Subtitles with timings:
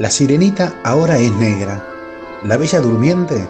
[0.00, 1.84] La sirenita ahora es negra.
[2.44, 3.46] La bella durmiente,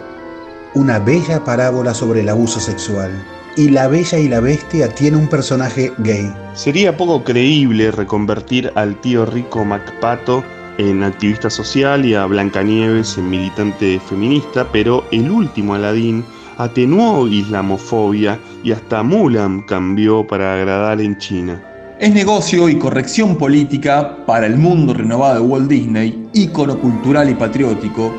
[0.73, 3.25] una bella parábola sobre el abuso sexual.
[3.55, 6.29] Y la bella y la bestia tiene un personaje gay.
[6.53, 10.43] Sería poco creíble reconvertir al tío rico MacPato
[10.77, 16.25] en activista social y a Blancanieves en militante feminista, pero el último Aladín
[16.57, 21.70] atenuó islamofobia y hasta Mulan cambió para agradar en China.
[22.01, 27.35] Es negocio y corrección política para el mundo renovado de Walt Disney, ícono cultural y
[27.35, 28.11] patriótico,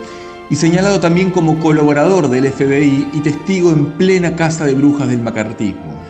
[0.51, 5.21] y señalado también como colaborador del FBI y testigo en plena casa de brujas del
[5.21, 6.01] macartismo.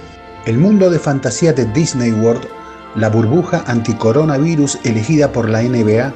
[0.44, 2.46] El mundo de fantasía de Disney World,
[2.94, 6.12] la burbuja anticoronavirus elegida por la NBA,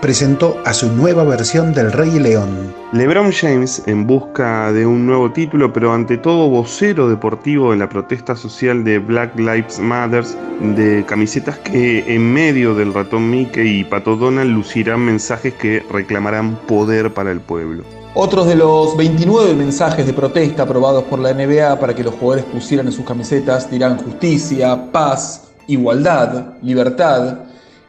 [0.00, 2.74] presentó a su nueva versión del Rey León.
[2.92, 7.88] LeBron James en busca de un nuevo título, pero ante todo vocero deportivo en la
[7.88, 10.24] protesta social de Black Lives Matter,
[10.60, 16.56] de camisetas que en medio del ratón Mickey y Pato Donald lucirán mensajes que reclamarán
[16.66, 17.84] poder para el pueblo.
[18.16, 22.44] Otros de los 29 mensajes de protesta aprobados por la NBA para que los jugadores
[22.44, 27.38] pusieran en sus camisetas dirán justicia, paz, igualdad, libertad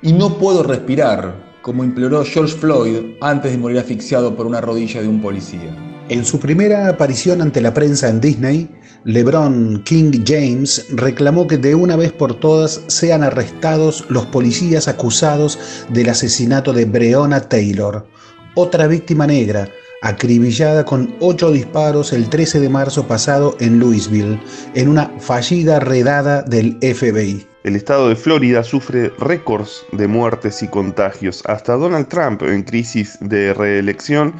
[0.01, 5.01] y no puedo respirar, como imploró George Floyd antes de morir asfixiado por una rodilla
[5.01, 5.75] de un policía.
[6.09, 8.69] En su primera aparición ante la prensa en Disney,
[9.03, 15.57] LeBron King James reclamó que de una vez por todas sean arrestados los policías acusados
[15.89, 18.05] del asesinato de Breonna Taylor,
[18.53, 19.67] otra víctima negra,
[20.03, 24.39] acribillada con ocho disparos el 13 de marzo pasado en Louisville,
[24.75, 27.54] en una fallida redada del FBI.
[27.65, 31.41] El estado de Florida sufre récords de muertes y contagios.
[31.47, 34.35] Hasta Donald Trump, en crisis de reelección,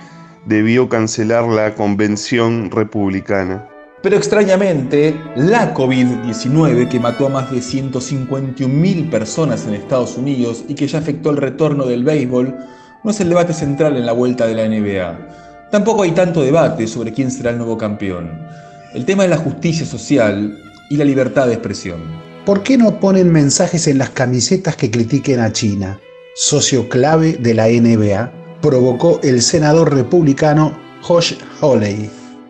[0.45, 3.67] debió cancelar la convención republicana.
[4.04, 10.76] Pero extrañamente, la COVID-19, que mató a más de 151.000 personas en Estados Unidos y
[10.76, 12.56] que ya afectó el retorno del béisbol,
[13.04, 15.72] no es el debate central en la vuelta de la NBA.
[15.72, 18.48] Tampoco hay tanto debate sobre quién será el nuevo campeón.
[18.94, 20.60] El tema es la justicia social
[20.92, 22.35] y la libertad de expresión.
[22.45, 26.00] ¿Por qué no ponen mensajes en las camisetas que critiquen a China?
[26.36, 32.08] Socio clave de la NBA, provocó el senador republicano Josh Hawley.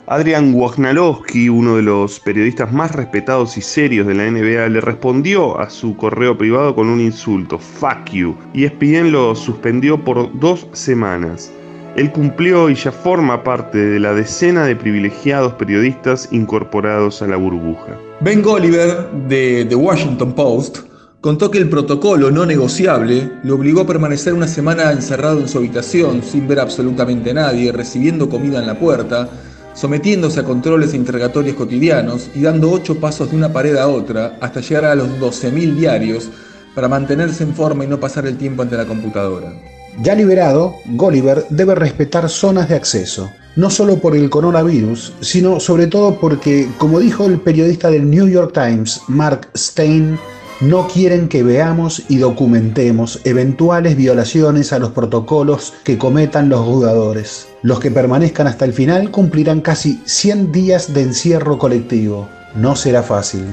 [0.07, 5.57] Adrian Wojnarowski, uno de los periodistas más respetados y serios de la NBA, le respondió
[5.61, 10.67] a su correo privado con un insulto, fuck you, y ESPN lo suspendió por dos
[10.73, 11.53] semanas.
[11.95, 17.37] Él cumplió y ya forma parte de la decena de privilegiados periodistas incorporados a la
[17.37, 17.97] burbuja.
[18.21, 20.79] Ben Golliver, de The Washington Post,
[21.19, 25.57] contó que el protocolo no negociable lo obligó a permanecer una semana encerrado en su
[25.57, 29.27] habitación sin ver absolutamente a nadie, recibiendo comida en la puerta,
[29.73, 34.37] sometiéndose a controles e interrogatorios cotidianos y dando ocho pasos de una pared a otra
[34.39, 36.29] hasta llegar a los 12.000 diarios
[36.73, 39.74] para mantenerse en forma y no pasar el tiempo ante la computadora.
[40.01, 45.87] Ya liberado, Gulliver debe respetar zonas de acceso, no solo por el coronavirus, sino sobre
[45.87, 50.19] todo porque, como dijo el periodista del New York Times, Mark Stein,
[50.61, 57.47] no quieren que veamos y documentemos eventuales violaciones a los protocolos que cometan los jugadores.
[57.61, 62.29] Los que permanezcan hasta el final cumplirán casi 100 días de encierro colectivo.
[62.55, 63.45] No será fácil.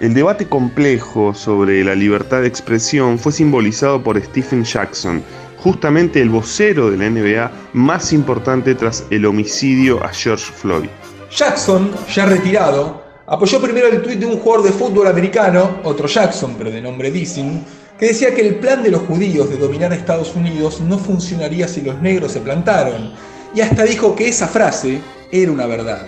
[0.00, 5.22] El debate complejo sobre la libertad de expresión fue simbolizado por Stephen Jackson,
[5.58, 10.88] justamente el vocero de la NBA más importante tras el homicidio a George Floyd.
[11.30, 16.54] Jackson, ya retirado, apoyó primero el tuit de un jugador de fútbol americano, otro Jackson,
[16.56, 17.64] pero de nombre Dissing,
[17.98, 21.66] que decía que el plan de los judíos de dominar a Estados Unidos no funcionaría
[21.66, 23.12] si los negros se plantaron,
[23.54, 25.00] y hasta dijo que esa frase
[25.32, 26.06] era una verdad.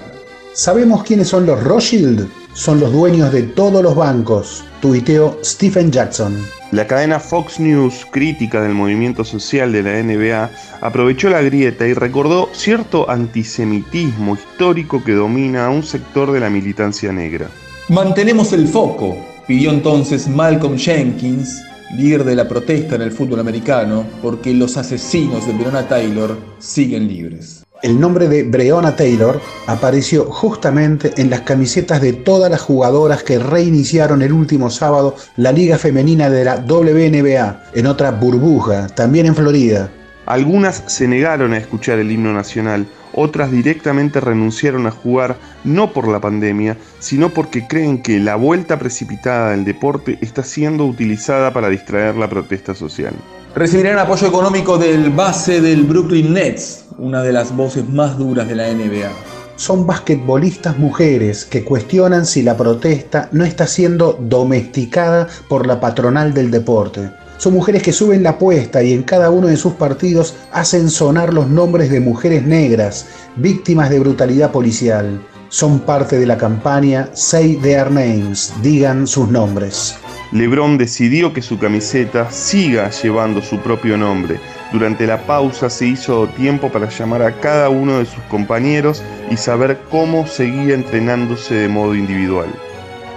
[0.60, 2.28] ¿Sabemos quiénes son los Rothschild?
[2.52, 6.36] Son los dueños de todos los bancos, tuiteó Stephen Jackson.
[6.70, 10.50] La cadena Fox News, crítica del movimiento social de la NBA,
[10.82, 16.50] aprovechó la grieta y recordó cierto antisemitismo histórico que domina a un sector de la
[16.50, 17.48] militancia negra.
[17.88, 19.16] Mantenemos el foco,
[19.46, 21.58] pidió entonces Malcolm Jenkins,
[21.96, 27.08] líder de la protesta en el fútbol americano, porque los asesinos de Breonna Taylor siguen
[27.08, 27.59] libres.
[27.82, 33.38] El nombre de Breonna Taylor apareció justamente en las camisetas de todas las jugadoras que
[33.38, 39.34] reiniciaron el último sábado la liga femenina de la WNBA, en otra burbuja, también en
[39.34, 39.90] Florida.
[40.26, 46.06] Algunas se negaron a escuchar el himno nacional, otras directamente renunciaron a jugar no por
[46.06, 51.70] la pandemia, sino porque creen que la vuelta precipitada del deporte está siendo utilizada para
[51.70, 53.14] distraer la protesta social.
[53.54, 58.54] Recibirán apoyo económico del base del Brooklyn Nets, una de las voces más duras de
[58.54, 59.10] la NBA.
[59.56, 66.34] Son basquetbolistas mujeres que cuestionan si la protesta no está siendo domesticada por la patronal
[66.34, 67.10] del deporte.
[67.38, 71.32] Son mujeres que suben la apuesta y en cada uno de sus partidos hacen sonar
[71.32, 73.06] los nombres de mujeres negras,
[73.36, 75.22] víctimas de brutalidad policial.
[75.48, 79.96] Son parte de la campaña Say Their Names, digan sus nombres.
[80.32, 84.38] Lebron decidió que su camiseta siga llevando su propio nombre.
[84.72, 89.36] Durante la pausa se hizo tiempo para llamar a cada uno de sus compañeros y
[89.36, 92.48] saber cómo seguía entrenándose de modo individual.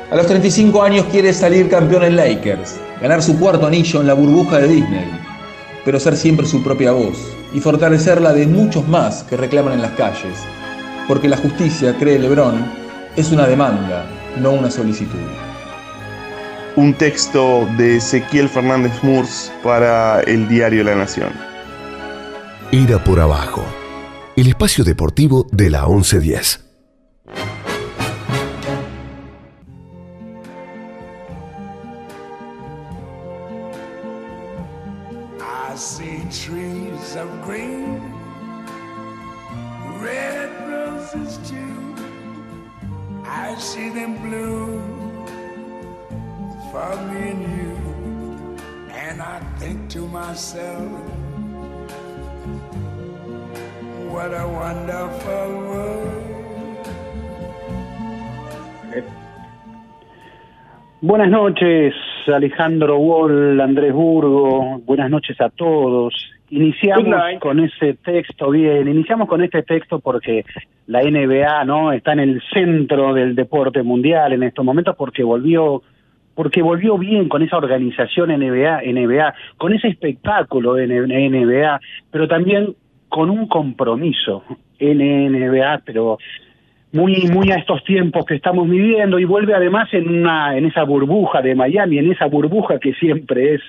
[0.10, 4.16] A los 35 años quiere salir campeón en Lakers, ganar su cuarto anillo en la
[4.16, 5.12] burbuja de Disney,
[5.86, 7.18] pero ser siempre su propia voz
[7.54, 10.40] y fortalecer la de muchos más que reclaman en las calles,
[11.08, 12.66] porque la justicia, cree Lebron,
[13.16, 14.06] es una demanda,
[14.40, 15.53] no una solicitud.
[16.76, 21.32] Un texto de Ezequiel Fernández Murs para el diario La Nación.
[22.72, 23.64] Ira por abajo,
[24.36, 26.63] el espacio deportivo de la 1110.
[61.00, 61.94] Buenas noches,
[62.28, 66.14] Alejandro Wall, Andrés Burgo, buenas noches a todos.
[66.50, 70.44] Iniciamos con ese texto, bien, iniciamos con este texto porque
[70.88, 75.82] la NBA no está en el centro del deporte mundial en estos momentos porque volvió
[76.36, 81.80] porque volvió bien con esa organización NBA, NBA, con ese espectáculo de NBA,
[82.12, 82.76] pero también
[83.10, 84.44] con un compromiso
[84.80, 86.18] NBA, pero
[86.92, 90.84] muy muy a estos tiempos que estamos viviendo y vuelve además en una en esa
[90.84, 93.62] burbuja de Miami, en esa burbuja que siempre es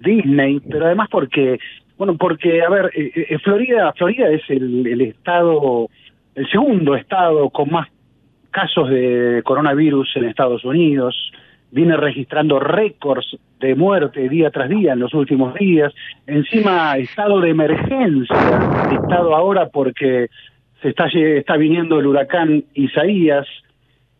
[0.00, 1.58] Disney, pero además porque
[1.98, 5.88] bueno, porque a ver, eh, eh, Florida Florida es el, el estado
[6.34, 7.88] el segundo estado con más
[8.50, 11.32] casos de coronavirus en Estados Unidos,
[11.70, 15.92] viene registrando récords de muerte día tras día en los últimos días,
[16.26, 20.28] encima estado de emergencia dictado ahora porque
[20.82, 23.46] se está, está viniendo el huracán Isaías,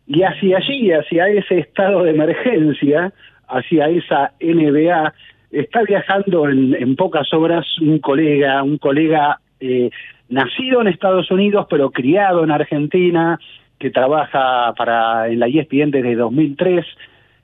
[0.07, 3.13] y hacia allí, hacia ese estado de emergencia,
[3.47, 5.13] hacia esa NBA,
[5.51, 9.89] está viajando en, pocas horas un colega, un colega eh,
[10.29, 13.39] nacido en Estados Unidos, pero criado en Argentina,
[13.79, 16.85] que trabaja para en la ESPN desde 2003,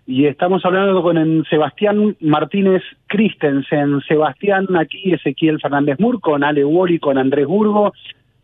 [0.07, 3.99] y estamos hablando con Sebastián Martínez Christensen.
[4.07, 7.91] Sebastián, aquí Ezequiel Fernández Mur, con Ale Wally, con Andrés Burgo,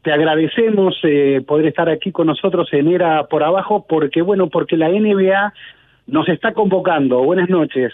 [0.01, 4.75] te agradecemos eh, poder estar aquí con nosotros en Era por Abajo, porque bueno, porque
[4.75, 5.54] la NBA
[6.07, 7.24] nos está convocando.
[7.24, 7.94] Buenas noches.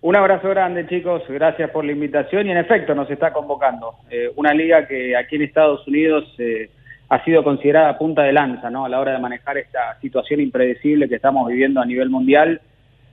[0.00, 1.24] Un abrazo grande, chicos.
[1.28, 2.46] Gracias por la invitación.
[2.46, 3.94] Y en efecto, nos está convocando.
[4.08, 6.70] Eh, una liga que aquí en Estados Unidos eh,
[7.08, 8.84] ha sido considerada punta de lanza ¿no?
[8.84, 12.60] a la hora de manejar esta situación impredecible que estamos viviendo a nivel mundial.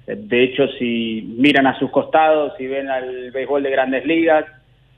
[0.05, 4.45] de hecho, si miran a sus costados y ven al béisbol de grandes ligas,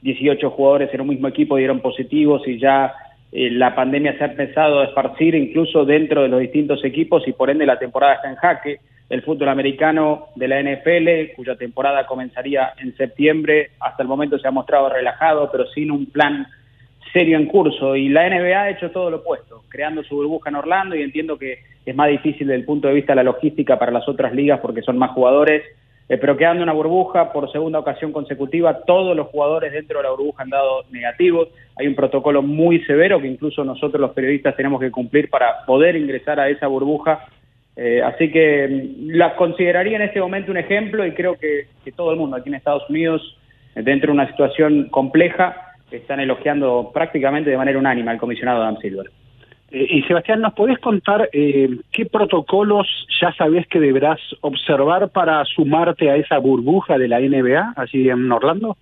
[0.02, 2.94] 18 jugadores en un mismo equipo dieron positivos y ya
[3.32, 7.34] eh, la pandemia se ha empezado a esparcir incluso dentro de los distintos equipos y
[7.34, 8.80] por ende la temporada está en jaque.
[9.10, 14.48] El fútbol americano de la NFL, cuya temporada comenzaría en septiembre, hasta el momento se
[14.48, 16.46] ha mostrado relajado, pero sin un plan
[17.12, 17.96] serio en curso.
[17.96, 21.38] Y la NBA ha hecho todo lo opuesto, creando su burbuja en Orlando y entiendo
[21.38, 24.34] que es más difícil desde el punto de vista de la logística para las otras
[24.34, 25.64] ligas porque son más jugadores
[26.10, 30.12] eh, pero quedando una burbuja por segunda ocasión consecutiva, todos los jugadores dentro de la
[30.12, 31.50] burbuja han dado negativos.
[31.76, 35.98] Hay un protocolo muy severo que incluso nosotros los periodistas tenemos que cumplir para poder
[35.98, 37.26] ingresar a esa burbuja.
[37.76, 41.92] Eh, así que mm, la consideraría en este momento un ejemplo y creo que, que
[41.92, 43.38] todo el mundo aquí en Estados Unidos,
[43.76, 49.10] dentro de una situación compleja, están elogiando prácticamente de manera unánime al comisionado Adam Silver.
[49.72, 52.88] Eh, y Sebastián, ¿nos podés contar eh, qué protocolos
[53.22, 58.32] ya sabés que deberás observar para sumarte a esa burbuja de la NBA, así en
[58.32, 58.78] Orlando?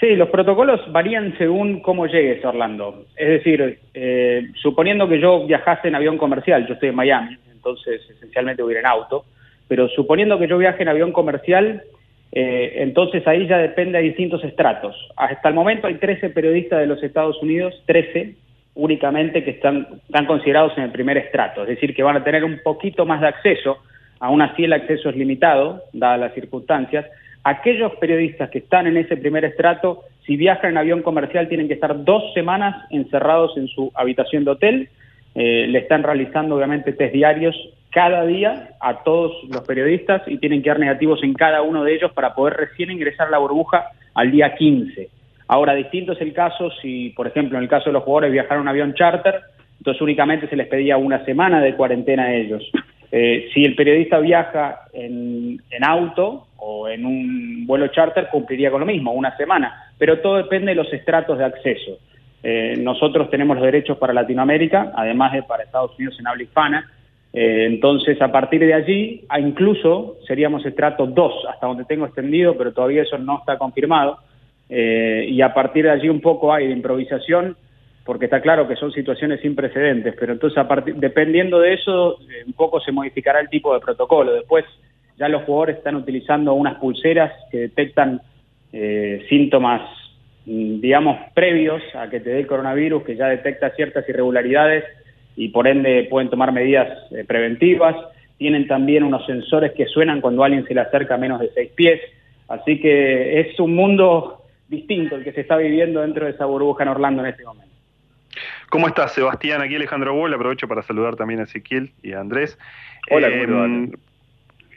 [0.00, 3.06] Sí, los protocolos varían según cómo llegues a Orlando.
[3.16, 8.02] Es decir, eh, suponiendo que yo viajase en avión comercial, yo estoy en Miami, entonces
[8.08, 9.24] esencialmente voy a ir en auto,
[9.66, 11.82] pero suponiendo que yo viaje en avión comercial,
[12.30, 14.94] entonces ahí ya depende de distintos estratos.
[15.16, 18.34] Hasta el momento hay 13 periodistas de los Estados Unidos, 13,
[18.78, 22.44] únicamente que están, están considerados en el primer estrato, es decir, que van a tener
[22.44, 23.78] un poquito más de acceso,
[24.20, 27.04] aún así el acceso es limitado, dadas las circunstancias.
[27.42, 31.74] Aquellos periodistas que están en ese primer estrato, si viajan en avión comercial, tienen que
[31.74, 34.88] estar dos semanas encerrados en su habitación de hotel,
[35.34, 37.56] eh, le están realizando obviamente test diarios
[37.90, 41.94] cada día a todos los periodistas y tienen que dar negativos en cada uno de
[41.94, 45.08] ellos para poder recién ingresar la burbuja al día 15.
[45.48, 48.64] Ahora, distinto es el caso si, por ejemplo, en el caso de los jugadores viajaron
[48.64, 49.40] en avión charter,
[49.78, 52.62] entonces únicamente se les pedía una semana de cuarentena a ellos.
[53.10, 58.86] Eh, si el periodista viaja en, auto o en un vuelo charter, cumpliría con lo
[58.86, 61.98] mismo, una semana, pero todo depende de los estratos de acceso.
[62.42, 66.90] Eh, nosotros tenemos los derechos para Latinoamérica, además de para Estados Unidos en habla hispana,
[67.32, 72.72] eh, entonces a partir de allí, incluso seríamos estrato 2, hasta donde tengo extendido, pero
[72.72, 74.18] todavía eso no está confirmado,
[74.70, 77.56] y a partir de allí un poco hay de improvisación,
[78.08, 82.18] porque está claro que son situaciones sin precedentes, pero entonces a partir, dependiendo de eso,
[82.22, 84.32] eh, un poco se modificará el tipo de protocolo.
[84.32, 84.64] Después
[85.18, 88.22] ya los jugadores están utilizando unas pulseras que detectan
[88.72, 89.82] eh, síntomas,
[90.46, 94.84] mm, digamos, previos a que te dé el coronavirus, que ya detecta ciertas irregularidades
[95.38, 97.94] y por ende pueden tomar medidas eh, preventivas.
[98.38, 101.70] Tienen también unos sensores que suenan cuando alguien se le acerca a menos de seis
[101.76, 102.00] pies.
[102.48, 106.82] Así que es un mundo distinto el que se está viviendo dentro de esa burbuja
[106.82, 107.72] en Orlando en este momento.
[108.68, 109.62] ¿Cómo estás, Sebastián?
[109.62, 110.34] Aquí Alejandro Boll.
[110.34, 112.58] Aprovecho para saludar también a Ezequiel y a Andrés.
[113.08, 113.90] Hola, eh,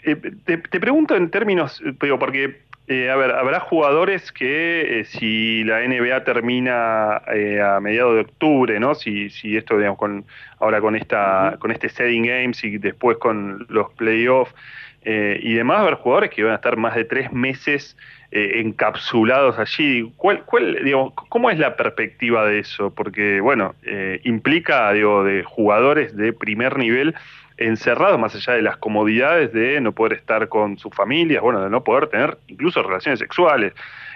[0.03, 0.15] eh,
[0.46, 6.24] te, pregunto en términos, digo, porque, eh, a ver, habrá jugadores que si la NBA
[6.24, 8.96] termina a mediados de octubre, ¿no?
[8.96, 10.26] Si, si esto, digamos, con,
[10.60, 14.54] ahora con, esta, con este setting games y después con los playoffs
[15.04, 17.98] y demás, habrá jugadores que van a estar más de tres meses
[18.34, 20.10] eh, encapsulados allí.
[20.16, 20.80] ¿Cuál, cuál,
[21.28, 22.90] ¿Cómo es la perspectiva de eso?
[22.90, 27.14] Porque, bueno, eh, implica, digo, de jugadores de primer nivel
[27.68, 31.70] encerrados más allá de las comodidades de no poder estar con sus familias, bueno, de
[31.70, 33.74] no poder tener incluso relaciones sexuales.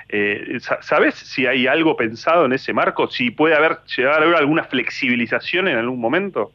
[0.10, 3.08] Eh, ¿Sabes si hay algo pensado en ese marco?
[3.08, 6.52] ¿Si puede haber, llegar a haber alguna flexibilización en algún momento?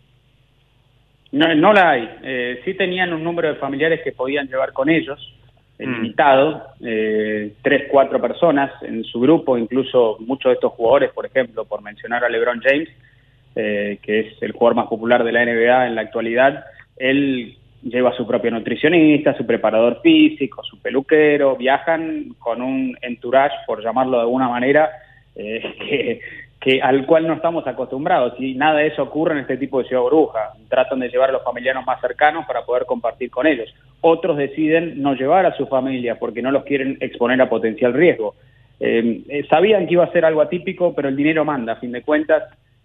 [1.32, 2.10] No, no la hay.
[2.22, 5.18] Eh, sí tenían un número de familiares que podían llevar con ellos,
[5.86, 5.94] Mm.
[5.94, 11.64] limitado, eh, tres, cuatro personas en su grupo, incluso muchos de estos jugadores, por ejemplo,
[11.64, 12.88] por mencionar a LeBron James,
[13.56, 16.64] eh, que es el jugador más popular de la NBA en la actualidad,
[17.00, 23.56] él lleva a su propio nutricionista, su preparador físico, su peluquero, viajan con un entourage,
[23.66, 24.90] por llamarlo de alguna manera,
[25.34, 26.20] eh,
[26.60, 29.88] que al cual no estamos acostumbrados y nada de eso ocurre en este tipo de
[29.88, 30.52] ciudad bruja.
[30.68, 33.74] Tratan de llevar a los familiares más cercanos para poder compartir con ellos.
[34.02, 38.34] Otros deciden no llevar a su familia porque no los quieren exponer a potencial riesgo.
[38.78, 41.72] Eh, sabían que iba a ser algo atípico, pero el dinero manda.
[41.72, 42.42] A fin de cuentas,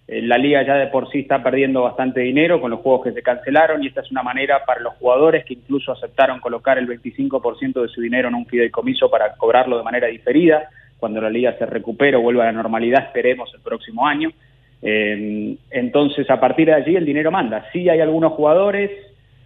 [0.07, 3.24] la liga ya de por sí está perdiendo bastante dinero con los juegos que se
[3.24, 7.81] cancelaron y esta es una manera para los jugadores que incluso aceptaron colocar el 25%
[7.81, 10.69] de su dinero en un fideicomiso para cobrarlo de manera diferida
[11.00, 14.31] cuando la liga se recupere o vuelva a la normalidad, esperemos el próximo año.
[14.81, 17.65] Eh, entonces, a partir de allí el dinero manda.
[17.71, 18.91] Sí hay algunos jugadores,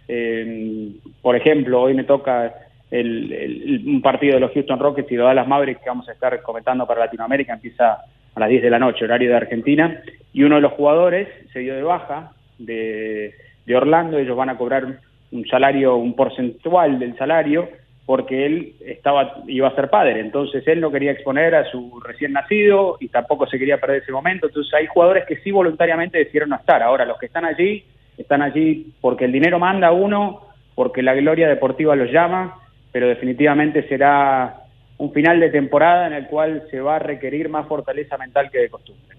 [0.08, 0.90] eh,
[1.22, 2.54] por ejemplo, hoy me toca
[2.92, 6.86] un partido de los Houston Rockets y de Dallas Mavericks que vamos a estar comentando
[6.86, 7.98] para Latinoamérica, empieza
[8.34, 11.60] a las 10 de la noche, horario de Argentina, y uno de los jugadores se
[11.60, 13.34] dio de baja de,
[13.74, 14.98] Orlando, ellos van a cobrar
[15.30, 17.68] un salario, un porcentual del salario,
[18.04, 22.32] porque él estaba iba a ser padre, entonces él no quería exponer a su recién
[22.32, 26.50] nacido y tampoco se quería perder ese momento, entonces hay jugadores que sí voluntariamente decidieron
[26.50, 27.84] no estar, ahora los que están allí,
[28.18, 30.40] están allí porque el dinero manda a uno,
[30.74, 32.56] porque la gloria deportiva los llama,
[32.90, 34.64] pero definitivamente será
[35.00, 38.58] un final de temporada en el cual se va a requerir más fortaleza mental que
[38.58, 39.16] de costumbre.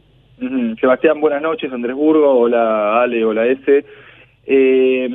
[0.80, 3.86] Sebastián, buenas noches, Andrés Burgo, hola Ale, hola S.
[4.46, 5.10] Eh,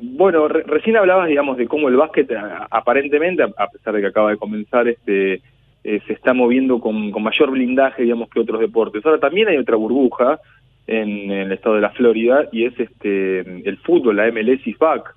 [0.00, 2.30] bueno, recién hablabas, digamos, de cómo el básquet
[2.70, 5.40] aparentemente, a pesar de que acaba de comenzar, este,
[5.82, 9.04] eh, se está moviendo con, mayor blindaje, digamos, que otros deportes.
[9.04, 10.38] Ahora también hay otra burbuja
[10.86, 15.14] en, el estado de la Florida y es este el fútbol, la MLS is back.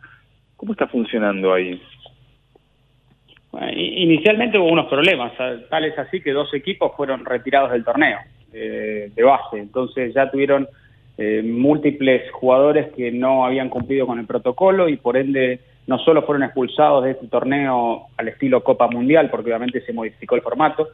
[0.57, 1.79] ¿Cómo está funcionando ahí?
[3.75, 5.33] Inicialmente hubo unos problemas,
[5.69, 8.19] tal es así que dos equipos fueron retirados del torneo
[8.53, 10.67] eh, de base, entonces ya tuvieron
[11.17, 16.23] eh, múltiples jugadores que no habían cumplido con el protocolo y por ende no solo
[16.23, 20.89] fueron expulsados de este torneo al estilo Copa Mundial, porque obviamente se modificó el formato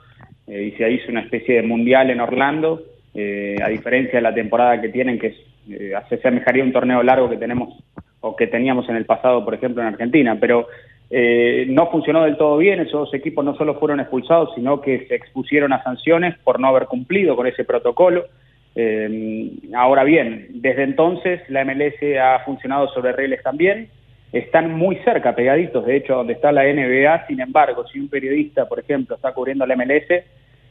[0.45, 2.83] eh, y se hizo una especie de mundial en Orlando,
[3.15, 5.35] eh, a diferencia de la temporada que tienen, que
[5.67, 7.83] se asemejaría un torneo largo que tenemos
[8.19, 10.67] o que teníamos en el pasado, por ejemplo, en Argentina, pero
[11.11, 15.15] no funcionó del todo bien, esos dos equipos no solo fueron expulsados, sino que se
[15.15, 18.25] expusieron a sanciones por no haber cumplido con ese protocolo.
[18.75, 23.89] Eh, ahora bien, desde entonces la MLS ha funcionado sobre reglas también,
[24.31, 28.65] están muy cerca, pegaditos, de hecho, donde está la NBA, sin embargo, si un periodista,
[28.67, 30.23] por ejemplo, está cubriendo la MLS,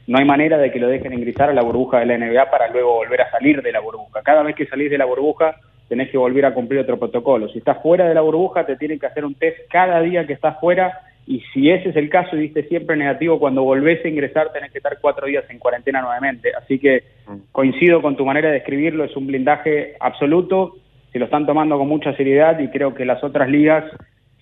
[0.07, 2.69] no hay manera de que lo dejen ingresar a la burbuja de la NBA para
[2.69, 4.23] luego volver a salir de la burbuja.
[4.23, 5.57] Cada vez que salís de la burbuja
[5.91, 7.49] tenés que volver a cumplir otro protocolo.
[7.49, 10.35] Si estás fuera de la burbuja, te tienen que hacer un test cada día que
[10.35, 14.09] estás fuera y si ese es el caso y diste siempre negativo, cuando volvés a
[14.09, 16.53] ingresar tenés que estar cuatro días en cuarentena nuevamente.
[16.57, 17.51] Así que mm.
[17.51, 20.77] coincido con tu manera de describirlo, es un blindaje absoluto,
[21.13, 23.85] se lo están tomando con mucha seriedad y creo que las otras ligas,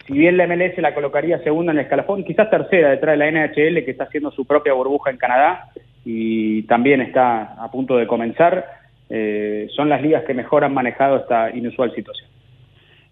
[0.07, 3.31] si bien la MLS la colocaría segunda en el escalafón, quizás tercera detrás de la
[3.31, 5.71] NHL que está haciendo su propia burbuja en Canadá
[6.05, 8.78] y también está a punto de comenzar,
[9.11, 12.29] eh, son las ligas que mejor han manejado esta inusual situación.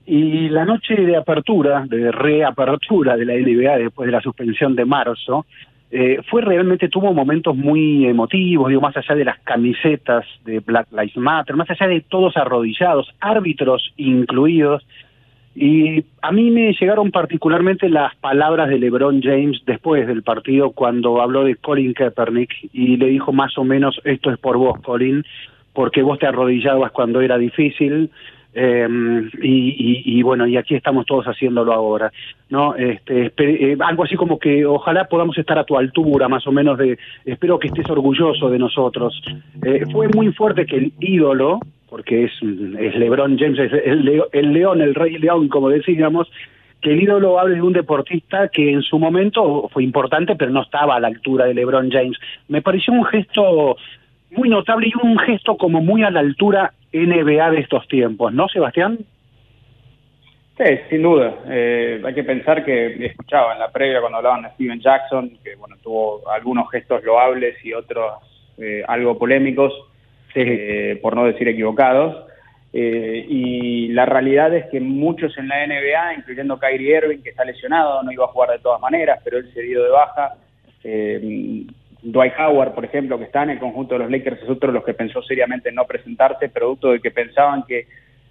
[0.07, 4.85] Y la noche de apertura, de reapertura de la NBA después de la suspensión de
[4.85, 5.47] marzo,
[5.91, 10.89] eh, fue realmente, tuvo momentos muy emotivos, digo, más allá de las camisetas de Black
[10.93, 14.87] Lives Matter, más allá de todos arrodillados, árbitros incluidos.
[15.55, 21.23] Y a mí me llegaron particularmente las palabras de LeBron James después del partido cuando
[21.23, 25.25] habló de Colin Kaepernick y le dijo más o menos, esto es por vos, Colin,
[25.77, 28.11] porque vos te arrodillabas cuando era difícil,
[28.55, 28.89] eh,
[29.43, 32.11] y, bueno, y aquí estamos todos haciéndolo ahora,
[32.49, 32.75] ¿no?
[32.75, 36.79] Este, eh, algo así como que ojalá podamos estar a tu altura, más o menos,
[36.79, 39.21] de espero que estés orgulloso de nosotros.
[39.63, 42.33] Eh, fue muy fuerte que el ídolo, porque es,
[42.81, 46.33] es LeBron James, es el, el león, el rey león, como decíamos,
[46.81, 50.63] que el ídolo hable de un deportista que en su momento fue importante, pero no
[50.63, 52.17] estaba a la altura de LeBron James.
[52.49, 53.77] Me pareció un gesto
[54.37, 58.49] muy notable y un gesto como muy a la altura NBA de estos tiempos, ¿no,
[58.49, 58.99] Sebastián?
[60.57, 61.35] Sí, sin duda.
[61.49, 65.55] Eh, hay que pensar que escuchaba en la previa cuando hablaban de Steven Jackson, que
[65.57, 68.15] bueno, tuvo algunos gestos loables y otros
[68.57, 69.73] eh, algo polémicos,
[70.35, 72.25] eh, por no decir equivocados.
[72.73, 78.03] y la realidad es que muchos en la NBA, incluyendo Kyrie Irving, que está lesionado,
[78.03, 80.35] no iba a jugar de todas maneras, pero él se dio de baja.
[82.03, 84.75] Dwight Howard, por ejemplo, que está en el conjunto de los Lakers, es otro de
[84.75, 87.87] los que pensó seriamente en no presentarse, producto de que pensaban que,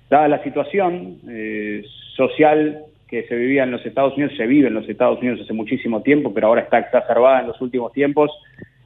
[0.09, 1.83] dada la situación eh,
[2.15, 5.53] social que se vivía en los Estados Unidos, se vive en los Estados Unidos hace
[5.53, 8.31] muchísimo tiempo, pero ahora está exacerbada en los últimos tiempos,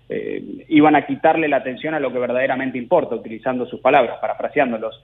[0.10, 5.02] eh, iban a quitarle la atención a lo que verdaderamente importa, utilizando sus palabras, parafraseándolos.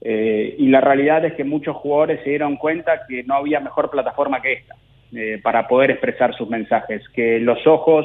[0.00, 3.90] Eh, y la realidad es que muchos jugadores se dieron cuenta que no había mejor
[3.90, 4.76] plataforma que esta
[5.42, 8.04] para poder expresar sus mensajes, que los ojos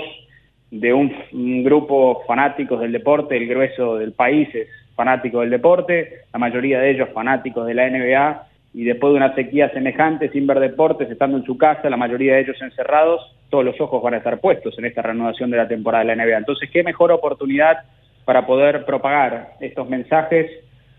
[0.71, 6.39] de un, grupo fanáticos del deporte, el grueso del país es fanático del deporte, la
[6.39, 10.59] mayoría de ellos fanáticos de la NBA, y después de una sequía semejante, sin ver
[10.61, 14.17] deportes, estando en su casa, la mayoría de ellos encerrados, todos los ojos van a
[14.17, 16.37] estar puestos en esta reanudación de la temporada de la NBA.
[16.37, 17.79] Entonces, ¿qué mejor oportunidad
[18.23, 20.49] para poder propagar estos mensajes,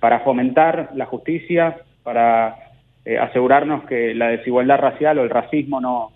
[0.00, 2.56] para fomentar la justicia, para
[3.06, 6.10] eh, asegurarnos que la desigualdad racial o el racismo no,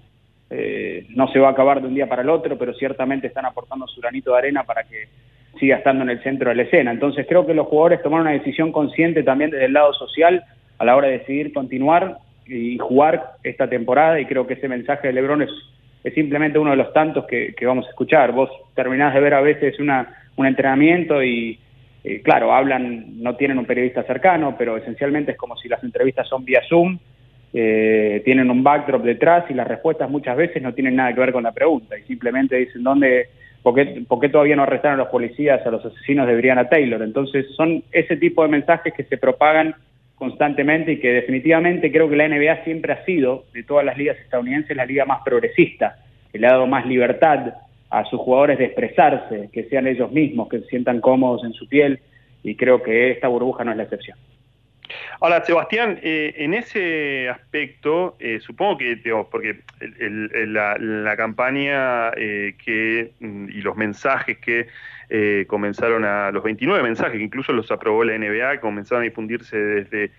[0.48, 3.46] eh, no se va a acabar de un día para el otro, pero ciertamente están
[3.46, 5.08] aportando su granito de arena para que
[5.58, 6.90] siga estando en el centro de la escena.
[6.92, 10.44] Entonces creo que los jugadores tomaron una decisión consciente también desde el lado social
[10.78, 15.08] a la hora de decidir continuar y jugar esta temporada y creo que ese mensaje
[15.08, 15.50] de Lebron es,
[16.14, 18.30] simplemente uno de los tantos que, vamos a escuchar.
[18.30, 21.58] Vos terminás de ver a veces una, un entrenamiento y,
[22.04, 26.28] eh, claro, hablan, no tienen un periodista cercano, pero esencialmente es como si las entrevistas
[26.28, 26.96] son vía Zoom
[27.58, 31.32] eh, tienen un backdrop detrás y las respuestas muchas veces no tienen nada que ver
[31.32, 33.30] con la pregunta y simplemente dicen dónde,
[33.62, 37.00] por qué, todavía no arrestaron a los policías, a los asesinos de Brianna Taylor.
[37.00, 39.74] Entonces son ese tipo de mensajes que se propagan
[40.16, 44.18] constantemente y que definitivamente creo que la NBA siempre ha sido, de todas las ligas
[44.18, 45.96] estadounidenses, la liga más progresista,
[46.30, 47.54] que le ha dado más libertad
[47.88, 51.66] a sus jugadores de expresarse, que sean ellos mismos, que se sientan cómodos en su
[51.66, 52.00] piel
[52.42, 54.18] y creo que esta burbuja no es la excepción.
[55.20, 59.00] Ahora, Sebastián, eh, en ese aspecto, eh, supongo que,
[59.30, 64.66] porque la, campaña eh, que mm, y los mensajes que
[65.46, 70.10] comenzaron a, los 29 mensajes que incluso los aprobó la NBA, comenzaron a difundirse desde,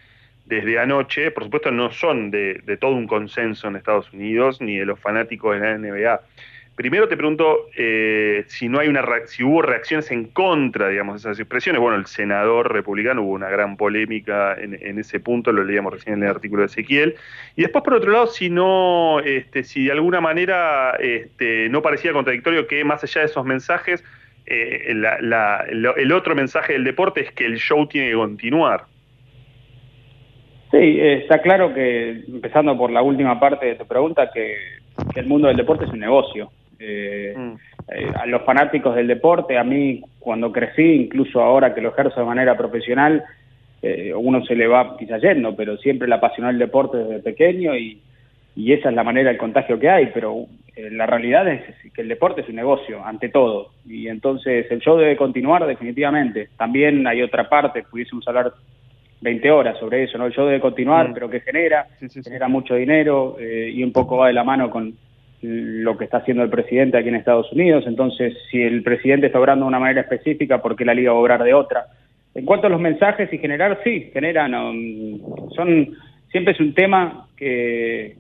[0.46, 4.86] desde anoche, por supuesto no son de todo un consenso en Estados Unidos ni de
[4.86, 6.22] los fanáticos de la NBA.
[6.78, 11.18] Primero te pregunto eh, si no hay una si hubo reacciones en contra, digamos, de
[11.28, 11.82] esas expresiones.
[11.82, 16.24] Bueno, el senador republicano hubo una gran polémica en, ese punto, lo leíamos recién en
[16.24, 17.16] el artículo de Ezequiel.
[17.56, 22.14] Y después, por otro lado, si no, este, si de alguna manera este, no parecía
[22.14, 24.04] contradictorio que más allá de esos mensajes,
[24.46, 28.84] eh, el otro mensaje del deporte es que el show tiene que continuar.
[30.70, 34.58] Sí, eh, está claro que, empezando por la última parte de tu pregunta, que
[35.16, 37.54] el mundo del deporte es un negocio eh, mm.
[37.90, 42.20] eh, a los fanáticos del deporte, a mí cuando crecí, incluso ahora que lo ejerzo
[42.20, 43.24] de manera profesional,
[43.82, 47.76] eh, uno se le va quizás yendo, pero siempre le apasionó el deporte desde pequeño
[47.76, 48.02] y,
[48.56, 51.62] esa es la manera del contagio que hay, pero eh, la realidad es
[51.94, 56.50] que el deporte es un negocio, ante todo, y entonces el show debe continuar definitivamente.
[56.58, 58.54] También hay otra parte, pudiésemos hablar
[59.22, 60.28] 20 horas sobre eso, ¿no?
[60.30, 61.14] Yo debe continuar, mm.
[61.14, 61.86] pero que genera,
[62.24, 64.92] genera mucho dinero eh, y un poco va de la mano con
[65.42, 67.86] lo que está haciendo el presidente aquí en Estados Unidos.
[67.88, 71.18] Entonces, si el presidente está obrando de una manera específica, ¿por qué la liga va
[71.18, 71.86] a obrar de otra?
[72.34, 75.90] En cuanto a los mensajes y generar, sí, generan, um, son,
[76.32, 78.16] siempre es un tema que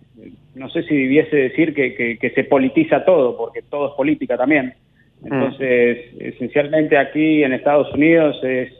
[0.55, 4.73] no sé si debiese decir que, que, se politiza todo, porque todo es política también.
[5.21, 5.33] Mm.
[5.33, 8.73] Entonces, esencialmente aquí en Estados Unidos es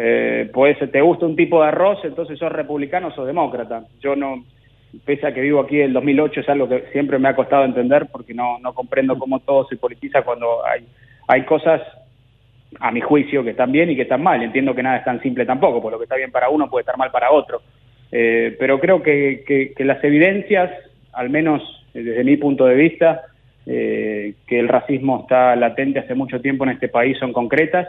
[0.00, 3.82] eh, pues te gusta un tipo de arroz, entonces sos republicano o sos demócrata.
[4.00, 4.44] Yo no,
[5.04, 8.06] pese a que vivo aquí en 2008, es algo que siempre me ha costado entender
[8.10, 10.86] porque no, no comprendo cómo todo se politiza cuando hay,
[11.26, 11.82] hay cosas,
[12.80, 14.42] a mi juicio, que están bien y que están mal.
[14.42, 16.82] Entiendo que nada es tan simple tampoco, porque lo que está bien para uno puede
[16.82, 17.62] estar mal para otro.
[18.10, 20.70] Eh, pero creo que, que, las evidencias,
[21.12, 23.22] al menos desde mi punto de vista,
[23.66, 27.86] eh, que el racismo está latente hace mucho tiempo en este país son concretas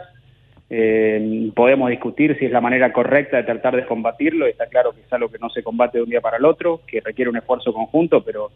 [0.72, 5.00] eh, podemos discutir si es la manera correcta de tratar de combatirlo, está claro que
[5.00, 7.36] es algo que no se combate de un día para el otro, que requiere un
[7.36, 8.50] esfuerzo conjunto, pero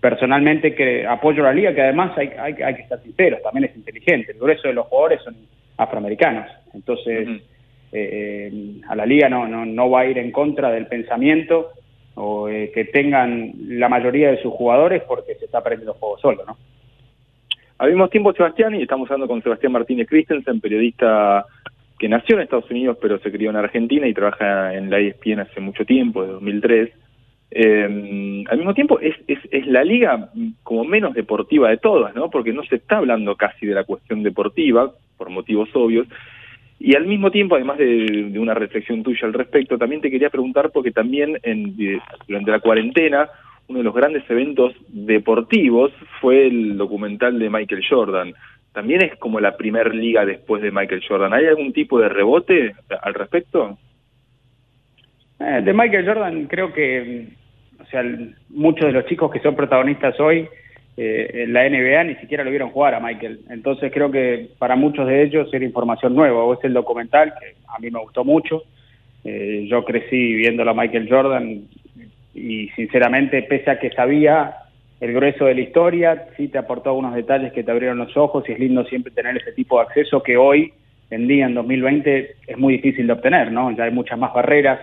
[0.00, 3.76] personalmente que apoyo a la liga, que además hay, hay, que estar sinceros, también es
[3.76, 5.34] inteligente, el grueso de los jugadores son
[5.76, 7.28] afroamericanos, entonces
[7.90, 11.72] eh, a la liga no, no, no va a ir en contra del pensamiento
[12.14, 16.18] o eh, que tengan la mayoría de sus jugadores porque se está perdiendo el juego
[16.18, 16.56] solo, ¿no?
[17.78, 21.44] Al mismo tiempo, Sebastián, y estamos hablando con Sebastián Martínez Christensen, periodista
[21.98, 25.40] que nació en Estados Unidos pero se crió en Argentina y trabaja en la ESPN
[25.40, 26.90] hace mucho tiempo, de 2003.
[27.54, 30.30] Eh, al mismo tiempo es, es, la liga
[30.62, 32.30] como menos deportiva de todas, ¿no?
[32.30, 36.08] Porque no se está hablando casi de la cuestión deportiva, por motivos obvios.
[36.80, 40.70] Y al mismo tiempo, además de, una reflexión tuya al respecto, también te quería preguntar,
[40.72, 41.76] porque también en,
[42.26, 43.28] durante la cuarentena
[43.68, 48.34] uno de los grandes eventos deportivos fue el documental de Michael Jordan.
[48.72, 51.32] También es como la primer liga después de Michael Jordan.
[51.32, 53.78] ¿Hay algún tipo de rebote al respecto?
[55.40, 57.28] Eh, de Michael Jordan creo que,
[57.80, 58.04] o sea,
[58.50, 60.48] muchos de los chicos que son protagonistas hoy
[60.96, 63.40] eh, en la NBA ni siquiera lo vieron jugar a Michael.
[63.50, 66.44] Entonces creo que para muchos de ellos era información nueva.
[66.44, 68.62] O es el documental, que a mí me gustó mucho.
[69.24, 71.62] Eh, yo crecí viendo a Michael Jordan
[72.34, 74.56] y sinceramente, pese a que sabía
[75.00, 78.48] el grueso de la historia, sí te aportó algunos detalles que te abrieron los ojos
[78.48, 80.72] y es lindo siempre tener ese tipo de acceso que hoy
[81.10, 83.70] en día, en 2020, es muy difícil de obtener, ¿no?
[83.72, 84.80] Ya hay muchas más barreras.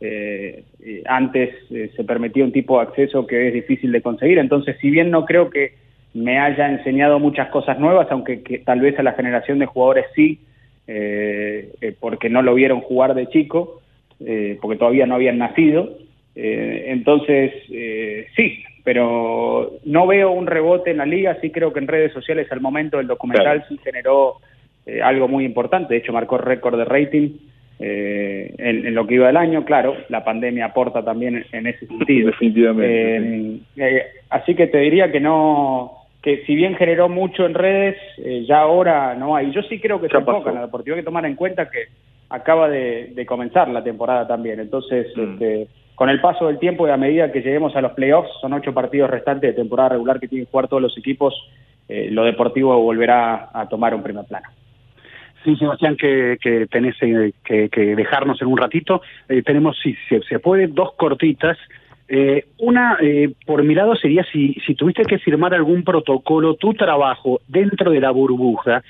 [0.00, 0.62] Eh,
[1.06, 4.38] antes eh, se permitía un tipo de acceso que es difícil de conseguir.
[4.38, 5.72] Entonces, si bien no creo que
[6.12, 10.40] me haya enseñado muchas cosas nuevas, aunque tal vez a la generación de jugadores sí,
[10.86, 13.80] eh, porque no lo vieron jugar de chico,
[14.60, 15.90] porque todavía no habían nacido,
[16.36, 21.78] eh, entonces, eh, sí, pero no veo un rebote en la liga, sí creo que
[21.78, 24.36] en redes sociales al momento del documental sí generó
[24.84, 27.30] eh, algo muy importante, de hecho marcó récord de rating
[27.76, 32.28] en, lo que iba del año, claro, la pandemia aporta también en, ese sentido.
[32.28, 33.60] Definitivamente.
[34.30, 35.92] así que te diría que no,
[36.22, 37.96] que si bien generó mucho en redes,
[38.46, 39.50] ya ahora no hay.
[39.50, 41.88] Yo sí creo que se enfoca en la deportiva, hay que tomar en cuenta que
[42.30, 45.08] acaba de, comenzar la temporada también, entonces...
[45.16, 45.32] Mm.
[45.32, 48.52] Este, con el paso del tiempo y a medida que lleguemos a los playoffs, son
[48.52, 51.34] ocho partidos restantes de temporada regular que tienen que jugar todos los equipos,
[51.88, 54.48] eh, lo deportivo volverá a tomar un primer plano.
[55.44, 59.02] Sí, Sebastián, que, que tenés eh, que, dejarnos en un ratito.
[59.28, 61.58] Eh, tenemos, si se, puede, dos cortitas.
[62.58, 62.98] una,
[63.46, 68.00] por mi lado, sería si, si tuviste que firmar algún protocolo, tu trabajo dentro de
[68.00, 68.82] la burbuja,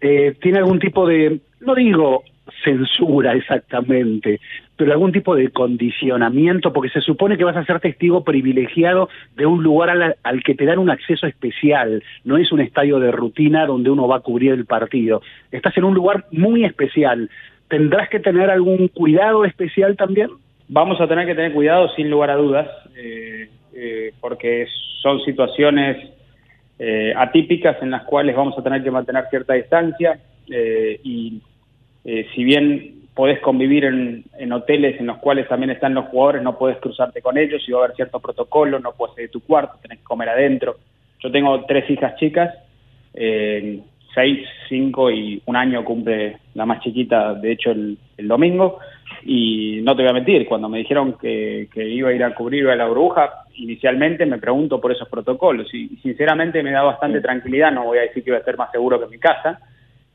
[0.00, 2.24] ¿tiene algún tipo de, no digo
[2.64, 4.40] censura exactamente,
[4.76, 9.46] pero algún tipo de condicionamiento, porque se supone que vas a ser testigo privilegiado de
[9.46, 13.66] un lugar al, que te dan un acceso especial, no es un estadio de rutina
[13.66, 17.28] donde uno va a cubrir el partido, estás en un lugar muy especial,
[17.68, 20.30] ¿tendrás que tener algún cuidado especial también?
[20.68, 24.66] Vamos a tener que tener cuidado sin lugar a dudas, eh, eh, porque
[25.02, 25.96] son situaciones
[26.78, 31.42] eh, atípicas en las cuales vamos a tener que mantener cierta distancia y
[32.04, 36.56] eh, si bien podés convivir en, hoteles en los cuales también están los jugadores, no
[36.56, 39.40] puedes cruzarte con ellos, y va a haber cierto protocolo, no puedes ir de tu
[39.40, 40.76] cuarto, tenés que comer adentro.
[41.20, 42.54] Yo tengo tres hijas chicas,
[43.14, 43.80] eh,
[44.14, 48.78] seis, cinco y un año cumple la más chiquita, de hecho, el, domingo.
[49.24, 52.68] Y no te voy a mentir, cuando me dijeron que, iba a ir a cubrir
[52.68, 57.72] a la burbuja, inicialmente me pregunto por esos protocolos y sinceramente me da bastante tranquilidad,
[57.72, 59.60] no voy a decir que iba a ser más seguro que mi casa,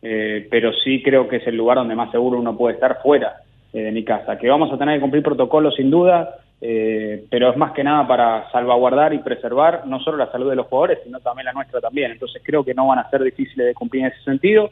[0.04, 3.38] eh, pero sí creo que es el lugar donde más seguro uno puede estar fuera
[3.72, 4.38] eh, de mi casa.
[4.38, 8.08] Que vamos a tener que cumplir protocolos sin duda, eh, pero es más que nada
[8.08, 11.82] para salvaguardar y preservar no solo la salud de los jugadores, sino también la nuestra
[11.82, 12.12] también.
[12.12, 14.72] Entonces creo que no van a ser difíciles de cumplir en ese sentido.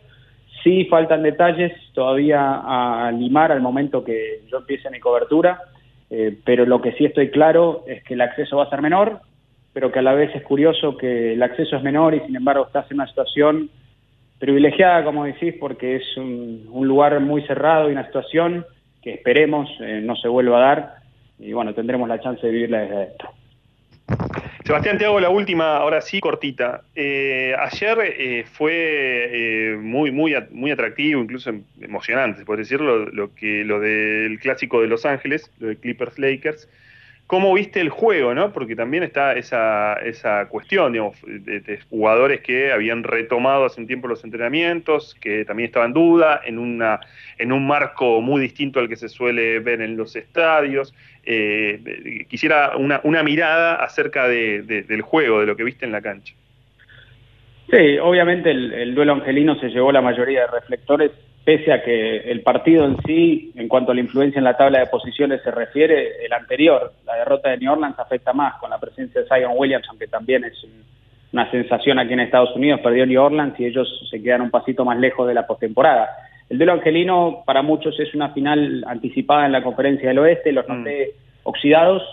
[0.64, 5.60] Sí, faltan detalles todavía a limar al momento que yo empiece mi cobertura,
[6.10, 9.22] eh, pero lo que sí estoy claro es que el acceso va a ser menor,
[9.74, 12.68] pero que a la vez es curioso que el acceso es menor y sin embargo
[12.68, 13.70] estás en una situación
[14.42, 18.66] privilegiada, como decís, porque es un, lugar muy cerrado y una situación
[19.02, 20.96] que esperemos eh, no se vuelva a dar
[21.38, 23.30] y bueno, tendremos la chance de vivirla desde adentro.
[24.66, 26.82] Sebastián, te hago la última, ahora sí, cortita.
[26.96, 33.80] Eh, ayer eh, fue muy, muy, muy atractivo, incluso emocionante, por decirlo, lo, que, lo
[33.80, 36.68] del clásico de Los Ángeles, lo de Clippers Lakers.
[37.32, 38.52] ¿Cómo viste el juego, no?
[38.52, 44.10] Porque también está esa, esa cuestión, digamos, de, jugadores que habían retomado hace un tiempo
[44.10, 47.00] los entrenamientos, que también estaban en duda, en, una,
[47.38, 50.94] en un marco muy distinto al que se suele ver en los estadios.
[51.24, 56.34] Eh, quisiera una, mirada acerca del juego, de lo que viste en la cancha.
[57.70, 61.12] Sí, obviamente el, el duelo angelino se llevó la mayoría de reflectores
[61.44, 64.80] pese a que el partido en sí, en cuanto a la influencia en la tabla
[64.80, 68.80] de posiciones se refiere, el anterior, la derrota de New Orleans afecta más con la
[68.80, 70.54] presencia de Zion Williams, aunque también es
[71.34, 74.86] una sensación aquí en Estados Unidos, perdió New Orleans y ellos se quedan un pasito
[74.86, 76.10] más lejos de la postemporada.
[76.50, 80.68] El duelo angelino para muchos es una final anticipada en la conferencia del oeste, los
[80.68, 80.78] mm.
[80.78, 82.04] noté oxidados,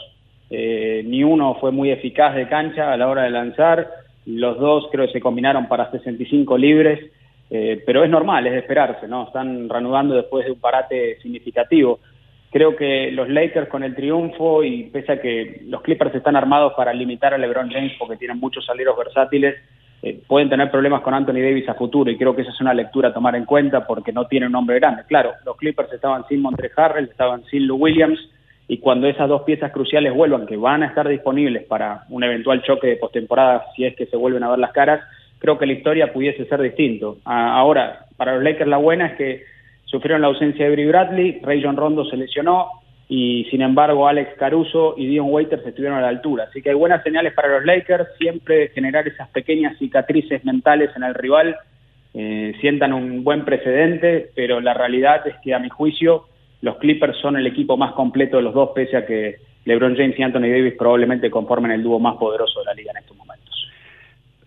[0.49, 3.89] eh, ni uno fue muy eficaz de cancha a la hora de lanzar,
[4.25, 7.11] los dos creo que se combinaron para 65 libres,
[7.51, 9.25] eh, pero es normal, es de esperarse, ¿no?
[9.25, 12.01] Están reanudando después de un parate significativo.
[12.51, 16.73] Creo que los Lakers con el triunfo y pese a que los Clippers están armados
[16.75, 19.57] para limitar a LeBron James porque tienen muchos aleros versátiles,
[20.01, 22.73] eh, pueden tener problemas con Anthony Davis a futuro y creo que esa es una
[22.73, 25.03] lectura a tomar en cuenta porque no tienen un hombre grande.
[25.09, 28.19] Claro, los Clippers estaban sin Montre Harrell, estaban sin Lou Williams
[28.69, 32.63] y cuando esas dos piezas cruciales vuelvan, que van a estar disponibles para un eventual
[32.63, 35.01] choque de postemporada si es que se vuelven a ver las caras,
[35.39, 37.19] creo que la historia pudiese ser distinto.
[37.25, 39.43] ahora, para los Lakers la buena es que
[39.85, 42.69] sufrieron la ausencia de Bri Bradley, Ray John Rondo se lesionó
[43.09, 46.45] y sin embargo Alex Caruso y Dion Waiters estuvieron a la altura.
[46.51, 51.05] Así que hay buenas señales para los Lakers, siempre generar esas pequeñas cicatrices mentales en
[51.05, 51.57] el rival,
[52.15, 56.27] eh, sientan un buen precedente, pero la realidad es que a mi juicio
[56.61, 60.19] los Clippers son el equipo más completo de los dos, pese a que LeBron James
[60.19, 63.38] y Anthony Davis probablemente conformen el dúo más poderoso de la liga en estos momentos.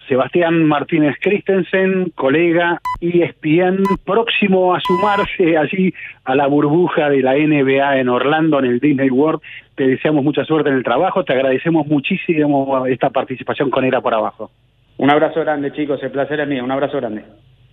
[0.07, 5.93] Sebastián Martínez Christensen, colega ESPN, próximo a sumarse allí
[6.25, 9.41] a la burbuja de la NBA en Orlando, en el Disney World.
[9.75, 14.13] Te deseamos mucha suerte en el trabajo, te agradecemos muchísimo esta participación con Era por
[14.13, 14.51] Abajo.
[14.97, 17.23] Un abrazo grande, chicos, el placer es mío, un abrazo grande.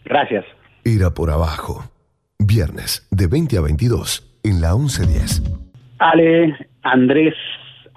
[0.04, 0.44] Gracias.
[0.84, 1.90] Era por Abajo,
[2.38, 5.42] viernes de 20 a 22 en la 1110.
[5.98, 7.34] Ale, Andrés,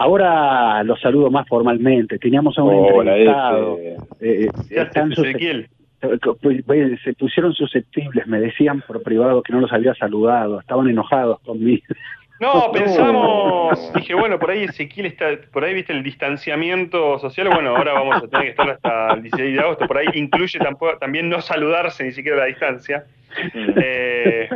[0.02, 2.18] Ahora los saludo más formalmente.
[2.18, 3.78] Teníamos a un entrevistado.
[3.78, 5.70] Eh, eh, están Ezequiel.
[6.42, 10.90] Pues, pues, se pusieron susceptibles, me decían por privado que no los había saludado, estaban
[10.90, 11.84] enojados conmigo.
[12.40, 17.78] No, pensamos, dije, bueno, por ahí Ezequiel está, por ahí viste el distanciamiento social, bueno,
[17.78, 20.98] ahora vamos a tener que estar hasta el 16 de agosto, por ahí incluye tampoco,
[20.98, 23.06] también no saludarse ni siquiera a la distancia.
[23.54, 24.50] Eh,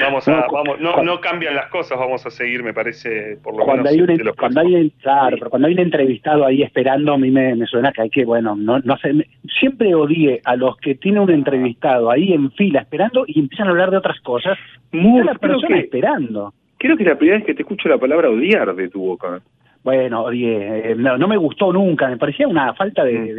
[0.00, 3.64] Vamos a, vamos, no, no cambian las cosas, vamos a seguir, me parece, por lo
[3.64, 4.08] cuando menos.
[4.08, 7.54] Hay un, cuando hay, claro, pero cuando hay un entrevistado ahí esperando, a mí me,
[7.66, 9.12] suena que hay que, bueno, no, no sé,
[9.60, 13.70] siempre odié a los que tienen un entrevistado ahí en fila esperando y empiezan a
[13.70, 14.58] hablar de otras cosas.
[14.92, 16.52] Muy la persona esperando.
[16.78, 19.40] Creo que es la primera vez que te escucho la palabra odiar de tu boca.
[19.82, 23.34] Bueno, odié, eh, no, me gustó nunca, me parecía una falta de, mm.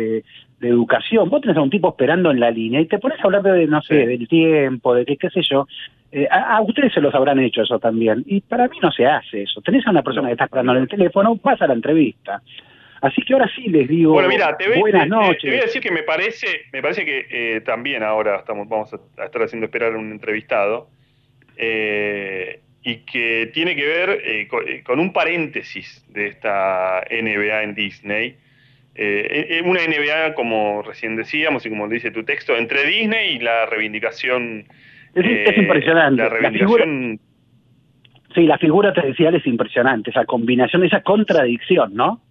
[0.60, 1.30] de, educación.
[1.30, 3.68] Vos tenés a un tipo esperando en la línea y te pones a hablar de,
[3.68, 5.68] no sé, del tiempo, de qué, qué sé yo.
[6.12, 8.24] Eh, a, ustedes se los habrán hecho eso también.
[8.28, 9.62] Y para mí no se hace eso.
[9.62, 12.42] Tenés a una persona que está esperando en el teléfono, vas a la entrevista.
[13.02, 15.42] Así que ahora sí les digo bueno, mira, te buenas noches.
[15.42, 18.94] Te, voy a decir que me parece, me parece que eh, también ahora estamos, vamos
[18.94, 20.88] a, estar haciendo esperar a un entrevistado
[21.58, 24.48] eh, y que tiene que ver
[24.84, 28.36] con, un paréntesis de esta NBA en Disney.
[29.64, 34.66] una NBA, como recién decíamos y como dice tu texto, entre Disney y la reivindicación
[35.14, 36.24] es, eh, impresionante.
[36.42, 36.86] La, figura,
[38.34, 42.22] sí, la figura tradicional es impresionante, esa combinación, esa contradicción, ¿no?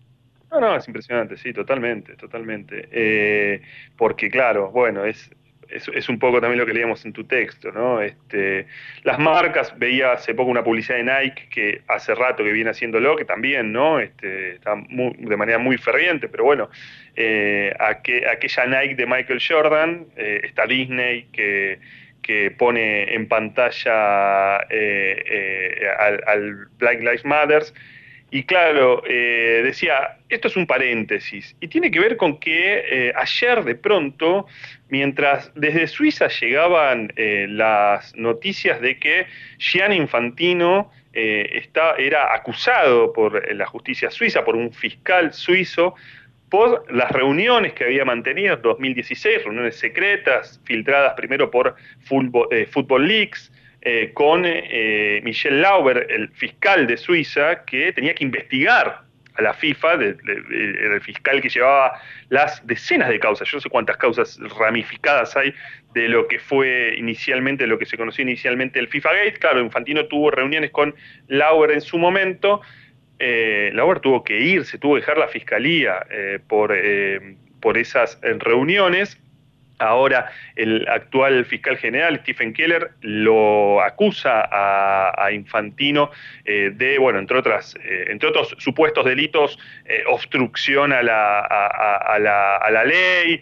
[0.50, 2.88] No, no, es impresionante, sí, totalmente, totalmente.
[2.92, 3.62] Eh,
[3.96, 5.30] porque, claro, bueno, es,
[5.72, 8.00] es, un poco también lo que leíamos en tu texto, ¿no?
[8.00, 8.66] Este,
[9.04, 13.16] las marcas, veía hace poco una publicidad de Nike que hace rato que viene haciéndolo,
[13.16, 14.00] que también, ¿no?
[14.00, 16.70] Este, está de manera muy ferviente, pero bueno,
[17.16, 21.78] eh, aquella Nike de Michael Jordan, está Disney que
[22.22, 27.62] que pone en pantalla eh, eh, al, Black Lives Matter
[28.34, 33.12] Y claro, eh, decía, esto es un paréntesis, y tiene que ver con que eh,
[33.14, 34.46] ayer de pronto,
[34.88, 39.26] mientras desde Suiza llegaban eh, las noticias de que
[39.58, 45.94] Gianni Infantino está, era acusado por la justicia suiza, por un fiscal suizo,
[46.48, 53.51] por las reuniones que había mantenido en 2016, reuniones secretas, filtradas primero por Football Leaks,
[53.84, 59.02] eh, con eh, Michel Lauber, el fiscal de Suiza, que tenía que investigar
[59.34, 63.96] a la FIFA, el fiscal que llevaba las decenas de causas, yo no sé cuántas
[63.96, 65.52] causas ramificadas hay
[65.94, 69.38] de lo que fue inicialmente, lo que se conoció inicialmente el FIFA Gate.
[69.40, 70.94] Claro, Infantino tuvo reuniones con
[71.26, 72.60] Lauber en su momento.
[73.18, 76.06] Eh, Lauber tuvo que irse, tuvo que dejar la fiscalía
[76.46, 76.72] por
[77.78, 79.18] esas reuniones.
[79.78, 86.10] Ahora el actual fiscal general, Stephen Keller, lo acusa a, Infantino
[86.44, 93.40] eh, de, bueno, entre, otras, eh, entre otros supuestos delitos, eh, obstrucción a la, ley,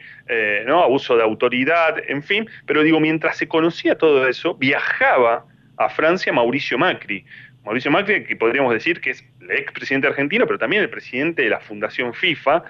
[0.69, 2.49] abuso de autoridad, en fin.
[2.67, 5.45] Pero digo, mientras se conocía todo eso, viajaba
[5.77, 7.25] a Francia Mauricio Macri.
[7.65, 11.51] Mauricio Macri, que podríamos decir que es el expresidente argentino, pero también el presidente de
[11.51, 12.63] la Fundación FIFA,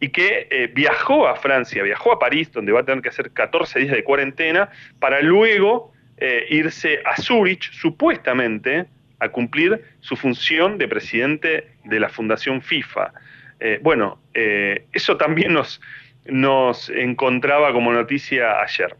[0.00, 3.30] y que eh, viajó a Francia, viajó a París, donde va a tener que hacer
[3.30, 4.68] 14 días de cuarentena,
[5.00, 8.86] para luego eh, irse a Zurich, supuestamente,
[9.20, 13.12] a cumplir su función de presidente de la Fundación FIFA.
[13.60, 15.80] Eh, bueno, eso también nos,
[16.26, 18.94] nos encontraba como noticia ayer.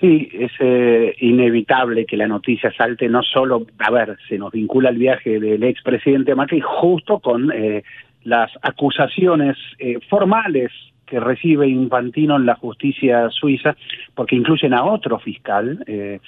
[0.00, 0.52] Sí, es
[1.20, 5.62] inevitable que la noticia salte no solo, a ver, se nos vincula el viaje del
[5.64, 7.50] expresidente Macri justo con
[8.26, 10.72] las acusaciones eh, formales
[11.06, 13.76] que recibe Infantino en la justicia suiza,
[14.16, 16.18] porque incluyen a otro fiscal, eh,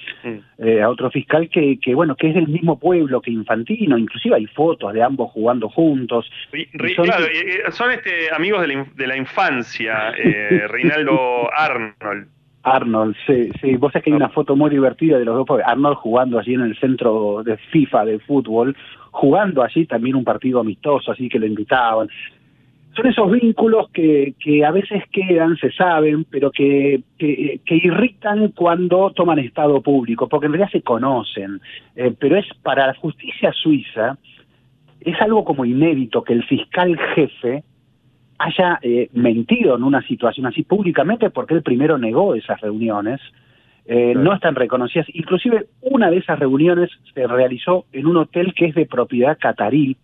[0.57, 4.37] eh, a otro fiscal que, que, bueno, que es del mismo pueblo que Infantino, inclusive
[4.37, 6.31] hay fotos de ambos jugando juntos.
[6.95, 7.25] son, claro,
[7.71, 10.11] son este, amigos de la, de la infancia,
[10.69, 12.29] Reinaldo Arnold.
[12.63, 15.97] Arnold, sí, sí, vos sabés que hay una foto muy divertida de los dos, Arnold
[15.97, 18.75] jugando allí en el centro de FIFA de fútbol,
[19.11, 22.09] jugando allí también un partido amistoso, así que lo invitaban.
[22.95, 29.11] Son esos vínculos que, que a veces quedan, se saben, pero que, que, irritan cuando
[29.11, 31.61] toman estado público, porque en realidad se conocen.
[31.95, 34.17] Eh, pero es para la justicia suiza,
[35.01, 37.63] es algo como inédito que el fiscal jefe
[38.39, 43.19] haya eh, mentido en una situación así públicamente porque él primero negó esas reuniones,
[43.91, 45.07] eh, no están reconocidas.
[45.13, 49.97] Inclusive una de esas reuniones se realizó en un hotel que es de propiedad catarí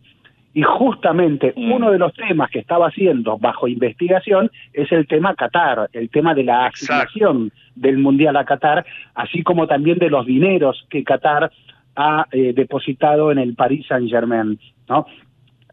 [0.55, 1.71] y justamente mm.
[1.71, 6.33] uno de los temas que estaba haciendo bajo investigación es el tema Qatar, el tema
[6.33, 11.51] de la asignación del Mundial a Qatar, así como también de los dineros que Qatar
[11.95, 15.05] ha eh, depositado en el Paris Saint Germain, ¿no?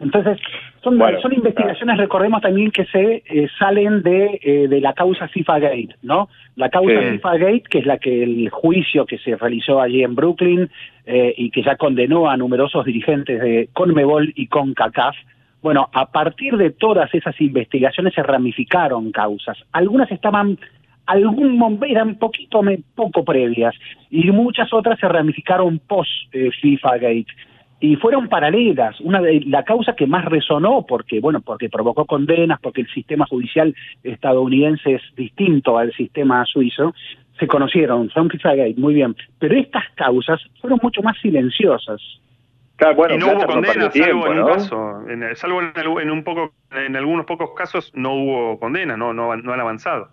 [0.03, 0.39] Entonces,
[0.83, 5.61] son, son investigaciones, recordemos también que se eh, salen de, eh, de la causa FIFA
[5.61, 6.29] Gate, ¿no?
[6.57, 10.17] La causa FIFA Gate, que es la que el juicio que se realizó allí en
[10.17, 10.69] Brooklyn
[11.07, 15.15] eh, y que ya condenó a numerosos dirigentes de Conmebol y CONCACAF.
[15.63, 19.57] Bueno, a partir de todas esas investigaciones se ramificaron causas.
[19.71, 20.59] Algunas estaban
[21.07, 22.61] algún eran poquito
[22.97, 23.75] poco previas
[24.11, 27.27] y muchas otras se ramificaron post FIFA Gate
[27.83, 28.99] y fueron paralelas.
[29.01, 33.27] Una de la causa que más resonó, porque bueno, porque provocó condenas, porque el sistema
[33.27, 36.95] judicial estadounidense es distinto al sistema suizo,
[37.41, 39.17] se conocieron, son Gate, muy bien.
[39.41, 42.01] Pero estas causas fueron mucho más silenciosas.
[42.81, 45.61] y no hubo condenas, salvo en un caso, en, salvo
[46.01, 50.09] en, un poco, en algunos pocos casos no hubo condenas, no, no, no han avanzado.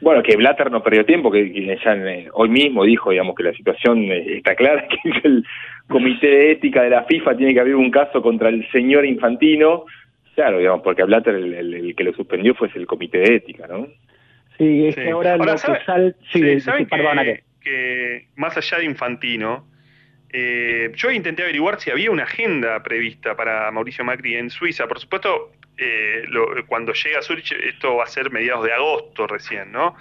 [0.00, 3.52] Bueno, que Blatter no perdió tiempo, que, ya eh, hoy mismo dijo, digamos, que la
[3.52, 5.44] situación eh, está clara, que el
[5.90, 9.84] comité de ética de la FIFA tiene que abrir un caso contra el señor Infantino,
[10.34, 13.86] claro, digamos, porque a Blatter el, que lo suspendió fue el comité de ética, ¿no?
[14.56, 16.16] Sí, es que ahora, lo que sal...
[16.32, 19.66] Sí, ¿saben que, más allá de Infantino,
[20.32, 24.86] eh, yo intenté averiguar si había una agenda prevista para Mauricio Macri en Suiza.
[24.86, 26.24] Por supuesto, eh,
[26.66, 29.96] cuando llega a Zurich, esto va a ser mediados de agosto recién, ¿no?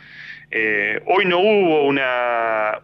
[0.51, 2.79] Eh, hoy no hubo una,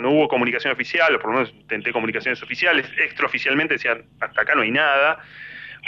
[0.00, 4.54] no hubo comunicación oficial, o por lo menos intenté comunicaciones oficiales, extraoficialmente decían, hasta acá
[4.54, 5.18] no hay nada,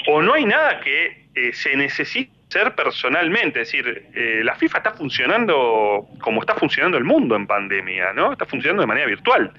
[0.09, 4.07] o no hay nada que eh, se necesite hacer personalmente, es decir,
[4.45, 8.33] la FIFA está funcionando como está funcionando el mundo en pandemia, ¿no?
[8.33, 9.53] Está funcionando de manera virtual.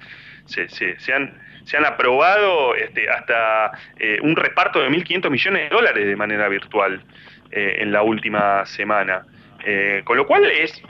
[0.46, 0.66] Se,
[1.12, 1.38] han
[1.68, 6.48] se han aprobado este, hasta eh, un reparto de 1.500 millones de dólares de manera
[6.48, 7.02] virtual
[7.50, 9.26] eh, en la última semana.
[9.66, 10.82] Eh, con lo cual es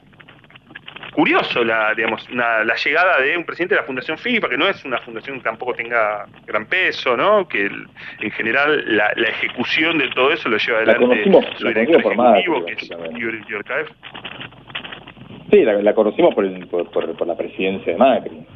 [1.13, 4.85] curioso la, digamos, la llegada de un presidente de la Fundación FIFA, que no es
[4.85, 7.49] una fundación que tampoco tenga gran peso, ¿no?
[7.49, 12.73] Que en general la, ejecución de todo eso lo lleva adelante su director ejecutivo, que
[12.73, 13.43] es Yuri
[15.51, 18.47] Sí, la, conocimos por, por, la presidencia de Macri.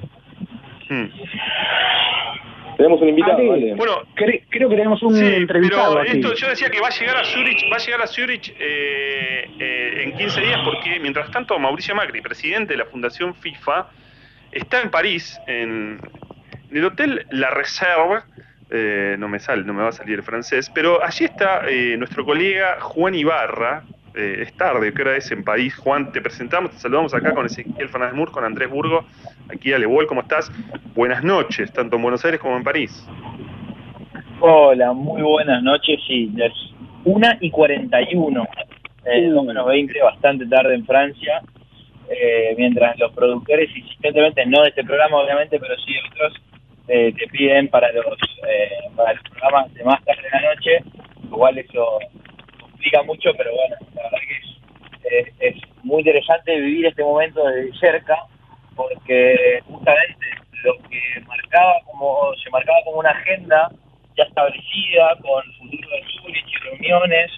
[0.88, 1.06] Hmm.
[2.76, 3.36] Tenemos un invitado,
[3.76, 6.00] Bueno, creo que tenemos un entrevistado.
[6.00, 8.54] Pero esto, yo decía que va a llegar a Zurich, va a llegar a Zurich
[8.58, 13.88] eh, eh, en 15 días porque mientras tanto Mauricio Macri, presidente de la Fundación FIFA,
[14.50, 16.00] está en París, en,
[16.70, 18.22] el hotel La Reserve,
[18.70, 21.64] eh, no me sale, no me va a salir el francés, pero allí está
[21.98, 25.74] nuestro colega Juan Ibarra, eh, es tarde, ¿qué hora es en París?
[25.76, 29.06] Juan, te presentamos, te saludamos acá con Ezequiel Fernández Mur, con Andrés Burgo,
[29.52, 30.50] aquí a Levol, ¿cómo estás?
[30.94, 33.06] Buenas noches, tanto en Buenos Aires como en París.
[34.40, 36.52] Hola, muy buenas noches, sí, es
[37.04, 38.48] 1 y 41,
[39.04, 41.42] eh, menos 20, bastante tarde en Francia,
[42.08, 46.42] eh, mientras los productores, insistentemente, no de este programa obviamente, pero sí de otros,
[46.88, 48.04] eh, te piden para los,
[48.96, 50.78] para los programas de más tarde de la noche,
[51.24, 51.98] igual eso
[52.70, 58.16] explica mucho, pero bueno, la verdad que es, muy interesante vivir este momento de cerca,
[58.74, 60.26] porque justamente
[60.64, 63.70] lo que marcaba como se marcaba como una agenda
[64.16, 67.30] ya establecida con futuro de Zurich y reuniones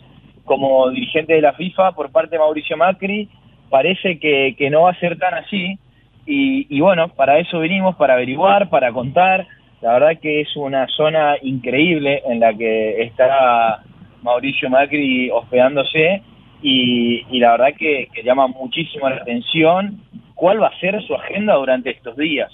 [0.45, 3.29] como dirigente de la FIFA por parte de Mauricio Macri,
[3.71, 5.79] parece que, no va a ser tan así.
[6.27, 9.47] Y, y, bueno, para eso venimos, para averiguar, para contar.
[9.81, 13.83] La verdad que es una zona increíble en la que está
[14.23, 16.23] Mauricio Macri hospedándose
[16.63, 20.01] y, la verdad que, llama muchísimo la atención
[20.45, 22.53] cuál va a ser su agenda durante estos días.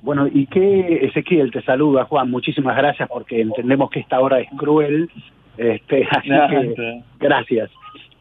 [0.00, 4.48] Bueno, y que Ezequiel te saluda, Juan, muchísimas gracias porque entendemos que esta hora es
[4.56, 5.10] cruel,
[5.58, 7.70] este, así que gracias.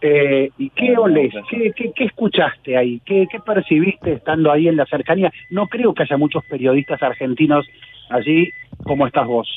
[0.01, 1.33] Eh, ¿Y qué olés?
[1.49, 2.99] ¿Qué, qué, escuchaste ahí?
[3.05, 5.31] ¿Qué, ¿Qué percibiste estando ahí en la cercanía?
[5.49, 7.65] No creo que haya muchos periodistas argentinos
[8.09, 8.49] allí
[8.83, 9.47] como estás vos.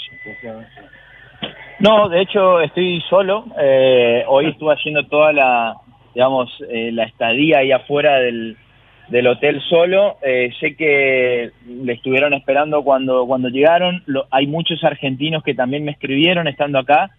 [1.80, 3.46] No, de hecho estoy solo.
[3.60, 5.74] Eh, hoy estuve haciendo toda la,
[6.14, 8.56] digamos, eh, la estadía ahí afuera del,
[9.08, 10.16] del hotel solo.
[10.22, 14.02] Eh, sé que le estuvieron esperando cuando, cuando llegaron.
[14.30, 17.10] hay muchos argentinos que también me escribieron estando acá.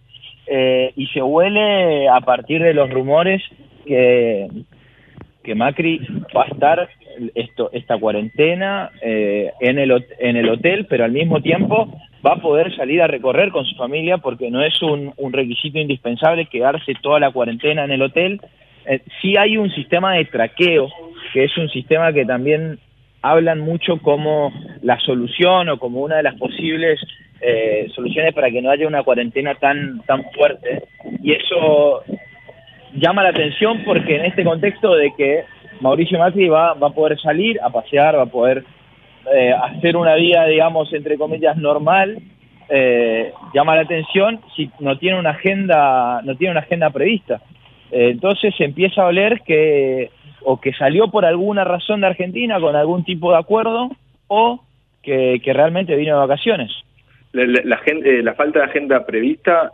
[0.96, 3.40] y se huele a partir de los rumores
[3.86, 4.48] que,
[5.42, 6.00] que Macri
[6.36, 6.88] va a estar
[7.34, 11.88] esto, esta cuarentena en, el, en el hotel, pero al mismo tiempo
[12.24, 16.46] va a poder salir a recorrer con su familia porque no es un, requisito indispensable
[16.46, 18.40] quedarse toda la cuarentena en el hotel.
[18.86, 20.88] Eh, sí hay un sistema de traqueo,
[21.32, 22.78] que es un sistema que también
[23.22, 24.52] hablan mucho como
[24.82, 27.00] la solución o como una de las posibles
[27.40, 30.84] eh, soluciones para que no haya una cuarentena tan, tan fuerte.
[31.22, 32.02] Y eso
[32.94, 35.44] llama la atención porque en este contexto de que
[35.80, 38.64] Mauricio Macri va, va a poder salir a pasear, va a poder
[39.34, 42.18] eh, hacer una vida, digamos, entre comillas, normal,
[42.68, 47.40] eh, llama la atención si no tiene una agenda, no tiene una agenda prevista.
[47.92, 50.10] Eh, entonces empieza a oler que
[50.44, 53.90] o que salió por alguna razón de Argentina con algún tipo de acuerdo
[54.26, 54.60] o
[55.02, 56.72] que, realmente vino de vacaciones.
[57.32, 59.70] La, la, falta de agenda prevista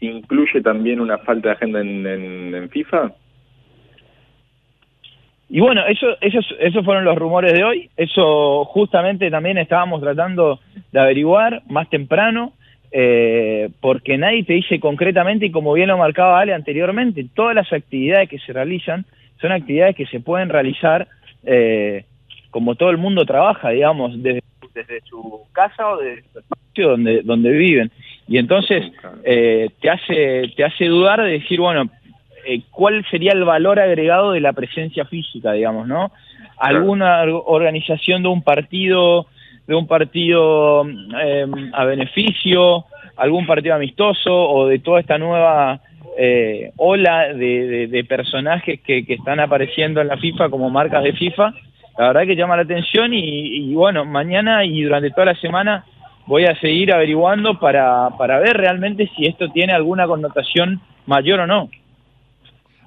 [0.00, 3.12] incluye también una falta de agenda en FIFA.
[5.50, 7.90] Y bueno, eso, esos, esos fueron los rumores de hoy.
[7.96, 10.60] Eso justamente también estábamos tratando
[10.92, 12.52] de averiguar más temprano,
[12.90, 17.72] eh, porque nadie te dice concretamente, y como bien lo marcaba Ale anteriormente, todas las
[17.72, 19.04] actividades que se realizan
[19.40, 21.06] son actividades que se pueden realizar
[21.44, 22.04] eh,
[22.50, 24.42] como todo el mundo trabaja, digamos, desde,
[24.74, 27.90] desde su casa o desde su espacio donde, donde viven.
[28.26, 28.90] Y entonces
[29.24, 31.90] eh, te, hace, te hace dudar de decir, bueno,
[32.46, 36.12] eh, cuál sería el valor agregado de la presencia física, digamos, ¿no?
[36.56, 39.26] Alguna organización de un partido,
[39.68, 45.78] de un partido em, a beneficio, algún partido amistoso o de toda esta nueva
[46.16, 51.52] eh, ola de, personajes que, están apareciendo en la FIFA como marcas de FIFA,
[51.98, 55.84] la verdad que llama la atención y, bueno, mañana y durante toda la semana
[56.26, 61.46] voy a seguir averiguando para, para ver realmente si esto tiene alguna connotación mayor o
[61.46, 61.68] no.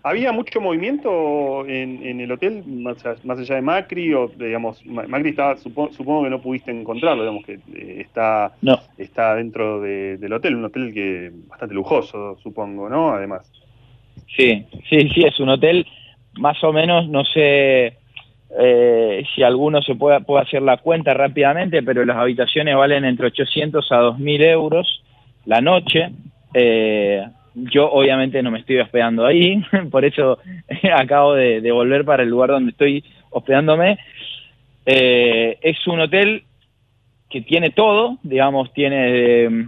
[0.04, 4.14] ¿Había mucho movimiento en, el hotel, más, allá de Macri?
[4.14, 8.54] o digamos Macri estaba, supongo que no pudiste encontrarlo, digamos que eh, está,
[8.98, 13.12] está dentro del hotel, un hotel que bastante lujoso, supongo, ¿no?
[13.12, 13.52] Además.
[14.36, 15.86] Sí, sí, sí, es un hotel
[16.34, 17.98] más o menos, no sé
[18.60, 23.28] eh, si alguno se puede, puede hacer la cuenta rápidamente, pero las habitaciones valen entre
[23.28, 25.04] 800 a 2.000 euros
[25.46, 26.12] la noche.
[26.54, 27.24] Eh,
[27.56, 30.40] yo obviamente no me estoy hospedando ahí, por eso
[30.94, 33.98] acabo de, volver para el lugar donde estoy hospedándome.
[34.86, 36.44] Eh, es un hotel
[37.30, 39.68] que tiene todo, digamos, tiene,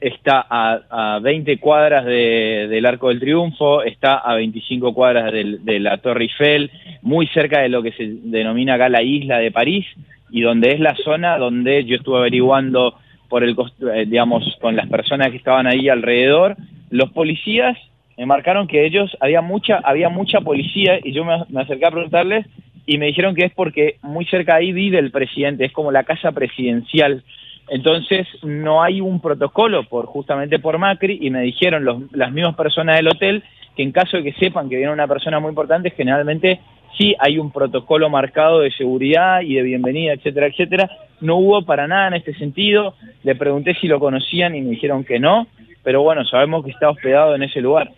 [0.00, 6.24] está a, 20 cuadras del Arco del Triunfo, está a 25 cuadras de la Torre
[6.24, 6.70] Eiffel,
[7.02, 9.86] muy cerca de lo que se denomina acá la isla de París,
[10.30, 12.94] y donde es la zona donde yo estuve averiguando
[13.28, 13.56] por el,
[13.94, 16.56] eh, digamos, con las personas que estaban ahí alrededor,
[16.92, 17.76] los policías
[18.18, 22.46] me marcaron que ellos, había mucha, había mucha policía y yo me, acerqué a preguntarles
[22.86, 26.04] y me dijeron que es porque muy cerca ahí vive el presidente, es como la
[26.04, 27.24] casa presidencial.
[27.68, 32.54] Entonces no hay un protocolo por justamente por Macri y me dijeron los, las mismas
[32.54, 33.42] personas del hotel
[33.74, 36.60] que en caso de que sepan que viene una persona muy importante, generalmente
[36.98, 40.90] sí hay un protocolo marcado de seguridad y de bienvenida, etcétera, etcétera.
[41.22, 42.94] No hubo para nada en este sentido.
[43.22, 45.46] Le pregunté si lo conocían y me dijeron que no
[45.82, 47.90] pero bueno, sabemos que está hospedado en ese lugar.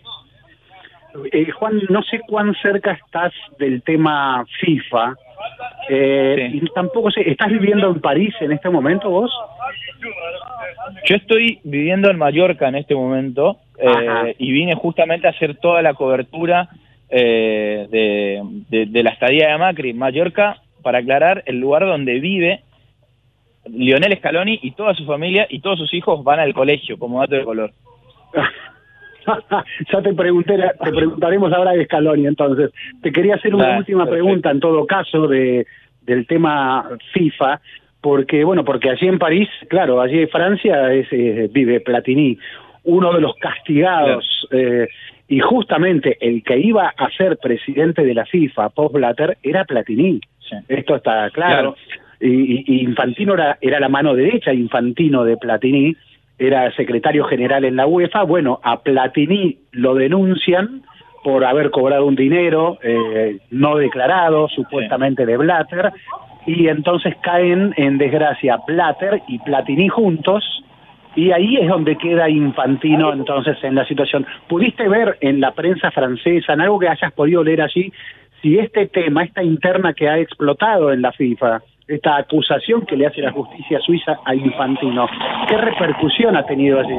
[1.31, 5.15] Eh, Juan, no sé cuán cerca estás del tema FIFA.
[5.89, 9.31] Eh, y tampoco sé, ¿estás viviendo en París en este momento vos?
[11.05, 15.81] Yo estoy viviendo en Mallorca en este momento eh, y vine justamente a hacer toda
[15.81, 16.69] la cobertura
[17.09, 19.93] de, de, la estadía de Macri.
[19.93, 22.61] Mallorca, para aclarar, el lugar donde vive
[23.71, 27.35] Lionel Scaloni y toda su familia y todos sus hijos van al colegio como dato
[27.35, 27.71] de color.
[29.91, 32.71] ya te pregunté, te preguntaremos ahora de Scaloni entonces.
[33.01, 35.65] Te quería hacer una última pregunta en todo caso de
[36.01, 37.59] del tema FIFA,
[37.99, 42.37] porque bueno, porque allí en París, claro, allí en Francia es, eh, vive Platini,
[42.83, 44.87] uno de los castigados eh,
[45.27, 50.21] y justamente el que iba a ser presidente de la FIFA post Blatter era Platini.
[50.67, 51.75] Esto está claro
[52.19, 55.95] y, Infantino era, la mano derecha, Infantino de Platini,
[56.37, 60.83] era secretario general en la UEFA, bueno, a Platini lo denuncian
[61.23, 65.91] por haber cobrado un dinero eh, no declarado, supuestamente de Blatter,
[66.45, 70.43] y entonces caen en desgracia Blatter y Platini juntos,
[71.15, 74.25] y ahí es donde queda Infantino entonces en la situación.
[74.47, 77.91] ¿Pudiste ver en la prensa francesa, en algo que hayas podido leer allí,
[78.41, 83.07] si este tema, esta interna que ha explotado en la FIFA, esta acusación que le
[83.07, 85.07] hace la justicia suiza a Infantino.
[85.47, 86.95] ¿Qué repercusión ha tenido allí?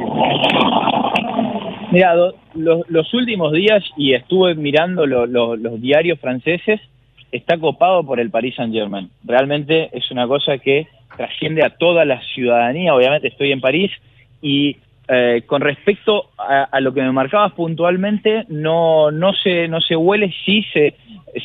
[1.91, 2.13] Mira,
[2.53, 6.81] los, últimos días, y estuve mirando los diarios franceses,
[7.31, 9.09] está copado por el Paris Saint Germain.
[9.23, 13.91] Realmente es una cosa que trasciende a toda la ciudadanía, obviamente estoy en París,
[14.41, 14.77] y
[15.07, 20.33] eh, con respecto a, lo que me marcabas puntualmente, no, no, se, no se huele
[20.45, 20.95] si se,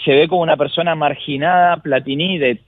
[0.04, 2.58] se ve como una persona marginada, Platini, de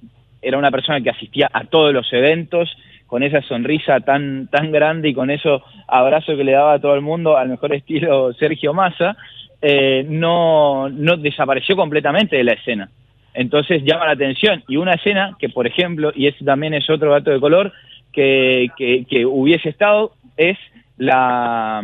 [0.45, 2.77] era una persona que asistía a todos los eventos,
[3.07, 6.95] con esa sonrisa tan, tan grande y con eso abrazo que le daba a todo
[6.95, 9.17] el mundo, al mejor estilo Sergio Massa,
[9.63, 12.91] eh, no, no desapareció completamente de la escena.
[13.33, 14.63] Entonces llama la atención.
[14.69, 17.73] Y una escena que, por ejemplo, y ese también es otro dato de color,
[18.13, 20.57] que, que, hubiese estado, es
[20.97, 21.83] la,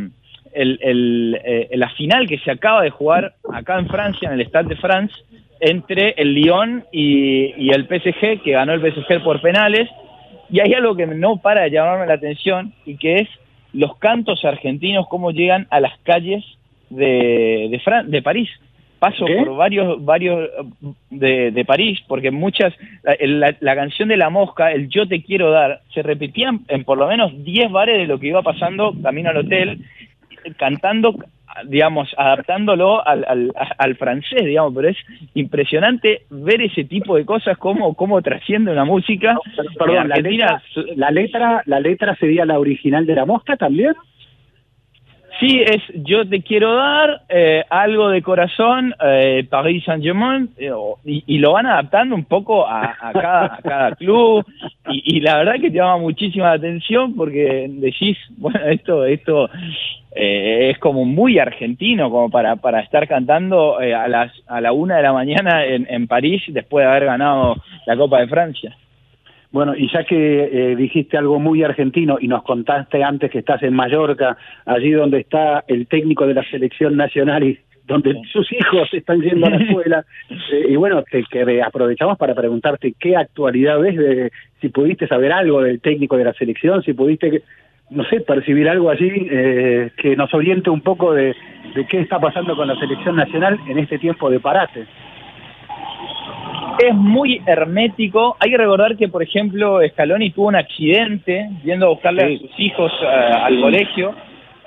[0.52, 4.46] el, el, eh, la final que se acaba de jugar acá en Francia, en el
[4.46, 5.14] Stade de France,
[5.60, 9.88] entre el Lyon y, el PSG, que ganó el PSG por penales,
[10.50, 13.28] y hay algo que no para de llamarme la atención, y que es
[13.72, 16.44] los cantos argentinos, cómo llegan a las calles
[16.88, 18.48] de, de, de París.
[18.98, 20.50] Paso por varios, varios
[21.08, 25.50] de, de París, porque muchas, la, la, canción de la mosca, el yo te quiero
[25.50, 29.30] dar, se repetían en por lo menos 10 bares de lo que iba pasando camino
[29.30, 29.78] al hotel,
[30.58, 31.14] cantando
[31.64, 34.96] digamos, adaptándolo al, al, al, francés, digamos, pero es
[35.34, 39.36] impresionante ver ese tipo de cosas, cómo, cómo trasciende una música.
[39.78, 40.62] perdón, la letra,
[40.96, 43.94] la letra, la letra sería la original de la mosca también.
[45.40, 50.70] Sí, es Yo te quiero dar, eh, algo de corazón, eh, Paris Saint-Germain, eh,
[51.04, 54.44] y, lo van adaptando un poco a, cada, a cada, club,
[54.90, 59.48] y, la verdad que te llama muchísima atención porque decís, bueno, esto, esto
[60.12, 64.72] eh, es como muy argentino, como para, para estar cantando eh, a, las, a la
[64.72, 68.76] una de la mañana en, en París después de haber ganado la Copa de Francia.
[69.52, 73.62] Bueno, y ya que eh, dijiste algo muy argentino y nos contaste antes que estás
[73.64, 78.88] en Mallorca, allí donde está el técnico de la selección nacional y donde sus hijos
[78.92, 80.04] están yendo a la escuela,
[80.52, 84.30] eh, y bueno, que, que, aprovechamos para preguntarte qué actualidad ves, de,
[84.60, 87.42] si pudiste saber algo del técnico de la selección, si pudiste,
[87.90, 91.34] no sé, percibir algo allí eh, que nos oriente un poco de,
[91.74, 94.86] de qué está pasando con la selección nacional en este tiempo de parate
[96.88, 98.36] es muy hermético.
[98.38, 102.58] Hay que recordar que, por ejemplo, Scaloni tuvo un accidente yendo a buscarle a sus
[102.58, 104.14] hijos eh, al colegio.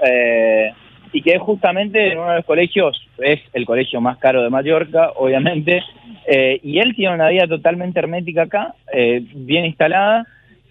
[0.05, 0.73] Eh,
[1.13, 4.49] y que es justamente en uno de los colegios, es el colegio más caro de
[4.49, 5.83] Mallorca, obviamente,
[6.27, 10.25] eh, y él tiene una vida totalmente hermética acá, eh, bien instalada,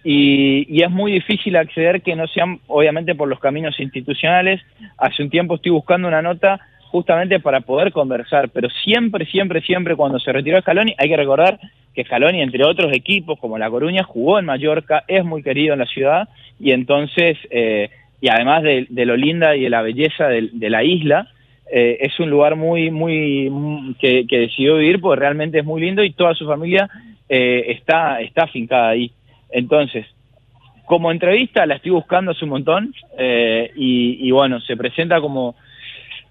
[0.05, 4.61] y, es muy difícil acceder que no sean, obviamente, por los caminos institucionales.
[4.99, 6.59] Hace un tiempo estoy buscando una nota
[6.93, 11.59] justamente para poder conversar, pero siempre, siempre, siempre cuando se retiró Scaloni, hay que recordar
[11.93, 15.81] que Scaloni, entre otros equipos como La Coruña, jugó en Mallorca, es muy querido en
[15.81, 16.29] la ciudad,
[16.61, 17.37] y entonces...
[17.51, 17.91] Eh,
[18.23, 21.27] y además de, lo linda y de la belleza de, la isla,
[21.73, 26.13] eh, es un lugar muy, muy, que, decidió vivir porque realmente es muy lindo y
[26.13, 26.89] toda su familia
[27.29, 29.11] eh, está, está afincada ahí.
[29.51, 30.07] Entonces,
[30.87, 35.57] como entrevista la estoy buscando hace un montón eh, y, bueno, se presenta como,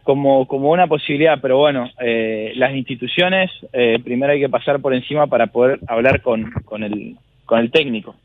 [0.03, 1.89] como, como una posibilidad, pero bueno,
[2.55, 3.51] las instituciones
[4.03, 8.15] primero hay que pasar por encima para poder hablar con, con, el, con el técnico.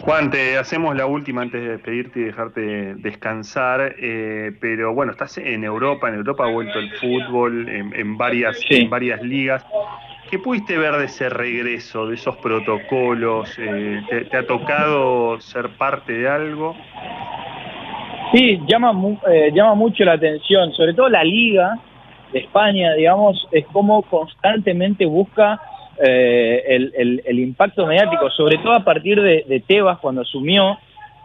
[0.00, 5.38] Juan, te hacemos la última antes de despedirte y dejarte descansar, eh, pero bueno, estás
[5.38, 9.64] en Europa, en Europa ha vuelto el fútbol en, varias, en varias ligas.
[10.30, 13.54] ¿Qué pudiste ver de ese regreso, de esos protocolos?
[13.58, 16.76] Eh, ¿te, ha tocado ser parte de algo?
[18.34, 18.92] Sí, llama,
[19.30, 21.78] eh, llama mucho la atención, sobre todo la liga
[22.32, 25.60] de España, digamos, es como constantemente busca
[26.04, 26.90] eh,
[27.24, 30.76] el, impacto mediático, sobre todo a partir de, Tebas cuando asumió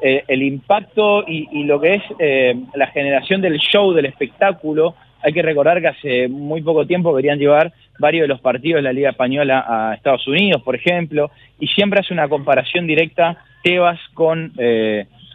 [0.03, 4.93] eh, el impacto y, lo que es eh, la generación del show, del espectáculo.
[5.23, 8.83] Hay que recordar que hace muy poco tiempo querían llevar varios de los partidos de
[8.83, 13.99] la Liga Española a Estados Unidos, por ejemplo, y siempre hace una comparación directa Tebas
[14.13, 14.53] con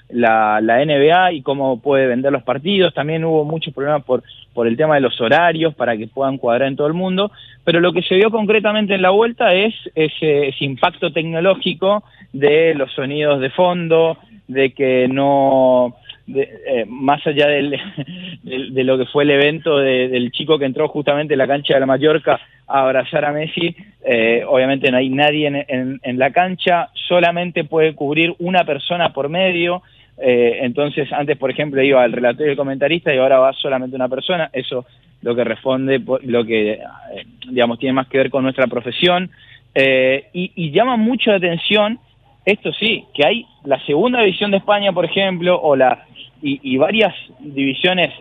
[0.09, 2.95] la, NBA y cómo puede vender los partidos.
[2.95, 6.69] También hubo muchos problemas por, por el tema de los horarios para que puedan cuadrar
[6.69, 7.31] en todo el mundo.
[7.65, 12.93] Pero lo que se vio concretamente en la vuelta es ese, impacto tecnológico de los
[12.93, 15.97] sonidos de fondo, de que no,
[16.27, 21.39] eh, más allá de, lo que fue el evento del chico que entró justamente en
[21.39, 26.01] la cancha de la Mallorca a abrazar a Messi, eh, obviamente no hay nadie en,
[26.03, 29.83] en, la cancha, solamente puede cubrir una persona por medio,
[30.19, 33.97] eh, entonces, antes, por ejemplo, iba el relator y el comentarista y ahora va solamente
[33.97, 34.51] una persona.
[34.53, 34.87] Eso
[35.23, 36.81] lo que responde, lo que, eh,
[37.49, 39.31] digamos, tiene más que ver con nuestra profesión.
[39.75, 41.99] Eh, y, llama mucho la atención,
[42.45, 46.07] esto sí, que hay la segunda división de España, por ejemplo, o la
[46.47, 48.13] y, varias divisiones,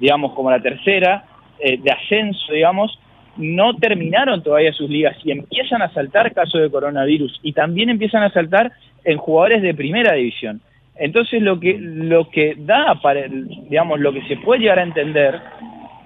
[0.00, 1.24] digamos, como la tercera,
[1.58, 2.98] de ascenso, digamos,
[3.36, 8.22] no terminaron todavía sus ligas y empiezan a saltar casos de coronavirus y también empiezan
[8.22, 8.72] a saltar
[9.04, 10.60] en jugadores de primera división.
[10.96, 15.40] Entonces lo que, lo que da, para, digamos, lo que se puede llegar a entender,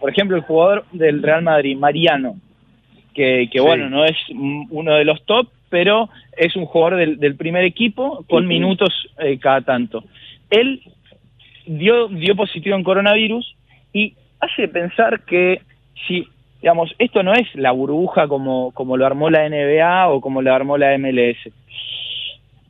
[0.01, 2.37] por ejemplo, el jugador del Real Madrid, Mariano,
[3.15, 4.17] que, que bueno, no es
[4.71, 9.61] uno de los top, pero es un jugador del, primer equipo con minutos eh, cada
[9.61, 10.05] tanto.
[10.51, 10.81] Él
[11.67, 13.57] dio, dio positivo en coronavirus
[13.93, 15.63] y hace pensar que
[16.07, 16.27] si,
[16.61, 20.55] digamos, esto no es la burbuja como, como lo armó la NBA o como lo
[20.55, 21.39] armó la MLS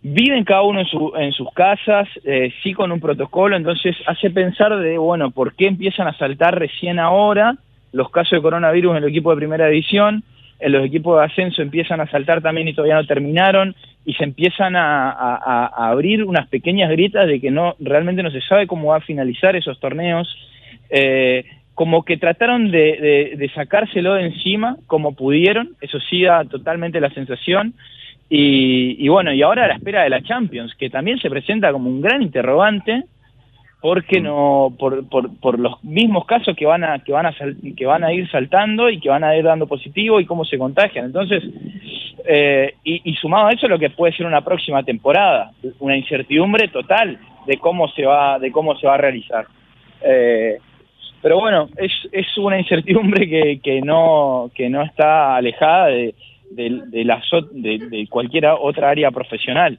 [0.02, 4.30] viven cada uno en, su, en sus casas, eh, sí con un protocolo, entonces hace
[4.30, 7.56] pensar de, bueno, ¿por qué empiezan a saltar recién ahora
[7.92, 10.22] los casos de coronavirus en el equipo de primera división?
[10.62, 14.76] Los equipos de ascenso empiezan a saltar también y todavía no terminaron, y se empiezan
[14.76, 19.00] a, abrir unas pequeñas grietas de que no realmente no se sabe cómo va a
[19.00, 20.28] finalizar esos torneos.
[20.90, 21.44] Eh,
[21.74, 27.72] como que trataron de, sacárselo de encima como pudieron, eso sí da totalmente la sensación,
[28.32, 31.88] y, bueno, y ahora a la espera de la Champions, que también se presenta como
[31.88, 33.04] un gran interrogante,
[33.80, 37.34] porque no por, por, por los mismos casos que van a que van a
[37.76, 40.58] que van a ir saltando y que van a ir dando positivo y cómo se
[40.58, 41.06] contagian.
[41.06, 41.42] Entonces
[42.26, 47.18] eh, y, sumado a eso lo que puede ser una próxima temporada una incertidumbre total
[47.46, 49.46] de cómo se va de cómo se va a realizar.
[50.02, 50.58] Eh,
[51.22, 56.14] pero bueno es, es una incertidumbre que, que no que no está alejada de,
[56.50, 57.22] de, la,
[57.52, 59.78] de, cualquier otra área profesional.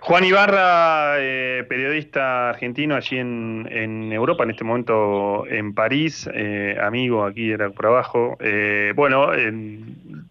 [0.00, 6.78] Juan Ibarra, eh, periodista argentino allí en, en, Europa, en este momento en París, eh,
[6.82, 8.38] amigo aquí era por abajo.
[8.40, 9.30] Eh, bueno,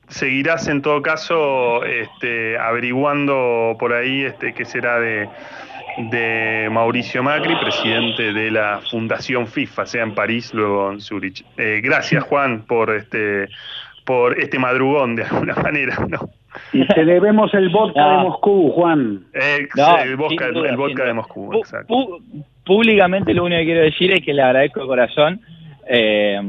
[0.08, 5.30] seguirás en todo caso este, averiguando por ahí este, qué será de,
[5.97, 11.45] de Mauricio Macri, presidente de la Fundación FIFA, sea en París, luego en Zurich.
[11.56, 13.47] gracias Juan por este
[14.04, 16.32] por este madrugón de alguna manera, ¿no?
[16.74, 19.26] Y te debemos el vodka de Moscú, Juan.
[19.34, 22.20] el vodka, de Moscú, exacto.
[22.66, 25.41] Públicamente lo único que quiero decir es que le agradezco de corazón
[25.88, 26.39] eh,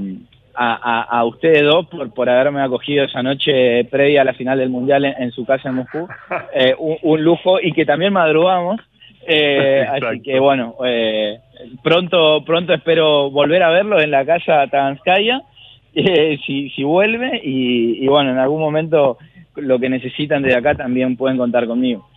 [0.55, 5.05] a, ustedes dos por, por haberme acogido esa noche previa a la final del Mundial
[5.05, 6.09] en, su casa en Moscú.
[6.55, 8.81] Eh, un, lujo y que también madrugamos.
[9.27, 10.77] Eh, así que bueno,
[11.83, 15.43] pronto, pronto espero volver a verlo en la calle Taganskaya,
[15.95, 19.19] eh, si, si vuelve, y, bueno, en algún momento
[19.57, 22.09] lo que necesitan de acá también pueden contar conmigo.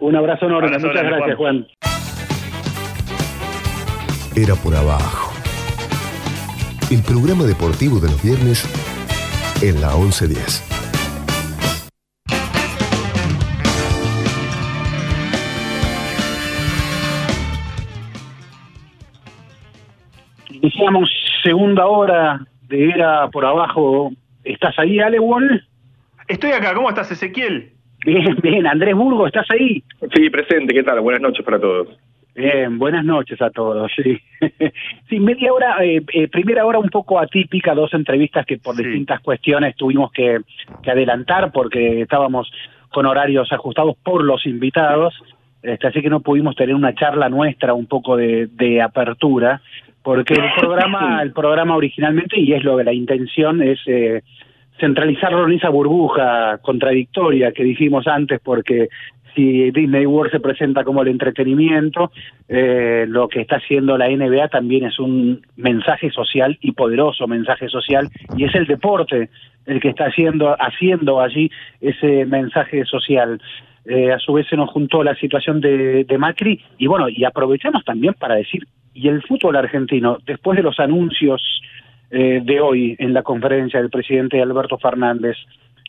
[0.00, 1.66] Un abrazo enorme, muchas gracias Juan.
[4.34, 5.32] Era por abajo.
[6.90, 8.64] El programa deportivo de los viernes
[9.62, 10.72] en la 1110.
[20.50, 21.10] Iniciamos
[21.42, 24.10] segunda hora de Era por Abajo.
[24.44, 25.64] ¿Estás ahí, Ale Wall?
[26.28, 27.72] Estoy acá, ¿cómo estás, Ezequiel?
[28.04, 28.66] Bien, bien.
[28.66, 29.82] Andrés Burgo, ¿estás ahí?
[30.14, 31.00] Sí, presente, ¿qué tal?
[31.00, 31.88] Buenas noches para todos.
[32.34, 33.92] Bien, buenas noches a todos.
[33.94, 34.18] Sí,
[35.08, 39.20] sí media hora, eh, eh, primera hora un poco atípica, dos entrevistas que por distintas
[39.20, 40.40] cuestiones tuvimos que,
[40.86, 42.50] adelantar porque estábamos
[42.90, 45.14] con horarios ajustados por los invitados,
[45.62, 49.60] este, así que no pudimos tener una charla nuestra un poco de, de apertura
[50.02, 54.22] porque el programa, el programa originalmente, y es lo que la intención, es eh,
[54.82, 58.88] centralizarlo en esa burbuja contradictoria que dijimos antes, porque
[59.32, 62.10] si Disney World se presenta como el entretenimiento,
[62.48, 67.68] eh, lo que está haciendo la NBA también es un mensaje social y poderoso mensaje
[67.68, 69.30] social, y es el deporte
[69.66, 71.48] el que está haciendo, haciendo allí
[71.80, 73.40] ese mensaje social.
[73.84, 77.24] Eh, a su vez se nos juntó la situación de, de Macri y bueno, y
[77.24, 81.42] aprovechamos también para decir y el fútbol argentino, después de los anuncios
[82.12, 85.36] eh, de hoy en la conferencia del presidente Alberto Fernández,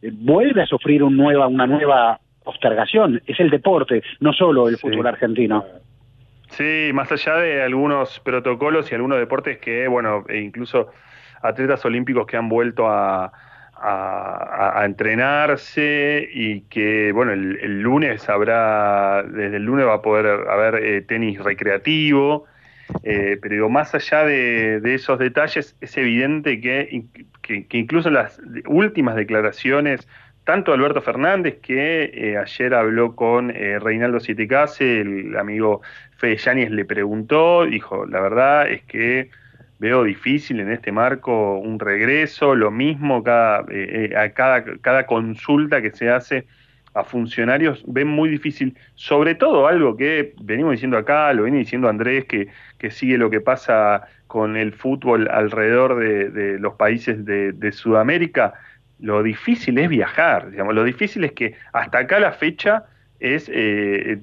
[0.01, 3.21] eh, vuelve a sufrir un nueva, una nueva postergación.
[3.27, 5.65] Es el deporte, no solo el fútbol argentino.
[6.47, 10.87] Sí, más allá de algunos protocolos y algunos deportes que, bueno, e incluso
[11.41, 13.31] atletas olímpicos que han vuelto a,
[13.75, 20.75] a, entrenarse y que, bueno, el, lunes habrá, desde el lunes va a poder haber
[20.75, 22.45] eh, tenis recreativo,
[23.03, 27.05] eh, pero digo, más allá de, esos detalles, es evidente que,
[27.71, 30.07] incluso las últimas declaraciones,
[30.43, 35.81] tanto Alberto Fernández, que eh, ayer habló con eh, Reinaldo Sietecase, el amigo
[36.17, 39.29] Fede Yáñez le preguntó, dijo, la verdad es que
[39.79, 43.65] veo difícil en este marco un regreso, lo mismo cada,
[44.17, 46.45] a cada, cada consulta que se hace
[46.93, 51.89] a funcionarios ven muy difícil, sobre todo algo que venimos diciendo acá, lo viene diciendo
[51.89, 57.71] Andrés, que, que sigue lo que pasa con el fútbol alrededor de, los países de,
[57.71, 58.53] Sudamérica,
[58.99, 62.85] lo difícil es viajar, digamos, lo difícil es que hasta acá la fecha
[63.19, 64.17] es 15 eh,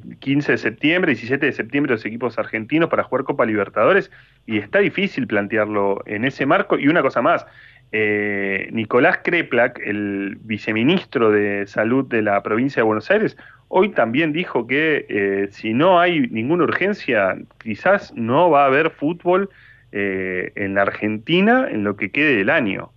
[0.52, 4.10] de septiembre, 17 de septiembre los equipos argentinos para jugar Copa Libertadores
[4.46, 6.78] y está difícil plantearlo en ese marco.
[6.78, 7.46] Y una cosa más,
[7.92, 13.36] eh, Nicolás Kreplak, el viceministro de Salud de la provincia de Buenos Aires,
[13.68, 18.90] hoy también dijo que eh, si no hay ninguna urgencia, quizás no va a haber
[18.90, 19.50] fútbol
[19.92, 22.90] eh, en la Argentina en lo que quede del año.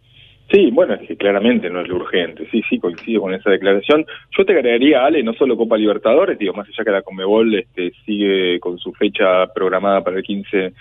[0.52, 2.48] Sí, bueno, es que claramente no es lo urgente.
[2.52, 4.06] Sí, sí, coincido con esa declaración.
[4.38, 7.92] Yo te agregaría, Ale, no solo Copa Libertadores, digo, más allá que la Comebol este,
[8.06, 10.74] sigue con su fecha programada para el 15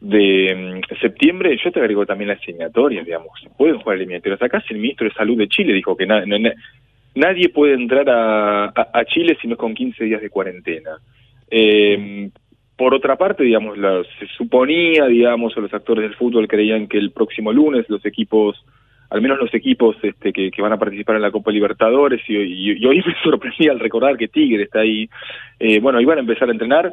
[0.00, 4.40] de mm, septiembre, yo te agrego también las eliminatorias, digamos, pueden jugar eliminatorias.
[4.42, 9.48] Acá el ministro de Salud de Chile dijo que nadie puede entrar a, Chile si
[9.48, 10.98] no es con 15 días de cuarentena.
[11.50, 12.30] Eh,
[12.78, 13.76] por otra parte, digamos,
[14.20, 18.64] se suponía, digamos, o los actores del fútbol creían que el próximo lunes los equipos,
[19.10, 22.86] al menos los equipos este, que, van a participar en la Copa Libertadores, y, y,
[22.86, 25.10] hoy me sorprendí al recordar que Tigre está ahí,
[25.58, 26.92] eh, bueno, iban a empezar a entrenar,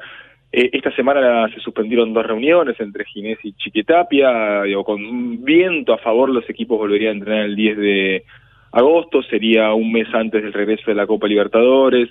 [0.51, 5.97] eh, esta semana se suspendieron dos reuniones entre Ginés y Chiquetapia, digo, con viento a
[5.97, 8.23] favor los equipos volverían a entrenar el 10 de
[8.71, 12.09] agosto, sería un mes antes del regreso de la Copa Libertadores.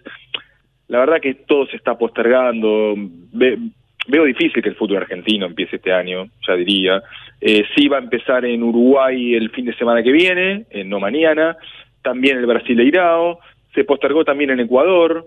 [0.88, 2.94] La verdad que todo se está postergando,
[3.32, 7.02] veo difícil que el fútbol argentino empiece este año, ya diría.
[7.40, 11.56] Eh, sí va a empezar en Uruguay el fin de semana que viene, no mañana,
[12.02, 13.38] también el Brasileirao,
[13.74, 15.26] se postergó también en Ecuador,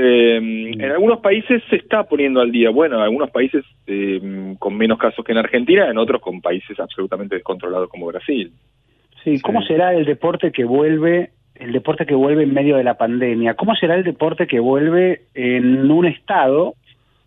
[0.00, 0.80] eh, mm.
[0.80, 4.96] en algunos países se está poniendo al día, bueno, en algunos países eh, con menos
[4.96, 8.52] casos que en Argentina, en otros con países absolutamente descontrolados como Brasil.
[9.24, 12.94] Sí, ¿cómo será el deporte que vuelve, el deporte que vuelve en medio de la
[12.94, 13.54] pandemia?
[13.54, 16.74] ¿Cómo será el deporte que vuelve en un estado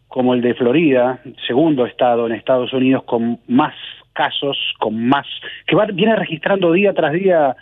[0.07, 3.75] como el de Florida, segundo estado en Estados Unidos con más
[4.13, 5.27] casos, con más,
[5.67, 7.55] que va, viene registrando día tras día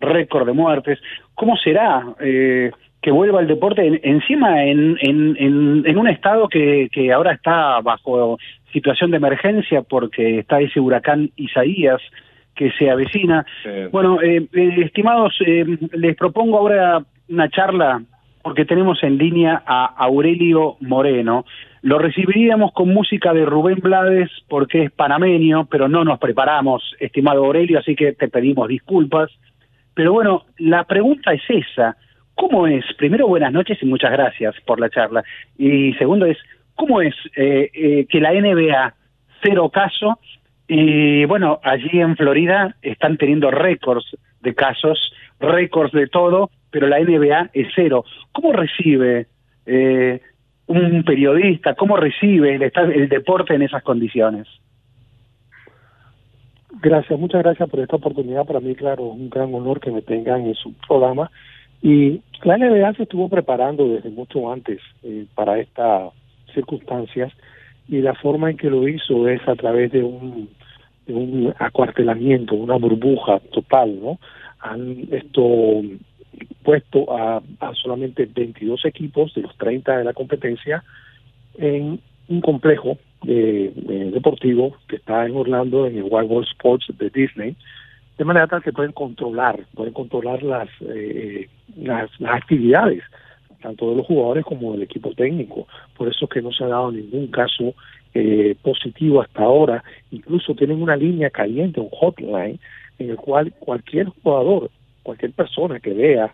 [0.00, 0.98] récord de muertes?
[1.34, 2.04] ¿Cómo será?
[2.20, 2.72] Eh,
[3.02, 5.36] que vuelva el deporte encima en, en,
[5.86, 8.38] en, un estado que, que ahora está bajo
[8.72, 12.00] situación de emergencia porque está ese huracán Isaías
[12.56, 13.46] que se avecina.
[13.92, 18.02] Bueno, eh, eh, estimados, eh, les propongo ahora una charla
[18.42, 21.44] porque tenemos en línea a Aurelio Moreno.
[21.82, 27.44] lo recibiríamos con música de Rubén Blades porque es panameño, pero no nos preparamos, estimado
[27.44, 29.30] Aurelio, así que te pedimos disculpas.
[29.94, 31.96] Pero bueno, la pregunta es esa.
[32.36, 32.84] ¿Cómo es?
[32.98, 35.24] Primero, buenas noches y muchas gracias por la charla.
[35.56, 36.36] Y segundo es,
[36.74, 38.94] ¿cómo es eh, eh, que la NBA,
[39.42, 40.20] cero caso,
[40.68, 44.04] y bueno, allí en Florida están teniendo récords
[44.42, 48.04] de casos, récords de todo, pero la NBA es cero.
[48.32, 49.28] ¿Cómo recibe
[49.64, 50.20] eh,
[50.66, 54.46] un periodista, cómo recibe el, el deporte en esas condiciones?
[56.82, 58.44] Gracias, muchas gracias por esta oportunidad.
[58.44, 61.30] Para mí, claro, es un gran honor que me tengan en su programa.
[61.82, 66.12] Y la NBA se estuvo preparando desde mucho antes eh, para estas
[66.54, 67.32] circunstancias
[67.88, 70.48] y la forma en que lo hizo es a través de un,
[71.58, 74.18] acuartelamiento, una burbuja total, ¿no?
[74.60, 75.82] Han esto
[76.64, 80.82] puesto a, a solamente 22 equipos de los 30 de la competencia
[81.58, 83.72] en un complejo de,
[84.12, 87.56] deportivo que está en Orlando, en el Wild World Sports de Disney,
[88.18, 93.02] de manera tal que pueden controlar, pueden controlar las, eh, las, actividades,
[93.60, 95.66] tanto de los jugadores como del equipo técnico.
[95.96, 97.74] Por eso que no se ha dado ningún caso
[98.14, 99.84] eh, positivo hasta ahora.
[100.10, 102.58] Incluso tienen una línea caliente, un hotline,
[102.98, 104.70] en el cual cualquier jugador,
[105.02, 106.32] cualquier persona que vea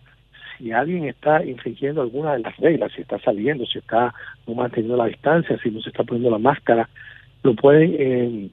[0.58, 4.14] si alguien está infringiendo alguna de las reglas, si está saliendo, si está
[4.46, 6.88] no manteniendo la distancia, si no se está poniendo la máscara,
[7.42, 8.50] lo pueden eh,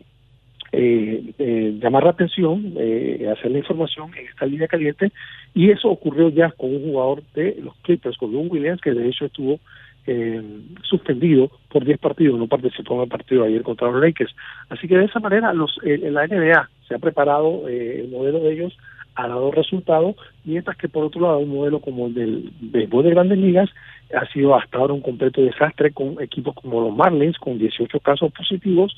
[0.72, 5.12] eh, eh, llamar la atención, eh, hacer la información en esta línea caliente,
[5.54, 9.08] y eso ocurrió ya con un jugador de los Clippers, con Don Williams, que de
[9.08, 9.60] hecho estuvo
[10.06, 10.42] eh,
[10.84, 14.36] suspendido por 10 partidos, no participó en el partido ayer contra los Lakers.
[14.70, 18.78] Así que de esa manera los, la NBA se ha preparado el modelo de ellos
[19.20, 20.16] ha dado resultados,
[20.46, 23.70] mientras que por otro lado un modelo como el del béisbol de grandes ligas
[24.16, 28.32] ha sido hasta ahora un completo desastre con equipos como los Marlins con 18 casos
[28.32, 28.96] positivos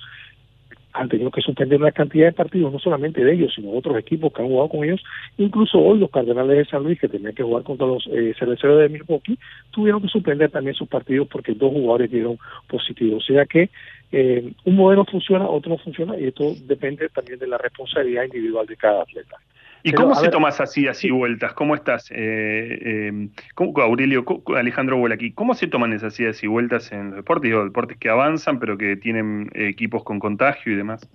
[0.94, 4.34] han tenido que suspender una cantidad de partidos, no solamente de ellos, sino otros equipos
[4.34, 5.02] que han jugado con ellos.
[5.38, 8.80] Incluso hoy los Cardenales de San Luis, que tenían que jugar contra los eh, cerveceros
[8.80, 9.38] de Milwaukee,
[9.72, 12.38] tuvieron que suspender también sus partidos porque dos jugadores dieron
[12.68, 13.24] positivos.
[13.24, 13.70] O sea que
[14.12, 18.66] eh, un modelo funciona, otro no funciona, y esto depende también de la responsabilidad individual
[18.66, 19.38] de cada atleta.
[19.84, 21.54] ¿Y cómo se toma esas idas y vueltas?
[21.54, 23.30] ¿Cómo estás, eh, eh,
[23.78, 24.26] Aurelio,
[24.56, 25.32] Alejandro aquí?
[25.32, 27.50] ¿Cómo se toman esas idas y vueltas en los deportes?
[27.50, 31.10] Digo, deportes que avanzan, pero que tienen equipos con contagio y demás.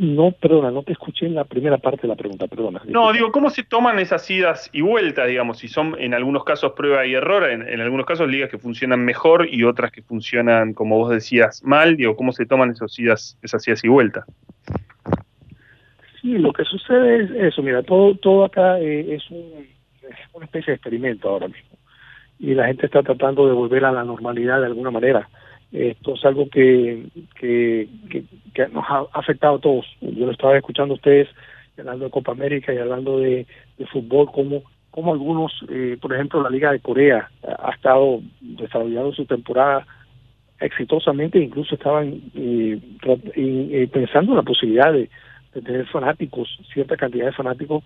[0.00, 2.80] No, perdona, no te escuché en la primera parte de la pregunta, perdona.
[2.86, 5.58] No, digo, ¿cómo se toman esas idas y vueltas, digamos?
[5.58, 9.48] Si son en algunos casos prueba y error, en, algunos casos ligas que funcionan mejor
[9.52, 13.66] y otras que funcionan, como vos decías, mal, digo, ¿cómo se toman esas idas, esas
[13.66, 14.24] idas y vueltas?
[16.20, 19.66] Sí, lo que sucede es eso, mira, todo, todo acá eh, es, un,
[20.32, 21.78] una especie de experimento ahora mismo.
[22.38, 25.28] Y la gente está tratando de volver a la normalidad de alguna manera.
[25.70, 27.04] Esto es algo que,
[27.38, 27.88] que,
[28.54, 29.86] que, nos ha afectado a todos.
[30.00, 31.28] Yo lo estaba escuchando a ustedes
[31.78, 33.46] hablando de Copa América y hablando de,
[33.92, 39.24] fútbol, como, como algunos, eh, por ejemplo, la Liga de Corea ha estado desarrollando su
[39.24, 39.86] temporada
[40.58, 42.80] exitosamente, incluso estaban eh,
[43.36, 45.08] eh pensando en la posibilidad de,
[45.60, 47.84] de tener fanáticos, cierta cantidad de fanáticos,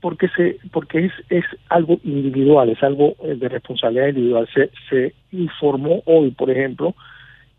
[0.00, 4.48] porque se porque es, es algo individual, es algo eh, de responsabilidad individual.
[4.52, 6.94] Se, se informó hoy, por ejemplo,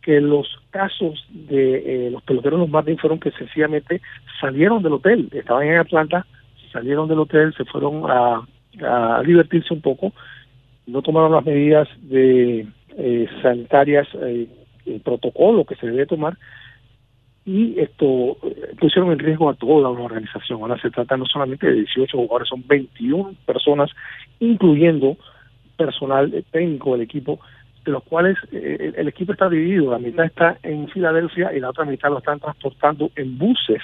[0.02, 4.02] que los casos de eh, los peloteros los Marlins fueron que sencillamente
[4.40, 6.26] salieron del hotel, estaban en Atlanta,
[6.72, 8.48] salieron del hotel, se fueron a,
[8.82, 10.14] a divertirse un poco,
[10.86, 12.68] no tomaron las medidas de
[12.98, 16.38] eh, sanitarias, el protocolo que se debe tomar,
[17.48, 20.62] y esto eh, pusieron en riesgo a toda una organización.
[20.62, 23.90] Ahora se trata no solamente de 18 jugadores, son 21 personas,
[24.42, 25.16] incluyendo
[25.78, 27.40] personal eh, técnico del equipo,
[27.86, 31.70] de los cuales eh, el equipo está dividido, la mitad está en Filadelfia y la
[31.70, 33.82] otra mitad lo están transportando en buses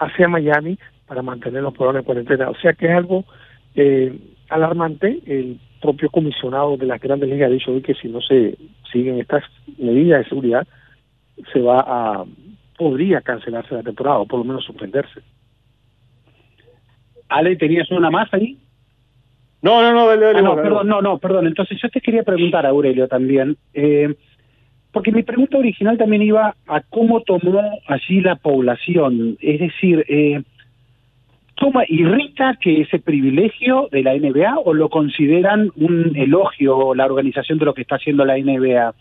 [0.00, 0.76] hacia Miami
[1.06, 2.50] para mantener los programas de cuarentena.
[2.50, 3.24] O sea que es algo
[4.48, 5.20] alarmante.
[5.24, 8.58] El propio comisionado de las grandes ligas ha dicho hoy que si no se
[8.90, 9.44] siguen estas
[9.78, 10.66] medidas de seguridad,
[11.52, 12.24] se va a
[12.78, 15.20] podría cancelarse la temporada o por lo menos suspenderse.
[17.28, 18.58] Ale, ¿tenías una más ahí?
[19.60, 21.46] No, no, no, dale, dale, ah, no, perdón, no, no, perdón.
[21.46, 24.14] Entonces yo te quería preguntar, Aurelio, también, eh,
[24.92, 29.36] porque mi pregunta original también iba a cómo tomó allí la población.
[29.40, 30.42] Es decir, eh,
[31.56, 37.58] ¿toma irrita que ese privilegio de la NBA o lo consideran un elogio la organización
[37.58, 38.94] de lo que está haciendo la NBA?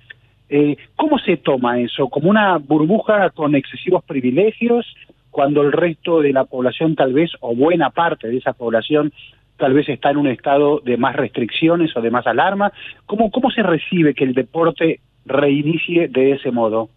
[0.50, 2.08] Eh, ¿Cómo se toma eso?
[2.08, 4.86] ¿Como una burbuja con excesivos privilegios
[5.30, 9.12] cuando el resto de la población tal vez, o buena parte de esa población,
[9.58, 12.72] tal vez está en un estado de más restricciones o de más alarma.
[13.06, 16.90] ¿Cómo, cómo se recibe que el deporte reinicie de ese modo?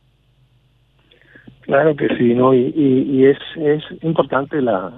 [1.63, 2.55] Claro que sí, ¿no?
[2.55, 4.93] Y, y, es, es importante la,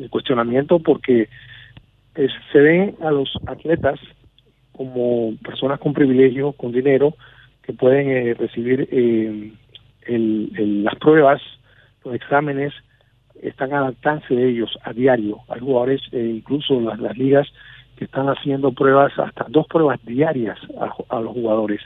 [0.00, 1.28] el cuestionamiento porque
[2.14, 4.00] se ven a los atletas
[4.72, 7.14] como personas con privilegio, con dinero,
[7.66, 9.52] que pueden eh, recibir eh,
[10.06, 11.42] el, las pruebas,
[12.04, 12.72] los exámenes,
[13.42, 15.40] están al alcance de ellos a diario.
[15.48, 17.48] Hay jugadores, eh, incluso las, las ligas,
[17.96, 20.58] que están haciendo pruebas, hasta dos pruebas diarias
[21.08, 21.80] a, los jugadores.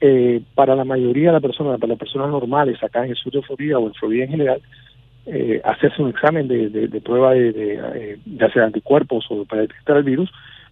[0.00, 3.32] Eh, para la mayoría de las personas, para las personas normales acá en el sur
[3.32, 4.62] de Florida o en Florida en general,
[5.26, 9.96] eh, hacerse un examen de, de, prueba de, de, de, hacer anticuerpos o para detectar
[9.96, 10.30] el virus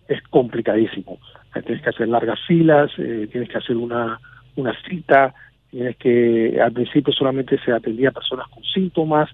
[0.09, 1.19] es complicadísimo.
[1.53, 4.19] Tienes que hacer largas filas, tienes que hacer una,
[4.57, 5.35] una cita,
[5.71, 9.29] tienes que, al principio solamente se atendía a personas con síntomas,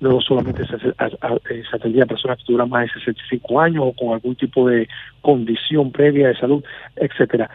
[0.00, 3.92] luego solamente se, eh, se atendía a personas que tuvieran más de 65 años o
[3.92, 4.88] con algún tipo de
[5.20, 6.64] condición previa de salud,
[6.96, 7.50] etcétera.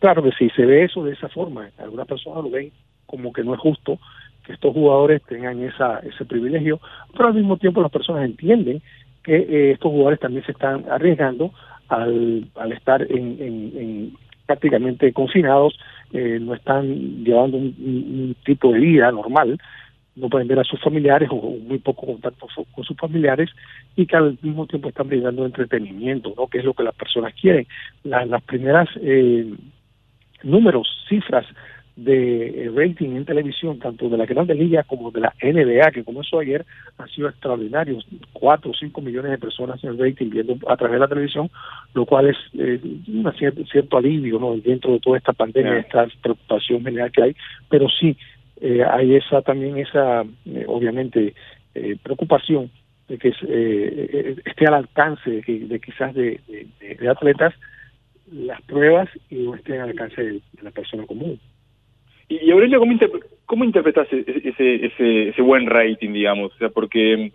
[0.00, 1.68] Claro que sí, se ve eso de esa forma.
[1.78, 2.72] Algunas personas lo ven
[3.06, 3.98] como que no es justo
[4.44, 6.80] que estos jugadores tengan esa, ese privilegio,
[7.12, 8.82] pero al mismo tiempo las personas entienden
[9.22, 11.52] que eh, estos jugadores también se están arriesgando
[11.88, 14.12] al, al estar en, en,
[14.46, 15.78] prácticamente confinados,
[16.12, 19.58] eh, no están llevando un, tipo de vida normal,
[20.16, 23.50] no pueden ver a sus familiares o, muy poco contacto con sus familiares
[23.96, 26.46] y que al mismo tiempo están brindando entretenimiento, ¿no?
[26.46, 27.66] que es lo que las personas quieren.
[28.04, 29.52] las primeras eh,
[30.42, 31.46] números, cifras
[31.96, 36.04] de eh, rating en televisión, tanto de la Grande Liga como de la NBA, que
[36.04, 36.64] comenzó ayer,
[36.98, 38.06] han sido extraordinarios.
[38.32, 41.50] Cuatro o cinco millones de personas en el rating viendo a través de la televisión,
[41.94, 43.32] lo cual es eh, un
[43.70, 44.56] cierto, alivio ¿no?
[44.56, 47.36] dentro de toda esta pandemia, esta preocupación general que hay,
[47.68, 48.16] pero sí
[48.60, 51.34] eh, hay esa también esa, eh, obviamente,
[51.74, 52.70] eh, preocupación
[53.08, 56.40] de que esté al alcance de, quizás de,
[56.80, 57.52] de, atletas
[58.32, 61.38] las pruebas y no estén al alcance de, la persona común.
[62.28, 62.80] Y, Aurelio,
[63.46, 66.52] ¿cómo, interpretas e-, ese, ese, ese buen rating, digamos?
[66.54, 67.32] O sea, porque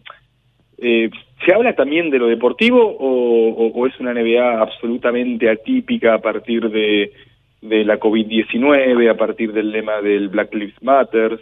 [0.81, 1.09] eh,
[1.45, 7.11] ¿se habla también de lo deportivo o, es una NBA absolutamente atípica a partir de,
[7.61, 11.41] la COVID-19, a partir del lema del Black Lives Matter.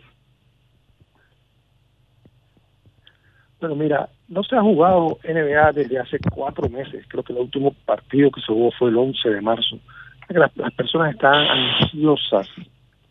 [3.59, 7.05] Bueno, mira, no se ha jugado NBA desde hace cuatro meses.
[7.07, 9.79] Creo que el último partido que se jugó fue el 11 de marzo.
[10.29, 12.49] Las, personas están ansiosas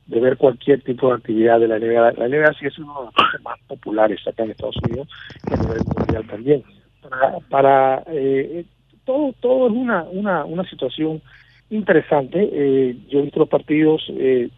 [0.07, 2.13] de ver cualquier tipo de actividad de la NBA.
[2.13, 5.09] La NBA sí es uno de los países más populares acá en Estados Unidos
[5.51, 6.65] y a nivel mundial también.
[7.03, 8.65] Para, para eh,
[9.05, 11.23] todo, todo es una, una, una situación
[11.71, 12.49] interesante.
[12.53, 14.51] Eh, yo he visto los partidos eh,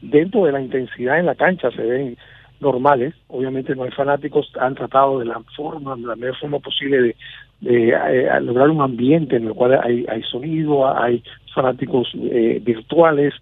[0.00, 2.16] dentro de la intensidad en la cancha, se ven
[2.60, 3.14] normales.
[3.28, 7.14] Obviamente no hay fanáticos, han tratado de la forma, de la mejor forma posible
[7.60, 11.22] de, eh, lograr un ambiente en el cual hay, hay sonido, hay
[11.54, 13.34] fanáticos virtuales.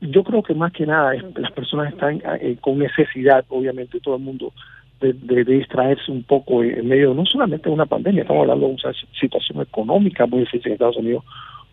[0.00, 2.22] Yo creo que más que nada las personas están
[2.60, 4.52] con necesidad, obviamente todo el mundo,
[5.00, 8.72] de, de, distraerse un poco en medio no solamente de una pandemia, estamos hablando de
[8.74, 11.24] una situación económica muy difícil en Estados Unidos,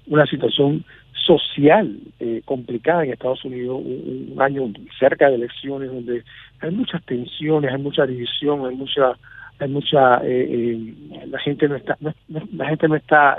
[0.08, 0.84] una situación
[1.26, 6.24] social eh, complicada en Estados Unidos, un, año cerca de elecciones donde
[6.60, 9.14] hay muchas tensiones, hay mucha división, hay mucha,
[9.60, 11.98] hay mucha, eh, eh, la gente no está,
[12.30, 13.38] la gente no está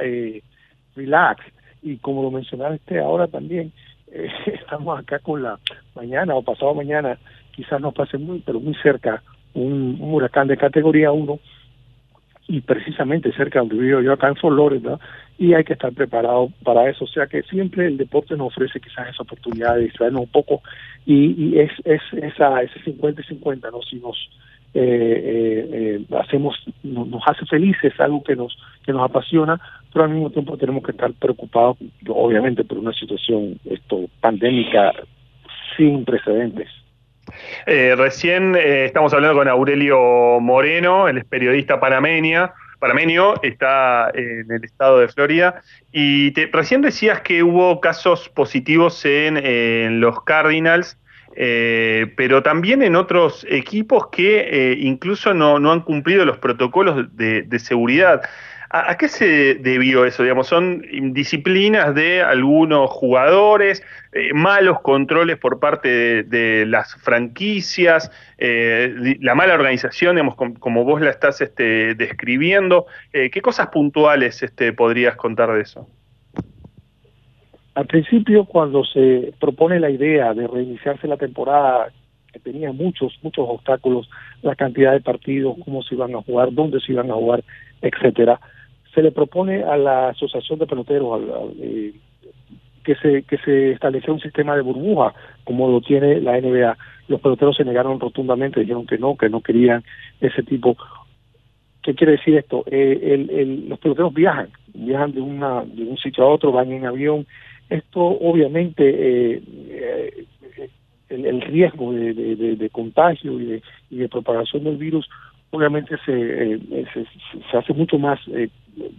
[0.97, 1.45] relax.
[1.83, 3.73] Y como lo mencionaste ahora también,
[4.47, 5.59] estamos acá con la
[5.95, 7.19] mañana o pasado mañana,
[7.55, 9.23] quizás nos pase muy, pero muy cerca
[9.55, 11.39] un, huracán de categoría 1
[12.49, 14.99] y precisamente cerca donde vivo yo acá en Florida
[15.39, 18.81] y hay que estar preparado para eso, o sea que siempre el deporte nos ofrece
[18.81, 20.63] quizás esa oportunidad de distraernos un poco
[21.05, 23.83] y, y es, es esa ese 50 y 50, ¿no?
[23.83, 24.17] Si nos
[24.75, 29.61] eh, eh, eh, hacemos, nos, hace felices, algo que nos que nos apasiona,
[29.93, 31.77] pero al mismo tiempo tenemos que estar preocupados,
[32.09, 34.93] obviamente, por una situación esto pandémica
[35.77, 36.69] sin precedentes.
[37.67, 45.09] Recién estamos hablando con Aurelio Moreno, el periodista panameña, panameño, está en el estado de
[45.09, 45.63] Florida.
[45.93, 50.99] Y recién decías que hubo casos positivos en, los Cardinals,
[51.37, 58.23] eh, pero también en otros equipos que incluso no, han cumplido los protocolos de seguridad.
[58.69, 60.25] ¿A, qué se debió eso?
[60.43, 60.83] ¿Son
[61.13, 63.83] disciplinas de algunos jugadores,
[64.13, 71.01] eh, malos controles por parte de, las franquicias, eh, la mala organización, digamos, como, vos
[71.01, 72.87] la estás este, describiendo?
[73.13, 75.89] Eh, ¿Qué cosas puntuales este, podrías contar de eso?
[77.77, 81.89] Al principio, cuando se propone la idea de reiniciarse la temporada
[82.33, 84.09] que tenía muchos, muchos obstáculos,
[84.41, 87.45] la cantidad de partidos, cómo se iban a jugar, dónde se iban a jugar,
[87.83, 88.41] etcétera.
[88.95, 91.21] Se le propone a la Asociación de Peloteros
[91.61, 91.93] eh,
[92.83, 95.13] que se que se estableciera un sistema de burbuja
[95.45, 96.79] como lo tiene la NBA.
[97.09, 99.85] Los peloteros se negaron rotundamente, dijeron que no, que no querían
[100.23, 100.79] ese tipo.
[101.83, 102.65] ¿Qué quiere decir esto?
[102.69, 107.27] Eh, los peloteros viajan, viajan de, una, de un sitio a otro, van en avión.
[107.69, 110.27] Esto obviamente eh, eh,
[111.09, 113.61] el, riesgo de, contagio y
[113.91, 115.09] de, propagación del virus
[115.51, 116.59] obviamente se,
[116.93, 118.21] se, hace mucho más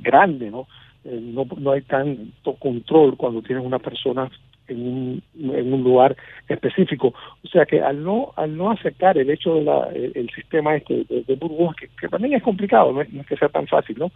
[0.01, 0.67] grande, ¿no?
[1.03, 4.29] no, no hay tanto control cuando tienes una persona
[4.67, 6.15] en un, en un lugar
[6.47, 7.13] específico.
[7.43, 11.05] O sea que al no al no aceptar el hecho de la, el, sistema este
[11.05, 14.11] de, de burbujas, que, también es complicado, no es, que sea tan fácil, ¿no?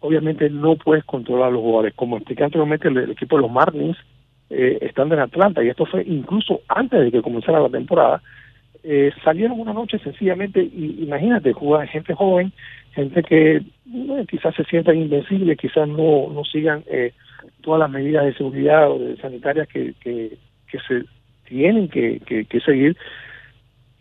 [0.00, 1.94] Obviamente no puedes controlar a los jugadores.
[1.94, 3.96] Como expliqué anteriormente, el, equipo de los Marlins
[4.50, 8.22] eh, están en Atlanta y esto fue incluso antes de que comenzara la temporada.
[8.84, 12.52] Eh, salieron una noche sencillamente, y, imagínate, jugar gente joven,
[12.94, 13.62] gente que
[14.28, 17.12] quizás se sientan invencibles, quizás no, no sigan eh,
[17.60, 20.36] todas las medidas de seguridad o de sanitarias que, que,
[20.88, 21.04] se
[21.44, 22.96] tienen que, que, seguir,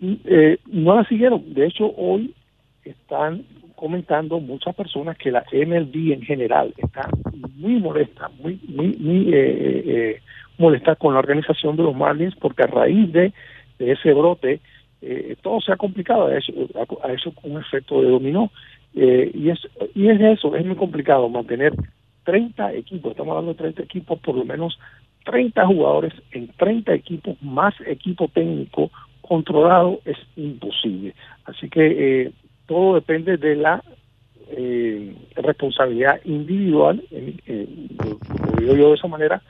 [0.02, 1.54] eh, no la siguieron.
[1.54, 2.34] De hecho, hoy
[2.84, 3.44] están
[3.82, 7.10] comentando muchas personas que la MLB en general está
[7.58, 10.22] muy molesta, muy muy muy eh, eh,
[10.60, 13.34] molesta con la organización de los Marlins porque a raíz de,
[13.80, 14.60] ese brote
[15.42, 16.54] todo se ha complicado, a eso,
[17.04, 18.52] a, eso un efecto de dominó.
[18.94, 19.60] y, es,
[19.96, 21.74] y es eso, es muy complicado mantener
[22.24, 24.78] 30 equipos, estamos hablando de 30 equipos, por lo menos
[25.26, 31.16] 30 jugadores en 30 equipos, más equipo técnico controlado, es imposible.
[31.46, 32.32] Así que eh,
[32.72, 33.84] todo depende de la
[34.50, 37.66] eh, responsabilidad individual, eh,
[38.00, 39.42] lo digo yo de esa manera,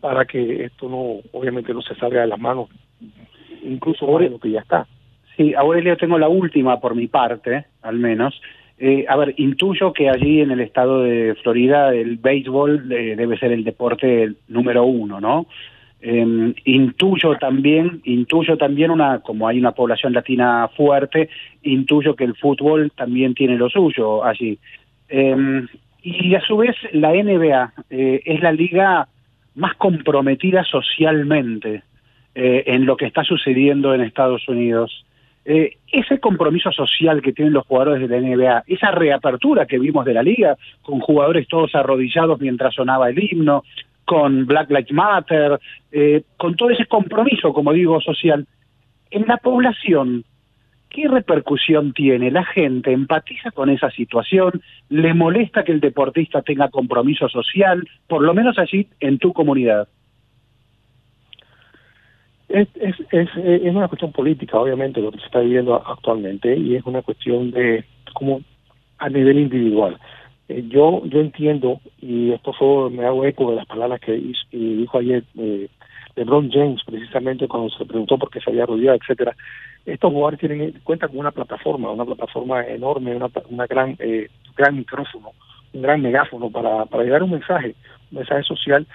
[0.00, 2.68] para que esto no, obviamente no se salga de las manos,
[3.64, 4.86] incluso ahora de lo que ya está.
[5.36, 8.40] Sí, Aurelio, tengo la última por mi parte, al menos.
[8.78, 13.38] Eh, a ver, intuyo que allí en el estado de Florida el béisbol eh, debe
[13.38, 15.48] ser el deporte número uno, ¿no?
[16.00, 21.28] Eh, intuyo también, intuyo también una, como hay una población latina fuerte,
[21.62, 24.58] intuyo que el fútbol también tiene lo suyo allí.
[25.08, 25.66] Em,
[26.02, 29.08] y a su vez la NBA eh, es la liga
[29.54, 31.82] más comprometida socialmente
[32.40, 35.04] en lo que está sucediendo en Estados Unidos.
[35.50, 40.04] Eh, ese compromiso social que tienen los jugadores de la NBA, esa reapertura que vimos
[40.04, 43.64] de la liga, con jugadores todos arrodillados mientras sonaba el himno,
[44.08, 45.60] con Black Lives Matter,
[45.92, 48.46] eh, con todo ese compromiso, como digo, social,
[49.10, 50.24] en la población,
[50.88, 52.30] ¿qué repercusión tiene?
[52.30, 58.22] La gente empatiza con esa situación, le molesta que el deportista tenga compromiso social, por
[58.22, 59.88] lo menos allí en tu comunidad.
[62.48, 66.76] Es, es, es, es, una cuestión política, obviamente, lo que se está viviendo actualmente, y
[66.76, 67.84] es una cuestión de
[68.14, 68.40] como
[68.96, 69.98] a nivel individual.
[70.48, 74.20] Eh, yo yo entiendo, y esto fue, me hago eco de las palabras que
[74.50, 75.68] dijo ayer eh,
[76.16, 79.36] LeBron James, precisamente cuando se preguntó por qué se había rodeado, etcétera.
[79.86, 84.76] Estos jugadores tienen cuentan con una plataforma, una plataforma enorme, una, una gran eh, gran
[84.76, 85.32] micrófono,
[85.72, 87.74] un gran megáfono para, para llevar un mensaje,
[88.10, 88.86] un mensaje social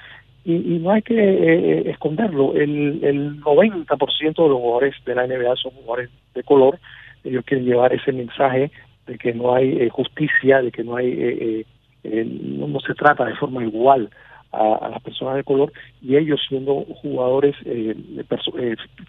[0.46, 5.16] y, y no hay que eh, eh, esconderlo, el, el 90% de los jugadores de
[5.16, 6.80] la NBA son jugadores de color,
[7.24, 8.70] ellos quieren llevar ese mensaje
[9.08, 11.66] de que no hay eh, justicia, de que no hay
[12.04, 14.10] no, se trata de forma igual
[14.52, 17.56] a, las personas de color y ellos siendo jugadores,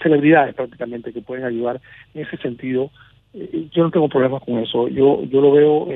[0.00, 1.80] celebridades prácticamente que pueden ayudar
[2.14, 2.90] en ese sentido.
[3.72, 5.88] yo no tengo problemas con eso, yo yo lo veo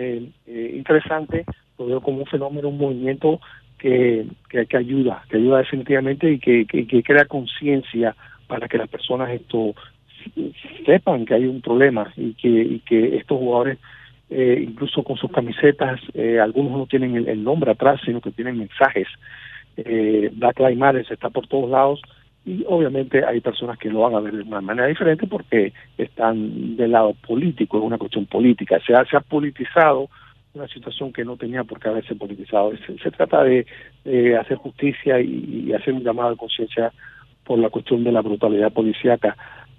[0.47, 1.45] interesante,
[1.79, 3.41] lo veo como un fenómeno, un movimiento
[3.79, 8.15] que, que, ayuda, que ayuda definitivamente y que, que, crea conciencia
[8.47, 9.75] para que las personas esto
[10.85, 13.79] sepan que hay un problema y que, y que estos jugadores,
[14.31, 18.59] eh, incluso con sus camisetas, eh, algunos no tienen el, nombre atrás, sino que tienen
[18.59, 19.09] mensajes.
[19.77, 22.03] Eh, Black Lives está por todos lados
[22.49, 26.77] y obviamente hay personas que lo van a ver de una manera diferente porque están
[26.77, 28.81] del lado político, es una cuestión política.
[28.87, 30.09] Se ha, politizado
[30.55, 32.73] una situación que no tenía por qué haberse politizado.
[33.03, 33.67] Se, trata de,
[34.41, 36.91] hacer justicia y, hacer un llamado de conciencia
[37.45, 39.37] por la cuestión de la brutalidad policíaca.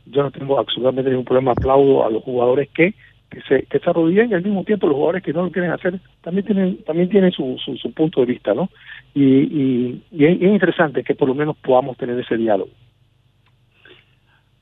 [0.10, 2.94] Yo no tengo absolutamente ningún problema, aplaudo a los jugadores que
[3.30, 5.72] que se, que se arrodillan y al mismo tiempo los jugadores que no lo quieren
[5.72, 8.70] hacer también tienen también tienen su, su, punto de vista, ¿no?
[9.14, 12.72] Y, y, y es interesante que por lo menos podamos tener ese diálogo.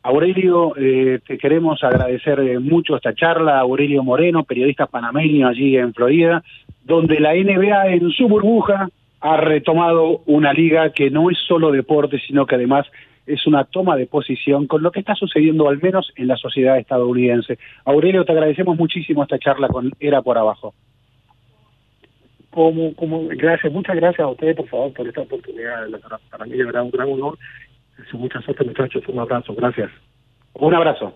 [0.03, 5.93] Aurelio, eh, te queremos agradecer eh, mucho esta charla, Aurelio Moreno, periodista panameño allí en
[5.93, 6.43] Florida,
[6.85, 12.19] donde la NBA en su burbuja ha retomado una liga que no es solo deporte,
[12.25, 12.85] sino que además
[13.27, 16.77] es una toma de posición con lo que está sucediendo al menos en la sociedad
[16.77, 17.59] estadounidense.
[17.85, 20.73] Aurelio, te agradecemos muchísimo esta charla con Era por Abajo.
[22.49, 25.87] Como, como, gracias, muchas gracias a ustedes, por favor, por esta oportunidad.
[26.31, 27.37] Para mí, de verdad, un gran honor.
[28.13, 29.03] Mucha suerte, muchachos.
[29.07, 29.53] Un abrazo.
[29.53, 29.91] Gracias.
[30.53, 31.13] Un abrazo.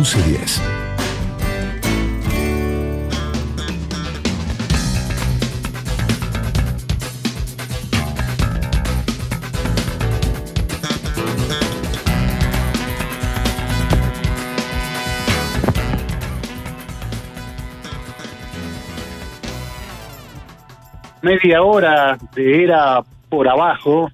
[0.00, 0.62] 1110.
[21.22, 24.10] media hora de Era por abajo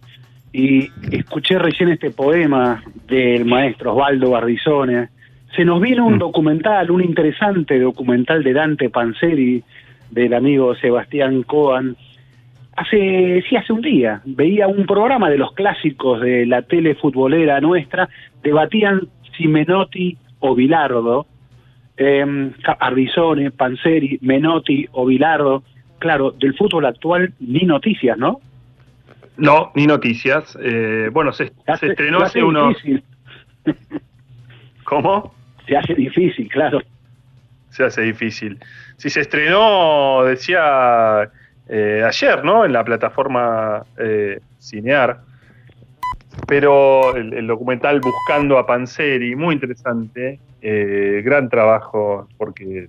[0.52, 5.15] y escuché recién este poema del maestro Osvaldo Bardizone.
[5.56, 6.18] Se nos viene un mm.
[6.18, 9.64] documental, un interesante documental de Dante Panzeri,
[10.10, 11.96] del amigo Sebastián Coan.
[12.76, 17.58] Hace, sí, hace un día, veía un programa de los clásicos de la tele futbolera
[17.60, 18.06] nuestra,
[18.42, 21.26] debatían si Menotti o Bilardo,
[21.96, 25.62] eh, Ardizone, Panzeri, Menotti o Bilardo,
[25.98, 28.40] claro, del fútbol actual ni noticias, ¿no?
[29.38, 30.56] No, ni noticias.
[30.62, 32.76] Eh, bueno, se, estrenó hace, unos...
[34.84, 35.35] ¿Cómo?
[35.66, 36.80] Se hace difícil, claro.
[37.70, 38.58] Se hace difícil.
[38.96, 41.28] Si se estrenó, decía
[41.68, 42.64] eh, ayer, ¿no?
[42.64, 45.20] En la plataforma eh, Cinear.
[46.46, 50.38] Pero el, documental Buscando a Panseri, muy interesante.
[50.60, 52.88] Eh, gran trabajo, porque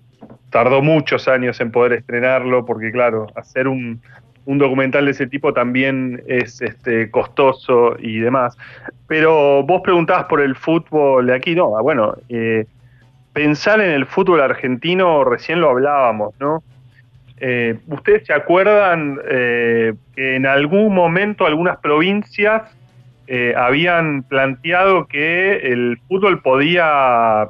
[0.49, 4.01] tardó muchos años en poder estrenarlo, porque claro, hacer un,
[4.47, 8.57] un documental de ese tipo también es este, costoso y demás.
[9.05, 12.65] Pero vos preguntabas por el fútbol de aquí, no, ah, bueno, eh,
[13.33, 16.63] pensar en el fútbol argentino, recién lo hablábamos, ¿no?
[17.39, 22.63] Eh, ¿Ustedes se acuerdan que en algún momento algunas provincias
[23.57, 27.49] habían planteado que el fútbol podía,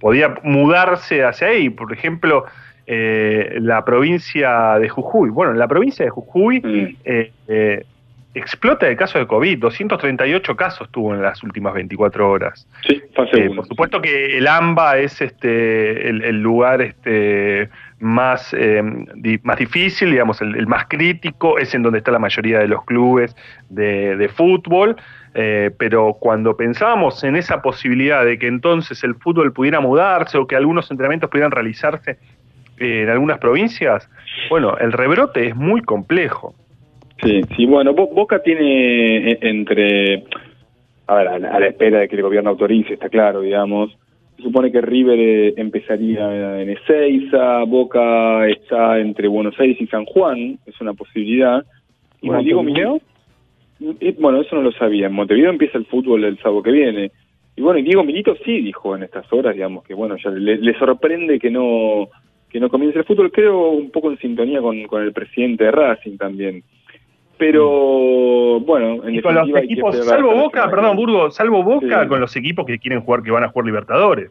[0.00, 1.68] podía mudarse hacia ahí?
[1.68, 2.46] Por ejemplo,
[2.86, 5.30] la provincia de Jujuy.
[5.30, 7.92] Bueno, en la provincia de Jujuy mm
[8.34, 9.58] explota el caso de COVID.
[9.58, 12.66] 238 casos tuvo en las últimas 24 horas.
[12.86, 13.02] Sí,
[13.34, 17.68] eh, Por supuesto que el AMBA es este el, lugar este
[17.98, 18.82] más, eh,
[19.42, 23.36] más difícil, digamos, el, más crítico, es en donde está la mayoría de los clubes
[23.68, 24.96] de, fútbol.
[25.34, 30.46] Eh, pero cuando pensábamos en esa posibilidad de que entonces el fútbol pudiera mudarse o
[30.46, 32.18] que algunos entrenamientos pudieran realizarse
[32.82, 34.08] en algunas provincias,
[34.50, 36.54] bueno, el rebrote es muy complejo.
[37.22, 40.24] Sí, sí, bueno, Boca tiene eh, entre,
[41.06, 43.96] a ver, a la, espera de que el gobierno autorice, está claro, digamos,
[44.36, 50.04] se supone que River eh, empezaría en Ezeiza, Boca está entre Buenos Aires y San
[50.04, 51.64] Juan, es una posibilidad.
[52.20, 53.00] Y bueno, Diego Milito,
[54.18, 57.12] bueno, eso no lo sabía, en Montevideo empieza el fútbol el sábado que viene.
[57.54, 60.78] Y bueno, y Diego Milito sí dijo en estas horas, digamos, que bueno, ya le,
[60.78, 62.08] sorprende que no
[62.52, 65.70] que no comience el fútbol, creo un poco en sintonía con, con el presidente de
[65.70, 66.62] Racing también
[67.42, 72.64] pero bueno, en con los equipos, salvo Boca, perdón, Burgo, salvo Boca con los equipos
[72.64, 74.30] que quieren jugar, que van a jugar Libertadores.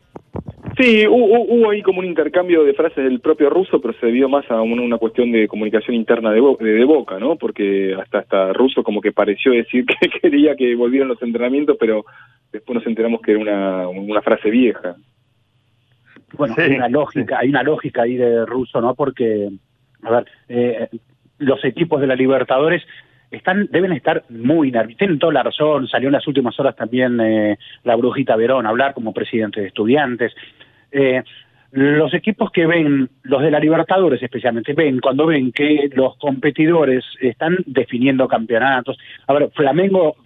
[0.79, 4.49] Sí, hubo, ahí como un intercambio de frases del propio ruso, pero se debió más
[4.49, 7.35] a una, cuestión de comunicación interna de, de, Boca, ¿no?
[7.35, 12.05] Porque hasta hasta ruso como que pareció decir que quería que volvieran los entrenamientos, pero
[12.53, 14.95] después nos enteramos que era una, una frase vieja.
[16.37, 18.95] Bueno, hay una lógica, hay una lógica ahí de ruso, ¿no?
[18.95, 19.49] Porque,
[20.03, 20.89] a ver, eh,
[21.39, 22.83] los equipos de la Libertadores
[23.31, 24.97] están deben estar muy nerviosos.
[24.97, 28.69] Tienen toda la razón, salió en las últimas horas también eh, la Brujita Verón a
[28.69, 30.33] hablar como presidente de estudiantes.
[30.91, 31.23] Eh,
[31.71, 37.05] los equipos que ven, los de la Libertadores especialmente, ven cuando ven que los competidores
[37.21, 38.97] están definiendo campeonatos.
[39.27, 40.17] A ver, Flamengo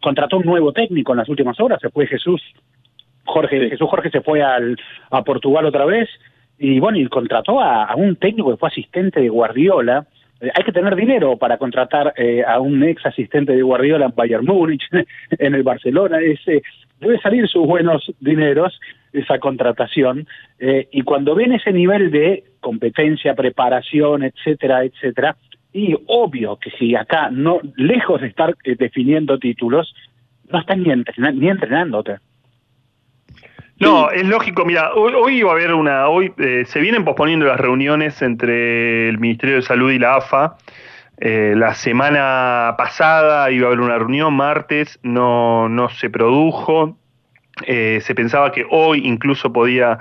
[0.00, 2.42] contrató un nuevo técnico en las últimas horas, se fue Jesús
[3.24, 4.76] Jorge, Jesús Jorge se fue al,
[5.10, 6.08] a Portugal otra vez
[6.58, 10.06] y bueno, y contrató a, a un técnico que fue asistente de Guardiola,
[10.42, 14.14] eh, hay que tener dinero para contratar eh, a un ex asistente de Guardiola en
[14.14, 14.82] Bayern Múnich,
[15.30, 16.18] en el Barcelona.
[16.20, 16.62] Ese,
[16.98, 18.78] debe salir sus buenos dineros
[19.12, 20.26] esa contratación.
[20.58, 25.36] Eh, y cuando ven ese nivel de competencia, preparación, etcétera, etcétera,
[25.72, 29.94] y obvio que si acá, no lejos de estar definiendo títulos,
[30.50, 30.92] no están ni,
[31.34, 32.16] ni entrenándote.
[33.82, 37.58] No, es lógico, mira, hoy, iba a haber una, hoy eh, se vienen posponiendo las
[37.58, 40.56] reuniones entre el Ministerio de Salud y la AFA.
[41.18, 46.96] Eh, la semana pasada iba a haber una reunión, martes, no, no se produjo.
[47.66, 49.98] Eh, se pensaba que hoy incluso podía,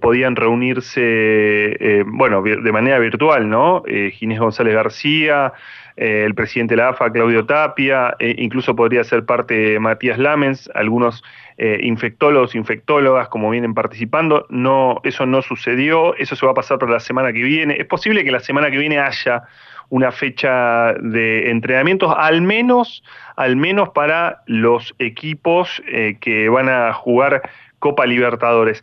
[0.00, 3.84] podían reunirse, bueno, de manera virtual, ¿no?
[4.12, 5.52] Ginés González García,
[5.96, 11.22] el presidente de la AFA, Claudio Tapia, incluso podría ser parte Matías Lamens, algunos
[11.62, 14.46] eh, infectólogos, infectólogas, como vienen participando.
[14.48, 17.76] No, eso no sucedió, eso se va a pasar para la semana que viene.
[17.78, 19.42] Es posible que la semana que viene haya
[19.90, 23.04] una fecha de entrenamientos, al menos,
[23.36, 27.42] al menos para los equipos eh, que van a jugar
[27.78, 28.82] Copa Libertadores.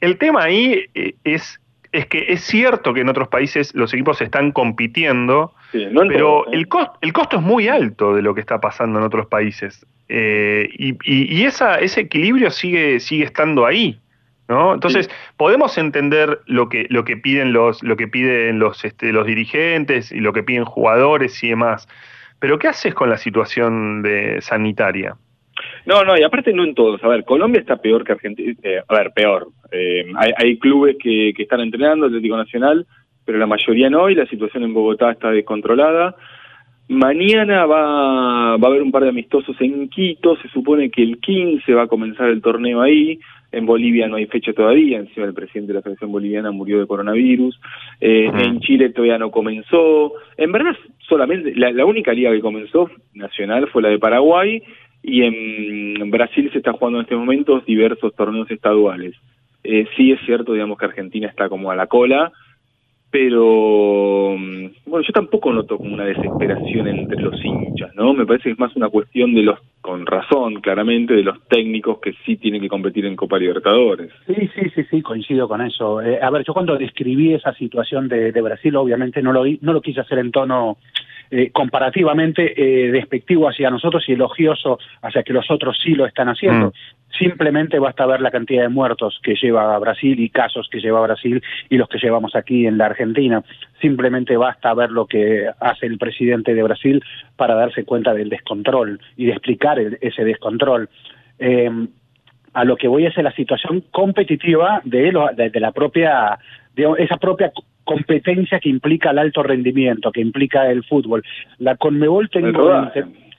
[0.00, 1.60] El tema ahí eh, es,
[1.92, 6.68] es que es cierto que en otros países los equipos están compitiendo, pero el,
[7.00, 9.84] el costo es muy alto de lo que está pasando en otros países.
[10.08, 14.00] Eh, y, esa, ese equilibrio sigue, sigue estando ahí.
[14.48, 14.72] ¿no?
[14.72, 19.26] Entonces, podemos entender lo que, lo que piden los, lo que piden los, este, los
[19.26, 21.86] dirigentes y lo que piden jugadores y demás.
[22.38, 25.16] Pero, ¿qué haces con la situación de sanitaria?
[25.86, 27.02] No, no, y aparte no en todos.
[27.02, 28.54] A ver, Colombia está peor que Argentina.
[28.62, 29.48] Eh, a ver, peor.
[29.72, 32.86] Eh, hay, hay, clubes que, que están entrenando, Atlético Nacional,
[33.24, 36.16] pero la mayoría no, y la situación en Bogotá está descontrolada.
[36.88, 41.18] Mañana va, va a haber un par de amistosos en Quito, se supone que el
[41.20, 43.18] 15 va a comenzar el torneo ahí,
[43.52, 46.86] en Bolivia no hay fecha todavía, encima el presidente de la Federación Boliviana murió de
[46.86, 47.60] coronavirus,
[48.00, 53.68] eh, en Chile todavía no comenzó, en verdad solamente la, única liga que comenzó nacional
[53.68, 54.62] fue la de Paraguay
[55.02, 59.14] y en Brasil se está jugando en estos momentos diversos torneos estaduales.
[59.64, 62.32] Eh, sí es cierto, digamos que Argentina está como a la cola,
[63.10, 68.12] pero mm, bueno, yo tampoco noto como una desesperación entre los hinchas, ¿no?
[68.14, 72.00] Me parece que es más una cuestión de los, con razón, claramente, de los técnicos
[72.00, 74.10] que sí tienen que competir en Copa Libertadores.
[74.26, 76.02] Sí, sí, sí, sí, coincido con eso.
[76.02, 80.18] Eh, a ver, yo cuando describí esa situación de, Brasil, obviamente no lo quise hacer
[80.18, 80.78] en tono
[81.30, 86.28] eh, comparativamente eh, despectivo hacia nosotros y elogioso hacia que los otros sí lo están
[86.28, 86.68] haciendo.
[86.68, 86.72] Mm.
[87.18, 91.42] Simplemente basta ver la cantidad de muertos que lleva Brasil y casos que lleva Brasil
[91.68, 93.42] y los que llevamos aquí en la Argentina.
[93.80, 97.02] Simplemente basta ver lo que hace el presidente de Brasil
[97.36, 100.88] para darse cuenta del descontrol y de explicar ese descontrol.
[101.38, 101.70] Eh,
[102.54, 106.38] a lo que voy es a la situación competitiva de, de, la propia,
[106.74, 107.52] de esa propia
[107.88, 111.24] competencia que implica el alto rendimiento, que implica el fútbol.
[111.58, 112.48] La Conmebol tengo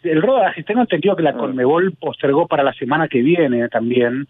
[0.01, 0.63] el rodaje.
[0.63, 1.37] tengo entendido que la ah.
[1.37, 4.27] Conmebol postergó para la semana que viene también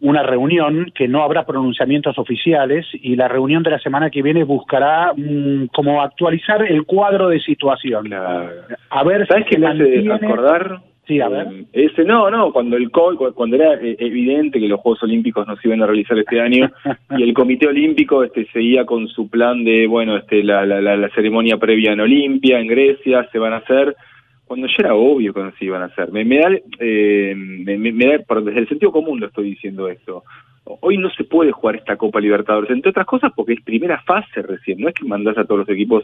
[0.00, 4.44] una reunión que no habrá pronunciamientos oficiales y la reunión de la semana que viene
[4.44, 8.12] buscará mm, como actualizar el cuadro de situación.
[8.12, 10.82] A ver ¿Sabes qué me hace acordar?
[11.06, 11.46] Sí, a ver.
[11.46, 15.46] Eh, ese, no, no, cuando el COVID, cuando era eh, evidente que los Juegos Olímpicos
[15.46, 16.70] no se iban a realizar este año
[17.16, 21.08] y el Comité Olímpico este seguía con su plan de, bueno, este la, la, la,
[21.10, 23.94] ceremonia previa en Olimpia, en Grecia, se van a hacer,
[24.46, 26.10] cuando ya era obvio que no se iban a hacer.
[26.10, 26.50] Me, me da,
[26.80, 30.24] eh, me, me, da, desde el sentido común lo estoy diciendo esto.
[30.64, 34.42] Hoy no se puede jugar esta Copa Libertadores, entre otras cosas porque es primera fase
[34.42, 36.02] recién, no es que mandás a todos los equipos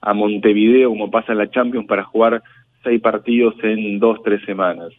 [0.00, 2.42] a Montevideo como pasa en la Champions para jugar
[2.82, 4.92] seis partidos en dos, tres semanas.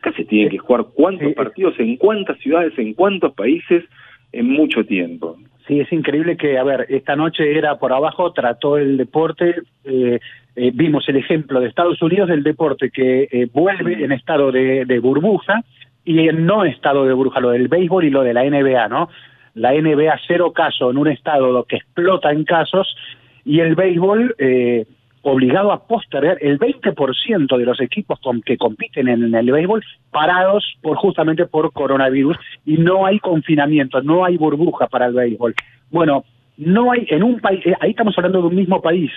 [0.00, 3.84] Acá se tiene que jugar cuántos partidos, en cuántas ciudades, en cuántos países,
[4.32, 5.36] en mucho tiempo.
[5.66, 9.54] Sí, es increíble que, a ver, esta noche era por abajo, trató el deporte,
[9.84, 10.18] eh,
[10.56, 14.86] eh, vimos el ejemplo de Estados Unidos del deporte que eh, vuelve en estado de,
[14.86, 15.62] de, burbuja
[16.04, 19.10] y en no estado de burbuja, lo del béisbol y lo de la NBA, ¿no?
[19.54, 22.96] La NBA cero caso en un estado que explota en casos
[23.44, 24.86] y el béisbol eh,
[25.22, 30.64] obligado a postergar el 20% de los equipos con, que compiten en, el béisbol parados
[30.82, 35.54] por justamente por coronavirus y no hay confinamiento, no hay burbuja para el béisbol.
[35.90, 36.24] Bueno,
[36.56, 39.10] no hay en un país, eh, ahí estamos hablando de un mismo país.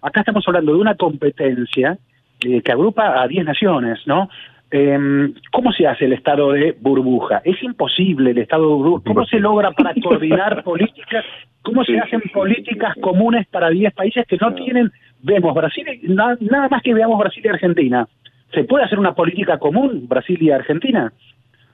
[0.00, 1.98] Acá estamos hablando de una competencia
[2.44, 4.28] eh, que agrupa a 10 naciones, ¿no?
[4.74, 7.42] Eh, ¿Cómo se hace el estado de burbuja?
[7.44, 9.04] Es imposible el estado de burbuja.
[9.06, 11.24] ¿Cómo se logra para coordinar políticas?
[11.60, 14.90] ¿Cómo se hacen políticas comunes para 10 países que no tienen
[15.22, 18.06] vemos Brasil, nada, más que veamos Brasil y Argentina.
[18.52, 21.12] ¿Se puede hacer una política común, Brasil y Argentina?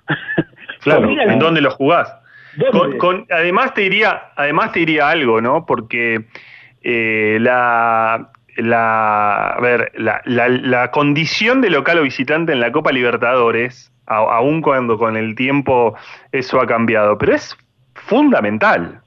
[0.80, 2.14] claro, ¿en dónde lo jugás?
[2.98, 5.64] Con, además te diría, además te diría algo, ¿no?
[5.66, 6.26] Porque
[6.82, 13.92] eh, la, la, ver, la, la, condición de local o visitante en la Copa Libertadores,
[14.06, 15.94] aun cuando con el tiempo
[16.32, 17.56] eso ha cambiado, pero es
[17.94, 19.00] fundamental.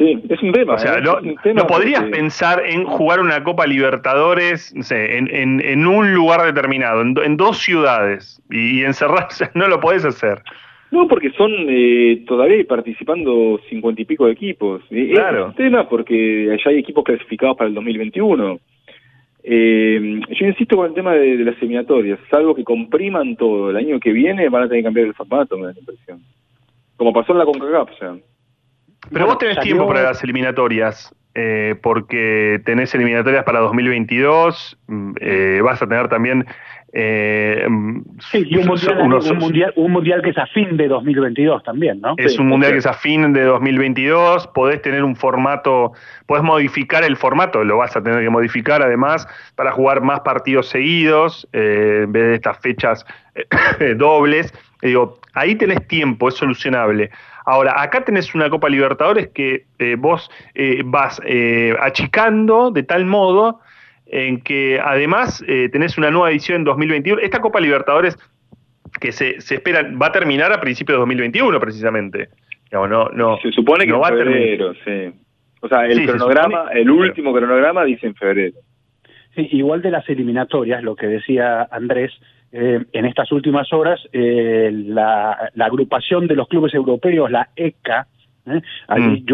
[0.00, 0.74] Sí, es un tema.
[0.74, 1.52] O sea, ¿eh?
[1.52, 5.28] no, podrías pensar en jugar una Copa Libertadores no sé, en,
[5.60, 10.40] en, un lugar determinado, en, dos ciudades, y, encerrarse, no lo podés hacer.
[10.90, 14.82] No, porque son eh, todavía participando cincuenta y pico de equipos.
[14.88, 15.40] Claro.
[15.40, 18.58] Es un tema porque allá hay equipos clasificados para el 2021.
[19.42, 23.68] Eh, yo insisto con el tema de, las eliminatorias, salvo que compriman todo.
[23.68, 26.20] El año que viene van a tener que cambiar el formato, me da la impresión.
[26.96, 28.16] Como pasó en la CONCACAF, o sea.
[29.12, 35.60] Pero vos tenés tiempo para las eliminatorias, eh, porque tenés eliminatorias para 2022, mm, eh,
[35.62, 36.44] vas a tener también...
[36.92, 42.00] Eh, mm, sí, y un mundial, un, mundial, que es a fin de 2022 también,
[42.00, 42.14] ¿no?
[42.16, 45.92] Es un mundial que es a fin de 2022, podés tener un formato,
[46.26, 50.68] podés modificar el formato, lo vas a tener que modificar además para jugar más partidos
[50.68, 53.06] seguidos, en vez de estas fechas
[53.96, 54.52] dobles.
[54.82, 57.10] digo, ahí tenés tiempo, es solucionable.
[57.50, 63.06] Ahora, acá tenés una Copa Libertadores que eh, vos eh, vas eh, achicando de tal
[63.06, 63.58] modo
[64.06, 67.20] en que además tenés una nueva edición en 2021.
[67.20, 68.16] Esta Copa Libertadores
[69.00, 72.28] que se, se espera va a terminar a principios de 2021 precisamente.
[72.70, 75.12] no, no, se supone que en febrero, sí.
[75.60, 78.58] O sea, el cronograma, el último cronograma dice en febrero.
[79.34, 82.12] Sí, igual de las eliminatorias, lo que decía Andrés,
[82.52, 88.08] eh, en estas últimas horas eh, la, agrupación de los clubes europeos, la ECA,
[88.46, 88.60] ¿eh?
[88.88, 89.24] mm.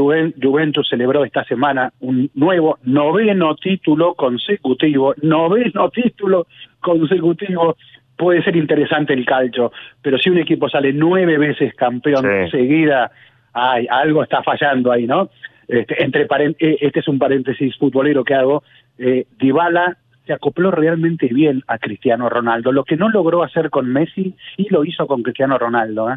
[0.43, 6.47] Juventus celebró esta semana un nuevo noveno título consecutivo, noveno título
[6.81, 7.77] consecutivo.
[8.17, 9.73] Puede ser interesante el calcio,
[10.03, 13.11] pero si un equipo sale nueve veces campeón seguida,
[13.53, 15.31] ay, algo está fallando ahí, ¿no?
[15.69, 16.27] Este, entre
[16.59, 18.63] este es un paréntesis futbolero que hago.
[18.99, 22.73] Eh, Dybala se acopló realmente bien a Cristiano Ronaldo.
[22.73, 26.11] Lo que no logró hacer con Messi, sí lo hizo con Cristiano Ronaldo.
[26.11, 26.17] ¿eh?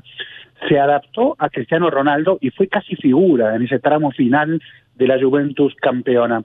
[0.67, 4.61] Se adaptó a Cristiano Ronaldo y fue casi figura en ese tramo final
[4.95, 6.43] de la Juventus campeona.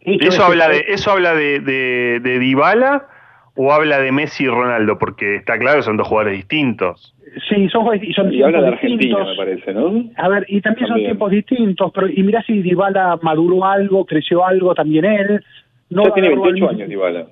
[0.00, 3.08] ¿Eso habla, de, ¿Eso habla de, de, de Dybala
[3.56, 4.98] o habla de Messi y Ronaldo?
[4.98, 7.14] Porque está claro que son dos jugadores distintos.
[7.48, 10.04] Sí, son, son y habla de Argentina, me parece, ¿no?
[10.16, 14.46] A ver, y también, son tiempos distintos, pero y mirá si Dybala maduró algo, creció
[14.46, 15.44] algo también él,
[15.90, 17.26] No ya tiene 28 años Dybala.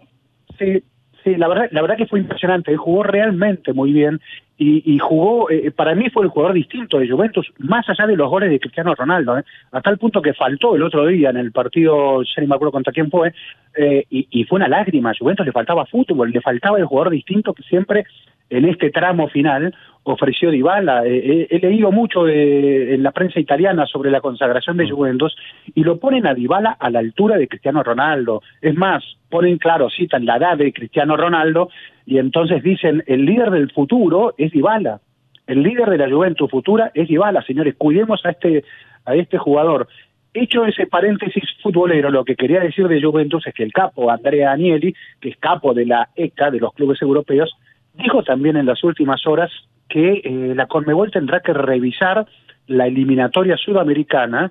[0.59, 0.83] Sí,
[1.23, 4.21] sí, la verdad, la verdad que fue impresionante, jugó realmente muy bien
[4.57, 8.31] y, jugó, eh, para mí fue el jugador distinto de Juventus, más allá de los
[8.31, 9.45] goles de Cristiano Ronaldo, ¿eh?
[9.73, 12.71] hasta el punto que faltó el otro día en el partido, ya ni me acuerdo
[12.71, 13.33] contra quién fue,
[13.77, 17.13] eh, y, y, fue una lágrima, a Juventus le faltaba fútbol, le faltaba el jugador
[17.13, 18.05] distinto que siempre
[18.51, 19.75] en este tramo final
[20.05, 21.05] ofreció Dybala.
[21.07, 24.91] Eh, eh, he leído mucho en la prensa italiana sobre la consagración de mm.
[24.91, 25.37] Juventus
[25.75, 28.43] y lo ponen a Dybala a la altura de Cristiano Ronaldo.
[28.61, 31.71] Es más, ponen claro, citan la edad de Cristiano Ronaldo
[32.07, 35.01] y entonces dicen el líder del futuro es Dybala.
[35.47, 37.75] El líder de la Juventus futura es Dybala, señores.
[37.77, 38.65] Cuidemos a este
[39.05, 39.89] a este jugador.
[40.33, 44.53] Hecho ese paréntesis futbolero, lo que quería decir de Juventus es que el capo Andrea
[44.53, 47.55] Agnelli, que es capo de la ECA, de los clubes europeos,
[47.95, 49.51] dijo también en las últimas horas
[49.89, 52.27] que eh, la Conmebol tendrá que revisar
[52.67, 54.51] la eliminatoria sudamericana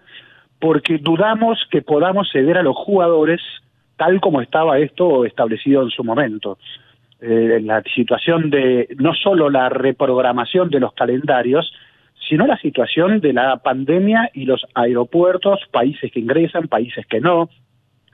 [0.59, 3.41] porque dudamos que podamos ceder a los jugadores
[3.97, 6.57] tal como estaba esto establecido en su momento.
[7.25, 11.73] Eh, la situación de no solo la reprogramación de los calendarios,
[12.27, 17.49] sino la situación de la pandemia y los aeropuertos, países que ingresan, países que no.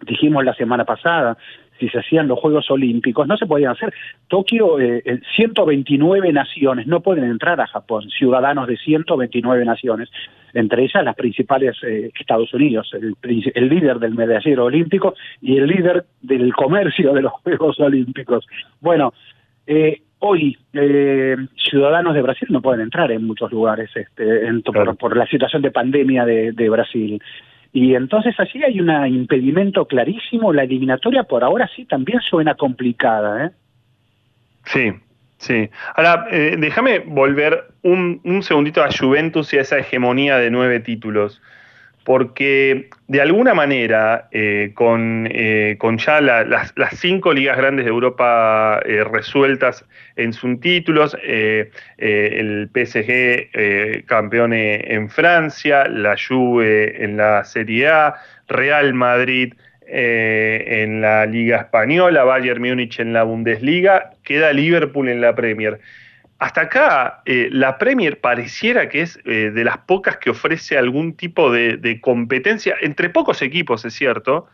[0.06, 1.40] Dijimos la semana pasada,
[1.80, 3.92] si se hacían los Juegos Olímpicos, no se podían hacer.
[4.28, 5.02] Tokio, eh,
[5.36, 10.10] 129 naciones, no pueden entrar a Japón, ciudadanos de 129 naciones,
[10.54, 13.16] entre ellas las principales eh, Estados Unidos, el,
[13.54, 18.46] el, líder del medallero olímpico y el líder del comercio de los Juegos Olímpicos.
[18.80, 19.14] Bueno,
[19.68, 25.16] eh, hoy eh, ciudadanos de Brasil no pueden entrar en muchos lugares este, en, por,
[25.16, 27.22] la situación de pandemia de, de Brasil.
[27.72, 30.52] Y entonces así hay un impedimento clarísimo.
[30.54, 33.46] La eliminatoria por ahora sí también suena complicada.
[33.46, 33.52] ¿eh?
[34.66, 34.92] Sí,
[35.40, 35.70] sí.
[35.96, 40.80] Ahora, eh, déjame volver un, un segundito a Juventus y a esa hegemonía de nueve
[40.80, 41.42] títulos
[42.10, 49.04] porque de alguna manera, eh, eh, con, ya las, cinco ligas grandes de Europa eh,
[49.04, 49.86] resueltas
[50.16, 58.16] en sus títulos, el PSG campeón en Francia, la Juve en la Serie A,
[58.48, 59.54] Real Madrid
[59.92, 65.80] en la Liga Española, Bayern Múnich en la Bundesliga, queda Liverpool en la Premier
[66.40, 71.14] hasta acá eh, la Premier pareciera que es eh, de las pocas que ofrece algún
[71.14, 74.48] tipo de, competencia, entre pocos equipos, es cierto,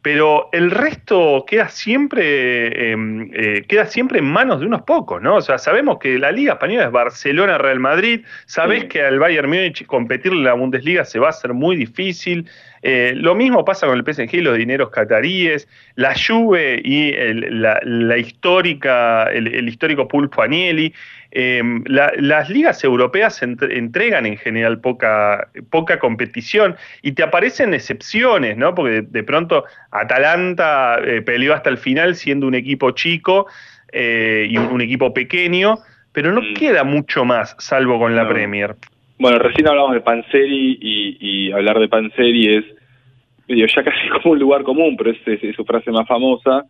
[0.00, 5.36] pero el resto queda siempre, em, eh, queda siempre en manos de unos pocos, ¿no?
[5.36, 9.84] O sea, sabemos que la Liga Española es Barcelona-Real Madrid, sabés que al Bayern Múnich
[9.84, 12.48] competir en la Bundesliga se va a hacer muy difícil,
[12.82, 19.68] lo mismo pasa con el PSG los dineros cataríes, la Juve y la, histórica, el,
[19.68, 20.92] histórico Pulpo Agnelli.
[21.32, 28.74] Em, las ligas europeas entregan en general poca, poca competición y te aparecen excepciones, ¿no?
[28.74, 33.46] Porque de, pronto Atalanta eh, peleó hasta el final siendo un equipo chico
[33.92, 35.78] eh, y un, equipo pequeño,
[36.12, 36.54] pero no mm.
[36.54, 38.74] queda mucho más, salvo con la Premier.
[39.20, 42.64] Bueno, recién hablamos de Panseri y, hablar de Panseri es
[43.48, 46.64] ya casi como un lugar común, pero es su frase más famosa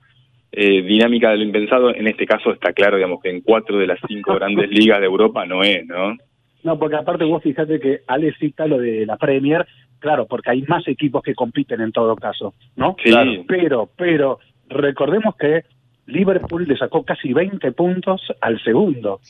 [0.51, 3.87] eh, dinámica de lo impensado, en este caso está claro, digamos, que en cuatro de
[3.87, 6.17] las cinco grandes ligas de Europa no es, ¿no?
[6.65, 9.65] No, porque aparte vos fíjate que Ale cita lo de la Premier,
[10.01, 12.97] claro, porque hay más equipos que compiten en todo caso, ¿no?
[12.97, 13.45] Claro.
[13.47, 15.63] Pero, pero, recordemos que
[16.11, 19.21] Liverpool le sacó casi 20 puntos al segundo,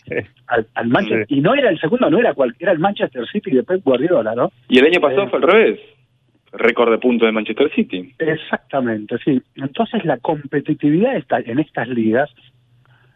[0.47, 3.63] al, Manchester, y no era el segundo, no era cual, era el Manchester City de
[3.63, 4.51] Pep Guardiola, ¿no?
[4.69, 5.81] Y el año pasado eh, fue al revés
[6.53, 8.13] récord de puntos de Manchester City.
[8.19, 9.41] Exactamente, sí.
[9.55, 12.29] Entonces la competitividad está en estas ligas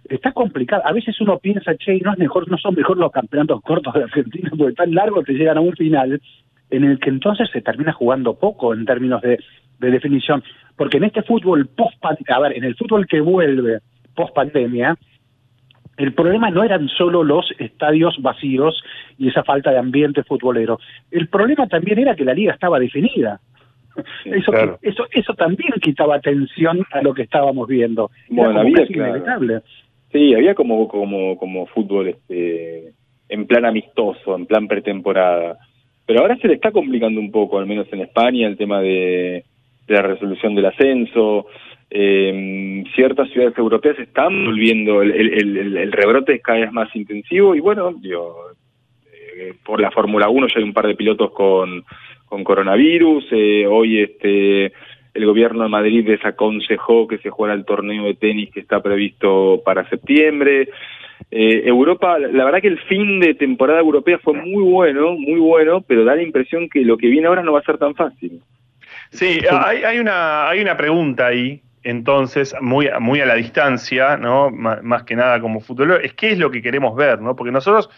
[0.09, 0.83] está complicada.
[0.85, 4.05] A veces uno piensa, che, no es mejor, no son mejor los campeonatos cortos de
[4.05, 6.21] Argentina porque tan largos te llegan a un final
[6.71, 9.39] en el que entonces se termina jugando poco en términos de,
[9.79, 10.43] de definición,
[10.77, 13.81] porque en este fútbol post a ver, en el fútbol que vuelve
[14.15, 14.97] post pandemia,
[15.97, 18.83] el problema no eran solo los estadios vacíos
[19.19, 20.79] y esa falta de ambiente futbolero.
[21.11, 23.41] El problema también era que la liga estaba definida.
[24.25, 24.53] eso,
[24.83, 28.11] eso, eso también quitaba atención a lo que estábamos viendo.
[28.29, 29.61] Bueno, había inevitable.
[30.11, 32.93] Sí, había como, como, como fútbol este,
[33.29, 35.59] en plan amistoso, en plan pretemporada.
[36.07, 39.45] Pero ahora se le está complicando un poco, al menos en España, el tema de,
[39.87, 41.47] de la resolución del ascenso
[41.91, 47.55] eh, ciertas ciudades europeas están volviendo, el, el, el, rebrote es cada vez más intensivo
[47.55, 48.35] y bueno, digo,
[49.37, 51.85] eh, por la Fórmula 1 ya hay un par de pilotos con,
[52.27, 54.73] con coronavirus, eh, hoy este
[55.15, 59.63] el gobierno de Madrid desaconsejó que se jugara el torneo de tenis que está previsto
[59.65, 60.69] para septiembre.
[61.31, 65.83] Eh, Europa, la verdad que el fin de temporada europea fue muy bueno, muy bueno,
[65.87, 68.41] pero da la impresión que lo que viene ahora no va a ser tan fácil.
[69.15, 74.51] Sí, hay, una, hay una pregunta ahí, entonces, muy, muy a la distancia, ¿no?
[74.51, 77.37] más que nada como futbolero, es qué es lo que queremos ver, ¿no?
[77.37, 77.91] Porque nosotros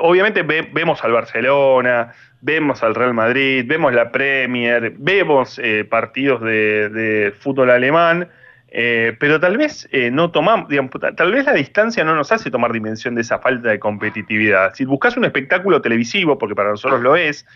[0.00, 7.32] obviamente vemos al Barcelona, vemos al Real Madrid, vemos la Premier, vemos eh, partidos de,
[7.38, 8.28] fútbol alemán,
[8.68, 10.68] eh, pero tal vez eh, no tomamos,
[11.16, 14.74] tal vez la distancia no nos hace tomar dimensión de esa falta de competitividad.
[14.74, 17.46] Si buscas un espectáculo televisivo, porque para nosotros lo es,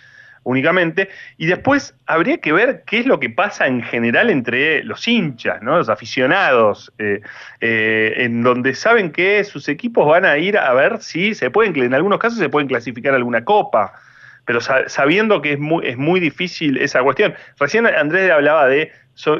[0.44, 5.06] únicamente, y después habría que ver qué es lo que pasa en general entre los
[5.08, 5.76] hinchas, ¿no?
[5.76, 7.20] los aficionados, eh,
[7.60, 11.76] eh, en donde saben que sus equipos van a ir a ver si se pueden,
[11.76, 13.94] en algunos casos se pueden clasificar alguna copa,
[14.46, 17.34] pero sabiendo que es muy, es muy difícil esa cuestión.
[17.58, 18.92] Recién Andrés hablaba de,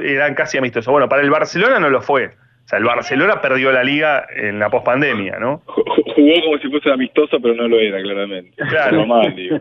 [0.02, 2.26] eran casi amistosos, bueno, para el Barcelona no lo fue.
[2.64, 5.60] O sea, el Barcelona perdió la liga en la pospandemia, ¿no?
[5.66, 8.52] Jugó como si fuese amistoso, pero no lo era, claramente.
[8.70, 9.05] Claro.
[9.36, 9.60] digo.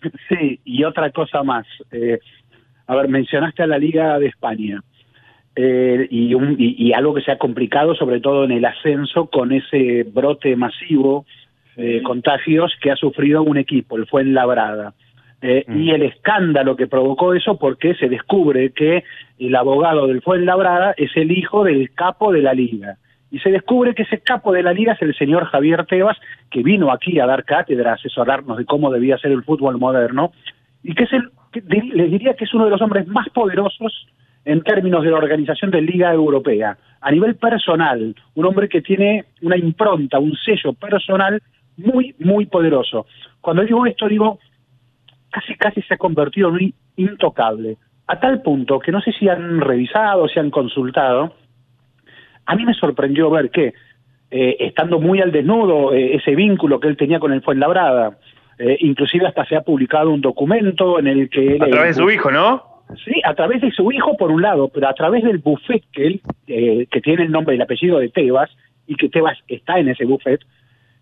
[0.28, 1.66] Sí, y otra cosa más.
[1.90, 2.18] Eh,
[2.86, 4.82] a ver, mencionaste a la Liga de España.
[5.54, 10.02] Eh, y, y, algo que se ha complicado, sobre todo en el ascenso, con ese
[10.02, 11.24] brote masivo
[11.76, 14.94] de contagios que ha sufrido un equipo, el Fuenlabrada.
[15.42, 15.82] Eh, mm.
[15.82, 19.04] Y el escándalo que provocó eso porque se descubre que
[19.38, 22.98] el abogado del Fuenlabrada es el hijo del capo de la liga
[23.30, 26.16] y se descubre que ese capo de la liga es el señor Javier Tebas,
[26.50, 30.32] que vino aquí a dar cátedra, a asesorarnos de cómo debía ser el fútbol moderno,
[30.82, 31.30] y que es el,
[31.94, 34.06] les diría que es uno de los hombres más poderosos
[34.44, 36.78] en términos de la organización de Liga Europea.
[37.00, 41.42] A nivel personal, un hombre que tiene una impronta, un sello personal
[41.76, 43.06] muy, muy poderoso.
[43.40, 44.38] Cuando digo esto, digo,
[45.30, 47.76] casi, casi se ha convertido en un intocable,
[48.06, 51.34] a tal punto que no sé si han revisado, si han consultado,
[52.46, 53.74] a mí me sorprendió ver que,
[54.30, 58.18] eh, estando muy al desnudo, eh, ese vínculo que él tenía con el Fuenlabrada,
[58.58, 61.58] eh, inclusive hasta se ha publicado un documento en el que...
[61.60, 62.62] a través de su hijo, ¿no?
[63.04, 66.06] Sí, a través de su hijo por un lado, pero a través del buffet que
[66.06, 68.48] él, que tiene el nombre y el apellido de Tebas,
[68.86, 70.40] y que Tebas está en ese buffet,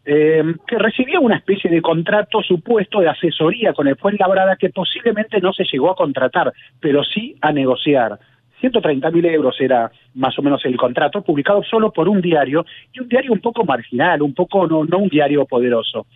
[0.02, 5.52] que recibió una especie de contrato supuesto de asesoría con el Fuenlabrada que posiblemente no
[5.52, 8.18] se llegó a contratar, pero sí a negociar.
[8.65, 13.01] 130 mil euros era más o menos el contrato, publicado solo por un diario, y
[13.01, 16.07] un diario un poco marginal, un poco no, no un diario poderoso.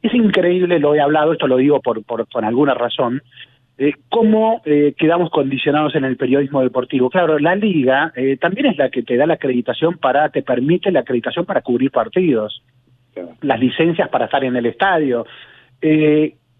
[0.00, 3.22] Es increíble, lo he hablado, esto lo digo por, por, por alguna razón,
[3.78, 7.10] eh, cómo eh, quedamos condicionados en el periodismo deportivo.
[7.10, 10.92] Claro, la liga eh, también es la que te da la acreditación para, te permite
[10.92, 12.62] la acreditación para cubrir partidos,
[13.40, 15.26] las licencias para estar en el estadio.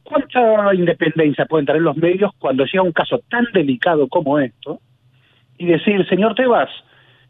[0.03, 4.81] ¿Cuánta independencia pueden tener los medios cuando llega un caso tan delicado como esto?
[5.63, 6.69] Y decir, señor Tebas,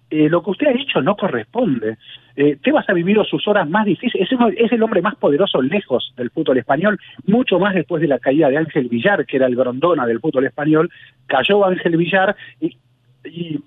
[0.09, 1.99] eh, lo que usted ha dicho no corresponde.
[2.35, 6.31] Eh, Tebas ha vivido sus horas más difíciles, es, el hombre más poderoso lejos del
[6.31, 10.07] fútbol español, mucho más después de la caída de Ángel Villar, que era el grondona
[10.07, 10.91] del fútbol español,
[11.27, 13.61] cayó Ángel Villar y,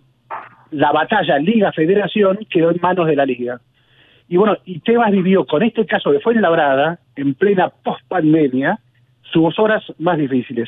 [0.72, 3.62] la batalla Liga-Federación quedó en manos de la Liga.
[4.28, 8.80] Y bueno, y Tebas vivió con este caso de Fuenlabrada, en plena post-pandemia,
[9.22, 10.68] sus horas más difíciles.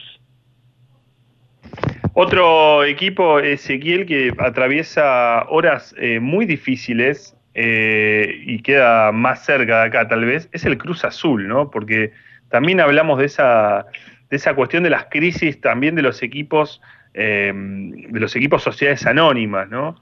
[2.14, 9.88] Otro equipo, Ezequiel, que atraviesa horas eh, muy difíciles eh, y queda más cerca de
[9.88, 11.70] acá tal vez, es el Cruz Azul, ¿no?
[11.70, 12.12] Porque
[12.49, 13.86] también hablamos de esa,
[14.30, 16.82] de esa cuestión de las crisis también de los equipos,
[17.14, 19.99] eh, de los equipos sociedades anónimas, ¿no?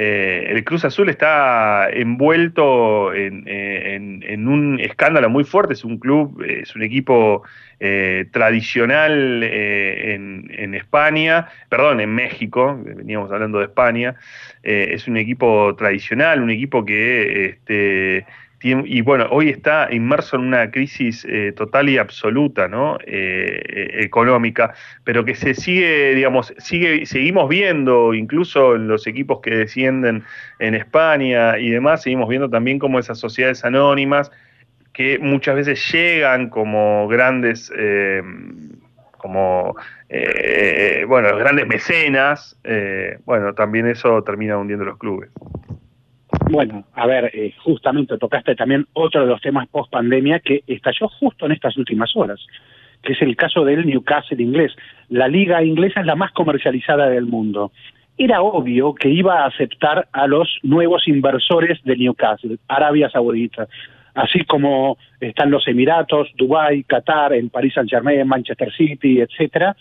[0.00, 6.76] Eh, el Cruz Azul está envuelto en, un escándalo muy fuerte, es un club, es
[6.76, 7.42] un equipo
[7.80, 14.14] eh, tradicional eh, en, España, perdón, en México, veníamos hablando de España,
[14.62, 18.24] es un equipo tradicional, un equipo que este,
[18.60, 22.98] y bueno, hoy está inmerso en una crisis eh, total y absoluta, ¿no?
[23.06, 24.74] Eh, eh, económica,
[25.04, 30.24] pero que se sigue, digamos, sigue, seguimos viendo, incluso en los equipos que descienden
[30.58, 34.32] en España y demás, seguimos viendo también como esas sociedades anónimas
[34.92, 37.70] que muchas veces llegan como grandes,
[39.18, 39.76] como,
[41.06, 42.58] bueno, grandes mecenas,
[43.24, 45.30] bueno, también eso termina hundiendo los clubes.
[46.50, 51.08] Bueno, a ver, eh, justamente tocaste también otro de los temas post pandemia que estalló
[51.08, 52.40] justo en estas últimas horas,
[53.02, 54.74] que es el caso del Newcastle inglés.
[55.10, 57.70] La liga inglesa es la más comercializada del mundo.
[58.16, 63.68] Era obvio que iba a aceptar a los nuevos inversores de Newcastle, Arabia Saudita,
[64.14, 69.76] así como están los Emiratos, Dubái, Qatar, en París Saint Germain, Manchester City, etcétera,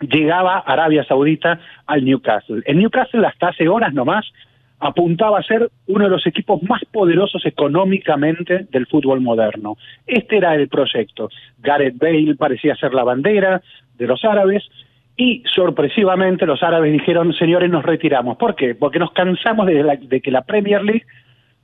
[0.00, 2.62] llegaba Arabia Saudita al Newcastle.
[2.64, 4.24] En Newcastle hasta hace horas nomás
[4.80, 9.76] apuntaba a ser uno de los equipos más poderosos económicamente del fútbol moderno.
[10.06, 11.28] Este era el proyecto.
[11.58, 13.62] Gareth Bale parecía ser la bandera
[13.96, 14.64] de los árabes
[15.16, 18.38] Y sorpresivamente los árabes dijeron, señores, nos retiramos.
[18.38, 18.74] ¿Por qué?
[18.74, 21.04] Porque nos cansamos de, que la Premier League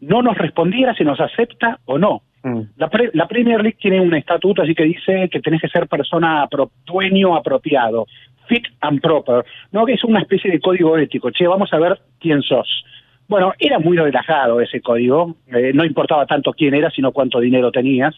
[0.01, 2.20] no nos respondiera si nos acepta o no.
[2.43, 2.60] Mm.
[2.76, 6.47] La, Premier League tiene un estatuto así que dice que tenés que ser persona
[6.84, 8.06] dueño apropiado,
[8.47, 9.86] fit and proper, ¿no?
[9.86, 11.30] que es una especie de código ético.
[11.30, 12.84] Che, vamos a ver quién sos.
[13.28, 17.73] Bueno, era muy relajado ese código, eh, no importaba tanto quién era, sino cuánto dinero
[17.73, 18.15] tenías.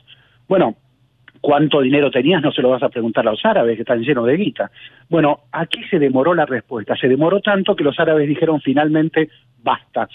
[0.47, 0.77] Bueno,
[1.41, 4.27] cuánto dinero tenías no se lo vas a preguntar a los árabes, que están llenos
[4.27, 4.71] de guita.
[5.09, 9.31] Bueno, aquí se demoró la respuesta, se demoró tanto que los árabes dijeron finalmente
[9.63, 10.09] basta.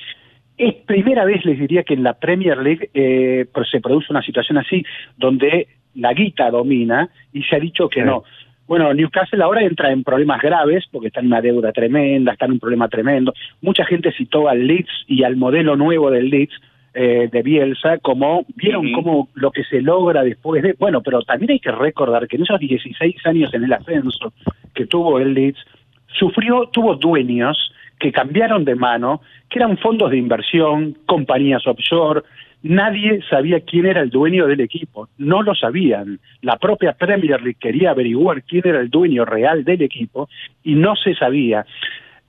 [0.57, 4.59] Es primera vez, les diría, que en la Premier League eh, se produce una situación
[4.59, 4.85] así,
[5.17, 8.23] donde la guita domina y se ha dicho que no.
[8.67, 12.53] Bueno, Newcastle ahora entra en problemas graves porque está en una deuda tremenda, está en
[12.53, 13.33] un problema tremendo.
[13.61, 16.53] Mucha gente citó al Leeds y al modelo nuevo del Leeds
[16.93, 20.75] eh, de Bielsa, como vieron cómo lo que se logra después de...
[20.79, 24.31] Bueno, pero también hay que recordar que en esos 16 años en el ascenso
[24.73, 25.59] que tuvo el Leeds,
[26.07, 32.21] sufrió, tuvo dueños que cambiaron de mano, que eran fondos de inversión, compañías offshore,
[32.63, 36.19] nadie sabía quién era el dueño del equipo, no lo sabían.
[36.41, 40.29] La propia Premier League quería averiguar quién era el dueño real del equipo
[40.63, 41.65] y no se sabía.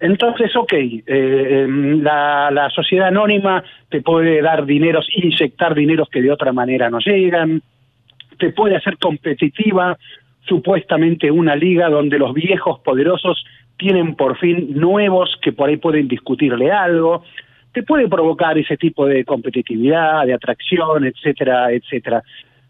[0.00, 6.20] Entonces, ok, eh, em, la, la, sociedad anónima te puede dar dineros, inyectar dineros que
[6.20, 7.62] de otra manera no llegan,
[8.38, 9.96] te puede hacer competitiva
[10.46, 13.44] supuestamente una liga donde los viejos poderosos
[13.76, 17.22] tienen por fin nuevos que por ahí pueden discutirle algo
[17.74, 22.22] te puede provocar ese tipo de competitividad, de atracción, etcétera, etcétera.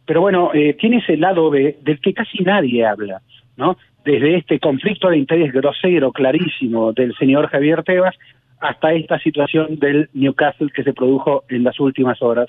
[0.07, 3.21] Pero bueno, eh, tiene ese lado B del que casi nadie habla,
[3.57, 3.77] ¿no?
[4.05, 8.15] Desde este conflicto de interés grosero, clarísimo del señor Javier Tebas,
[8.61, 12.49] hasta esta situación del Newcastle que se produjo en las últimas horas.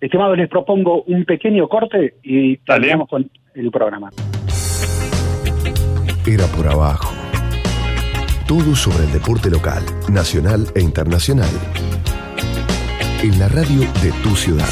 [0.00, 4.10] Estimados, les propongo un pequeño corte y terminamos con el programa.
[6.26, 7.14] Era por abajo.
[8.48, 11.81] Todo sobre el deporte local, nacional e internacional
[13.22, 14.66] en la radio de tu ciudad.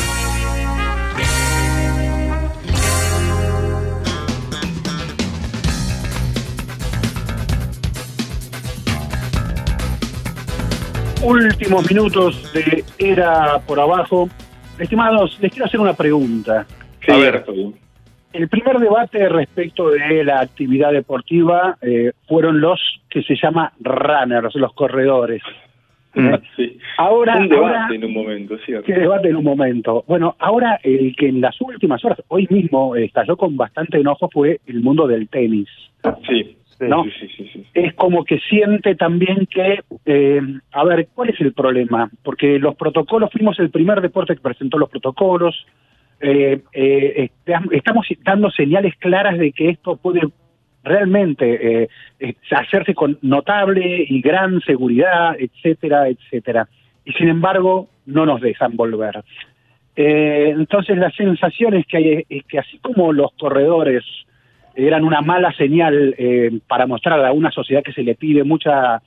[11.23, 14.29] Últimos minutos de Era por Abajo.
[14.81, 16.67] Estimados, les quiero hacer una pregunta.
[17.07, 17.45] A ver,
[18.33, 24.57] el primer debate respecto de la actividad deportiva eh, fueron los que se llama runners,
[24.57, 25.43] los corredores.
[26.57, 26.79] Sí.
[26.99, 28.87] Ahora, un debate en un momento, ¿cierto?
[28.87, 30.05] Que debate en un momento.
[30.07, 34.61] Bueno, ahora el que en las últimas horas, hoy mismo estalló con bastante enojo fue
[34.67, 35.69] el mundo del tenis.
[36.27, 36.57] Sí.
[36.81, 37.05] ¿no?
[37.05, 40.41] Sí, sí, sí, es como que siente también que, eh,
[40.73, 42.11] a ver, ¿cuál es el problema?
[42.23, 45.67] Porque los protocolos, fuimos el primer deporte que presentó los protocolos,
[46.21, 47.31] eh, eh,
[47.71, 50.23] estamos dando señales claras de que esto puede
[50.83, 51.89] realmente eh,
[52.19, 56.69] eh, hacerse con notable y gran seguridad, etcétera, etcétera.
[57.05, 59.23] Y sin embargo, no nos dejan volver.
[59.97, 64.05] Eh, entonces, la sensación es que, hay, es que así como los corredores
[64.75, 66.15] eran una mala señal
[66.67, 69.03] para mostrar a una sociedad que se le pide mucha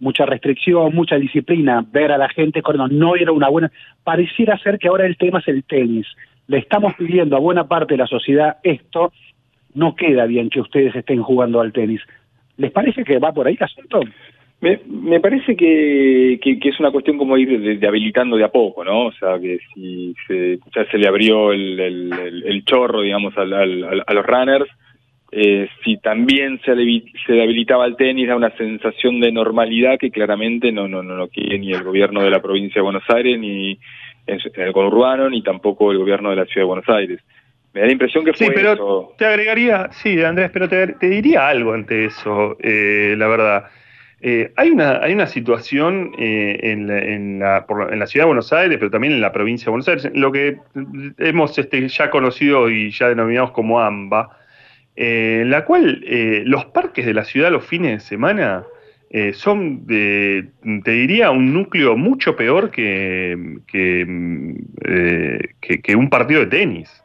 [0.00, 3.72] mucha restricción, mucha disciplina, ver a la gente corriendo no era una buena,
[4.04, 6.06] pareciera ser que ahora el tema es el tenis.
[6.46, 9.12] Le estamos pidiendo a buena parte de la sociedad esto
[9.78, 12.00] no queda bien que ustedes estén jugando al tenis.
[12.56, 14.00] ¿Les parece que va por ahí el asunto?
[14.60, 18.84] Me, me parece que, que, es una cuestión como ir de, habilitando de a poco,
[18.84, 19.06] ¿no?
[19.06, 24.68] O sea, que si se, ya se le abrió el, chorro, digamos, a los runners,
[25.30, 30.72] eh, si también se le, se el tenis, da una sensación de normalidad que claramente
[30.72, 33.78] no, no, no, no quiere ni el gobierno de la provincia de Buenos Aires, ni
[34.26, 37.20] en el conurbano, ni tampoco el gobierno de la ciudad de Buenos Aires.
[37.74, 41.48] Me da la impresión que fue Sí, pero te agregaría, sí, Andrés, pero te, diría
[41.48, 43.64] algo ante eso, eh, la verdad.
[44.20, 48.28] Eh, hay, una, hay una situación eh, en, la, en, la, en, la, ciudad de
[48.28, 50.56] Buenos Aires, pero también en la provincia de Buenos Aires, lo que
[51.18, 54.36] hemos este, ya conocido y ya denominamos como AMBA,
[54.96, 56.02] en la cual
[56.46, 58.64] los parques de la ciudad los fines de semana
[59.34, 60.48] son, de,
[60.82, 64.04] te diría, un núcleo mucho peor que, que,
[65.60, 67.04] que un partido de tenis.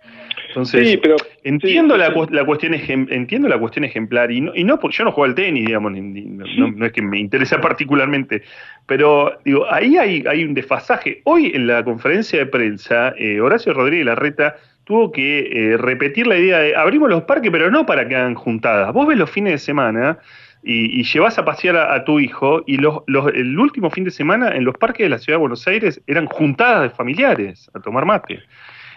[0.54, 1.00] Entonces,
[1.44, 5.26] entiendo, la, la, cuestión entiendo la cuestión ejemplar y no, y no yo no juego
[5.26, 8.44] al tenis, digamos, no, es que me interesa particularmente,
[8.86, 11.22] pero digo, ahí hay, hay un desfasaje.
[11.24, 16.38] Hoy en la conferencia de prensa, eh, Horacio Rodríguez Larreta tuvo que eh, repetir la
[16.38, 18.94] idea de abrimos los parques, pero no para que hagan juntadas.
[18.94, 20.20] Vos ves los fines de semana
[20.62, 23.00] y, y llevas a pasear a, tu hijo y los,
[23.34, 26.28] el último fin de semana en los parques de la ciudad de Buenos Aires eran
[26.28, 28.44] juntadas de familiares a tomar mate.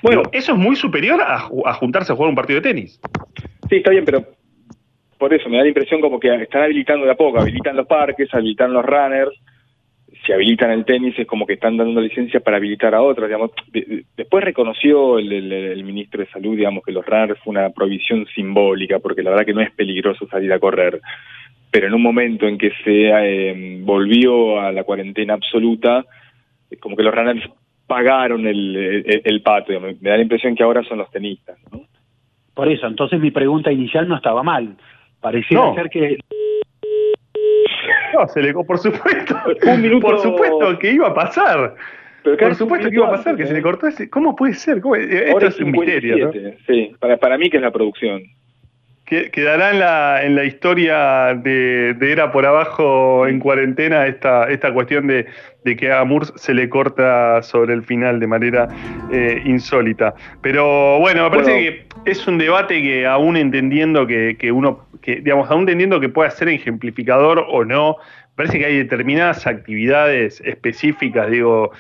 [0.03, 1.39] Bueno, eso es muy superior a,
[1.75, 3.01] juntarse a jugar un partido de tenis.
[3.69, 4.25] Sí, está bien, pero
[5.19, 7.87] por eso me da la impresión como que están habilitando de a poco, habilitan los
[7.87, 9.33] parques, habilitan los runners,
[10.25, 13.53] si habilitan el tenis es como que están dando licencia para habilitar a otros, digamos.
[14.17, 19.23] después reconoció el, ministro de Salud, digamos, que los runners fue una provisión simbólica, porque
[19.23, 21.01] la verdad que no es peligroso salir a correr.
[21.71, 26.05] Pero en un momento en que se eh, volvió a la cuarentena absoluta,
[26.81, 27.49] como que los runners
[27.87, 29.73] pagaron el, el, pato.
[29.81, 31.59] Me da la impresión que ahora son los tenistas.
[31.71, 31.83] ¿no?
[32.55, 34.77] Por eso, entonces mi pregunta inicial no estaba mal.
[35.21, 36.19] Parecía ser que
[38.15, 39.37] no, se le, por supuesto.
[39.67, 40.07] Un minuto...
[40.07, 41.75] Por supuesto que iba a pasar.
[42.23, 44.09] por supuesto que iba a pasar, que se le cortó ese.
[44.09, 44.79] ¿Cómo puede ser?
[44.79, 46.33] Esto es un misterio.
[46.67, 48.23] Sí, para, para mí que es la producción
[49.07, 54.73] quedará en la, en la historia de, de, Era por Abajo en cuarentena esta, esta
[54.73, 55.27] cuestión de,
[55.77, 58.69] que a Murs se le corta sobre el final de manera
[59.13, 60.15] eh, insólita.
[60.43, 65.17] Pero bueno, me parece que es un debate que aún entendiendo que, que uno, que,
[65.17, 67.97] digamos, aún entendiendo que pueda ser ejemplificador o no,
[68.35, 71.73] parece que hay determinadas actividades específicas, digo,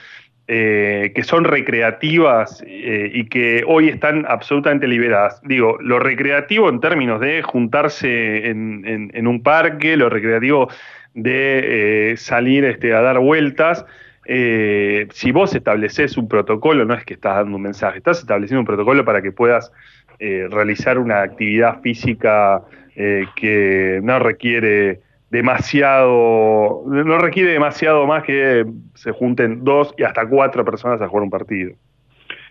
[0.49, 5.41] eh, que son recreativas eh, y que hoy están absolutamente liberadas.
[5.43, 10.69] Digo, lo recreativo en términos de juntarse en, un parque, lo recreativo
[11.15, 13.85] de eh, salir este, a dar vueltas.
[14.25, 18.67] si vos estableces un protocolo, no es que estás dando un mensaje, estás estableciendo un
[18.67, 19.73] protocolo para que puedas
[20.21, 22.63] realizar una actividad física
[22.95, 25.01] que no requiere
[25.37, 28.65] demasiado, no requiere demasiado más que
[28.95, 31.73] se junten dos y hasta cuatro personas a jugar un partido.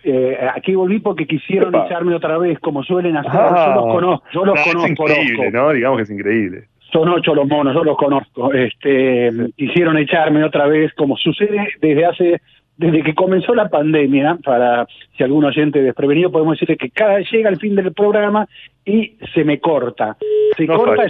[0.03, 3.31] Eh, aquí volví porque quisieron echarme otra vez, como suelen hacer.
[3.33, 4.85] yo los conozco, yo los conozco.
[4.85, 5.71] Es increíble, ¿no?
[5.71, 6.63] Digamos que es increíble.
[6.91, 8.53] Son ocho los monos, yo los conozco.
[8.53, 12.41] Este, Quisieron echarme otra vez, como sucede desde hace
[12.77, 14.85] desde que comenzó la pandemia, para
[15.15, 18.47] si algún oyente desprevenido, podemos decir que cada llega el fin del programa
[18.83, 20.17] y se me corta.
[20.57, 21.03] Se corta,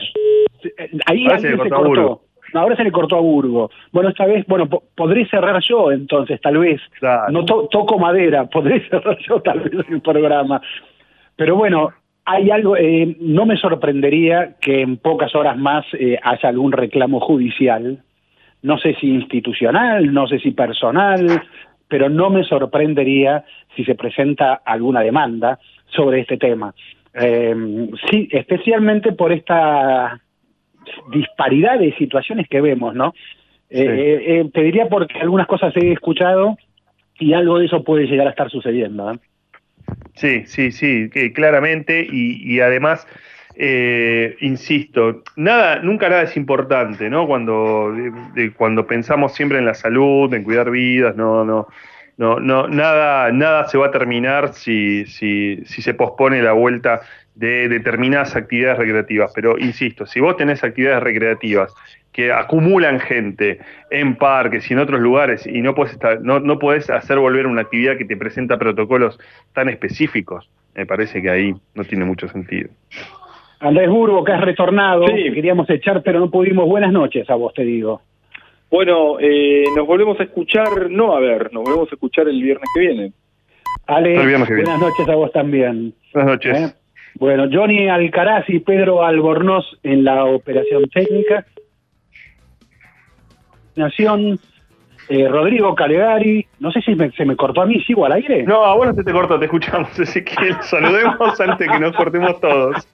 [1.06, 2.22] ahí alguien se, cortó.
[2.54, 3.70] ahora se le cortó a Burgo.
[3.92, 6.82] Bueno, esta vez, bueno, podré cerrar yo entonces, tal vez.
[7.30, 10.62] No toco madera, podré cerrar yo tal vez el programa.
[11.36, 11.92] Pero bueno,
[12.26, 17.20] hay algo, eh, no me sorprendería que en pocas horas más eh, haya algún reclamo
[17.20, 18.02] judicial
[18.66, 21.44] no sé si institucional, no sé si personal,
[21.88, 26.74] pero no me sorprendería si se presenta alguna demanda sobre este tema.
[27.14, 27.56] Eh,
[28.10, 30.20] sí, especialmente por esta
[31.12, 33.14] disparidad de situaciones que vemos, ¿no?
[33.70, 36.58] Eh, eh, te diría porque algunas cosas he escuchado
[37.20, 39.20] y algo de eso puede llegar a estar sucediendo.
[40.14, 43.08] Sí, sí, sí, claramente y, y además
[43.58, 47.26] eh, insisto, nada, nunca nada es importante, ¿no?
[47.26, 47.94] Cuando,
[48.58, 51.68] cuando pensamos siempre en la salud, en cuidar vidas, no, no, no,
[52.18, 57.02] no, nada, nada se va a terminar si, si, si se pospone la vuelta
[57.36, 59.32] de determinadas actividades recreativas.
[59.36, 61.74] Pero insisto, si vos tenés actividades recreativas
[62.14, 63.60] que acumulan gente
[63.92, 67.64] en parques y en otros lugares y no puedes no, no podés hacer volver una
[67.64, 69.20] actividad que te presenta protocolos
[69.52, 72.70] tan específicos, me parece que ahí no tiene mucho sentido.
[73.60, 75.32] Andrés Burgo, que has retornado, sí.
[75.34, 76.68] queríamos echar, pero no pudimos.
[76.68, 78.02] Buenas noches a vos, te digo.
[78.70, 82.68] Bueno, eh, nos volvemos a escuchar, no a ver, nos volvemos a escuchar el viernes
[82.74, 83.14] que viene.
[83.88, 85.94] Ale, buenas noches a vos también.
[86.14, 86.58] Buenas noches.
[86.58, 86.74] ¿Eh?
[87.16, 91.46] Bueno, Johnny Alcaraz y Pedro Albornoz en la operación técnica.
[93.76, 94.40] Nación
[95.08, 98.44] eh, Rodrigo Calegari, no sé si se me cortó a mí, ¿sigo al aire?
[98.44, 100.56] No, a vos no se te cortó, te escuchamos, Ezequiel.
[100.62, 102.88] Saludemos antes que nos cortemos todos.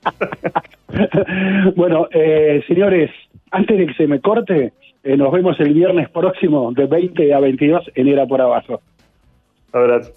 [1.75, 3.11] bueno, eh, señores,
[3.51, 4.73] antes de que se me corte,
[5.03, 8.81] eh, nos vemos el viernes próximo de 20 a 22 en Era por Abajo.
[9.73, 10.11] Abrazo.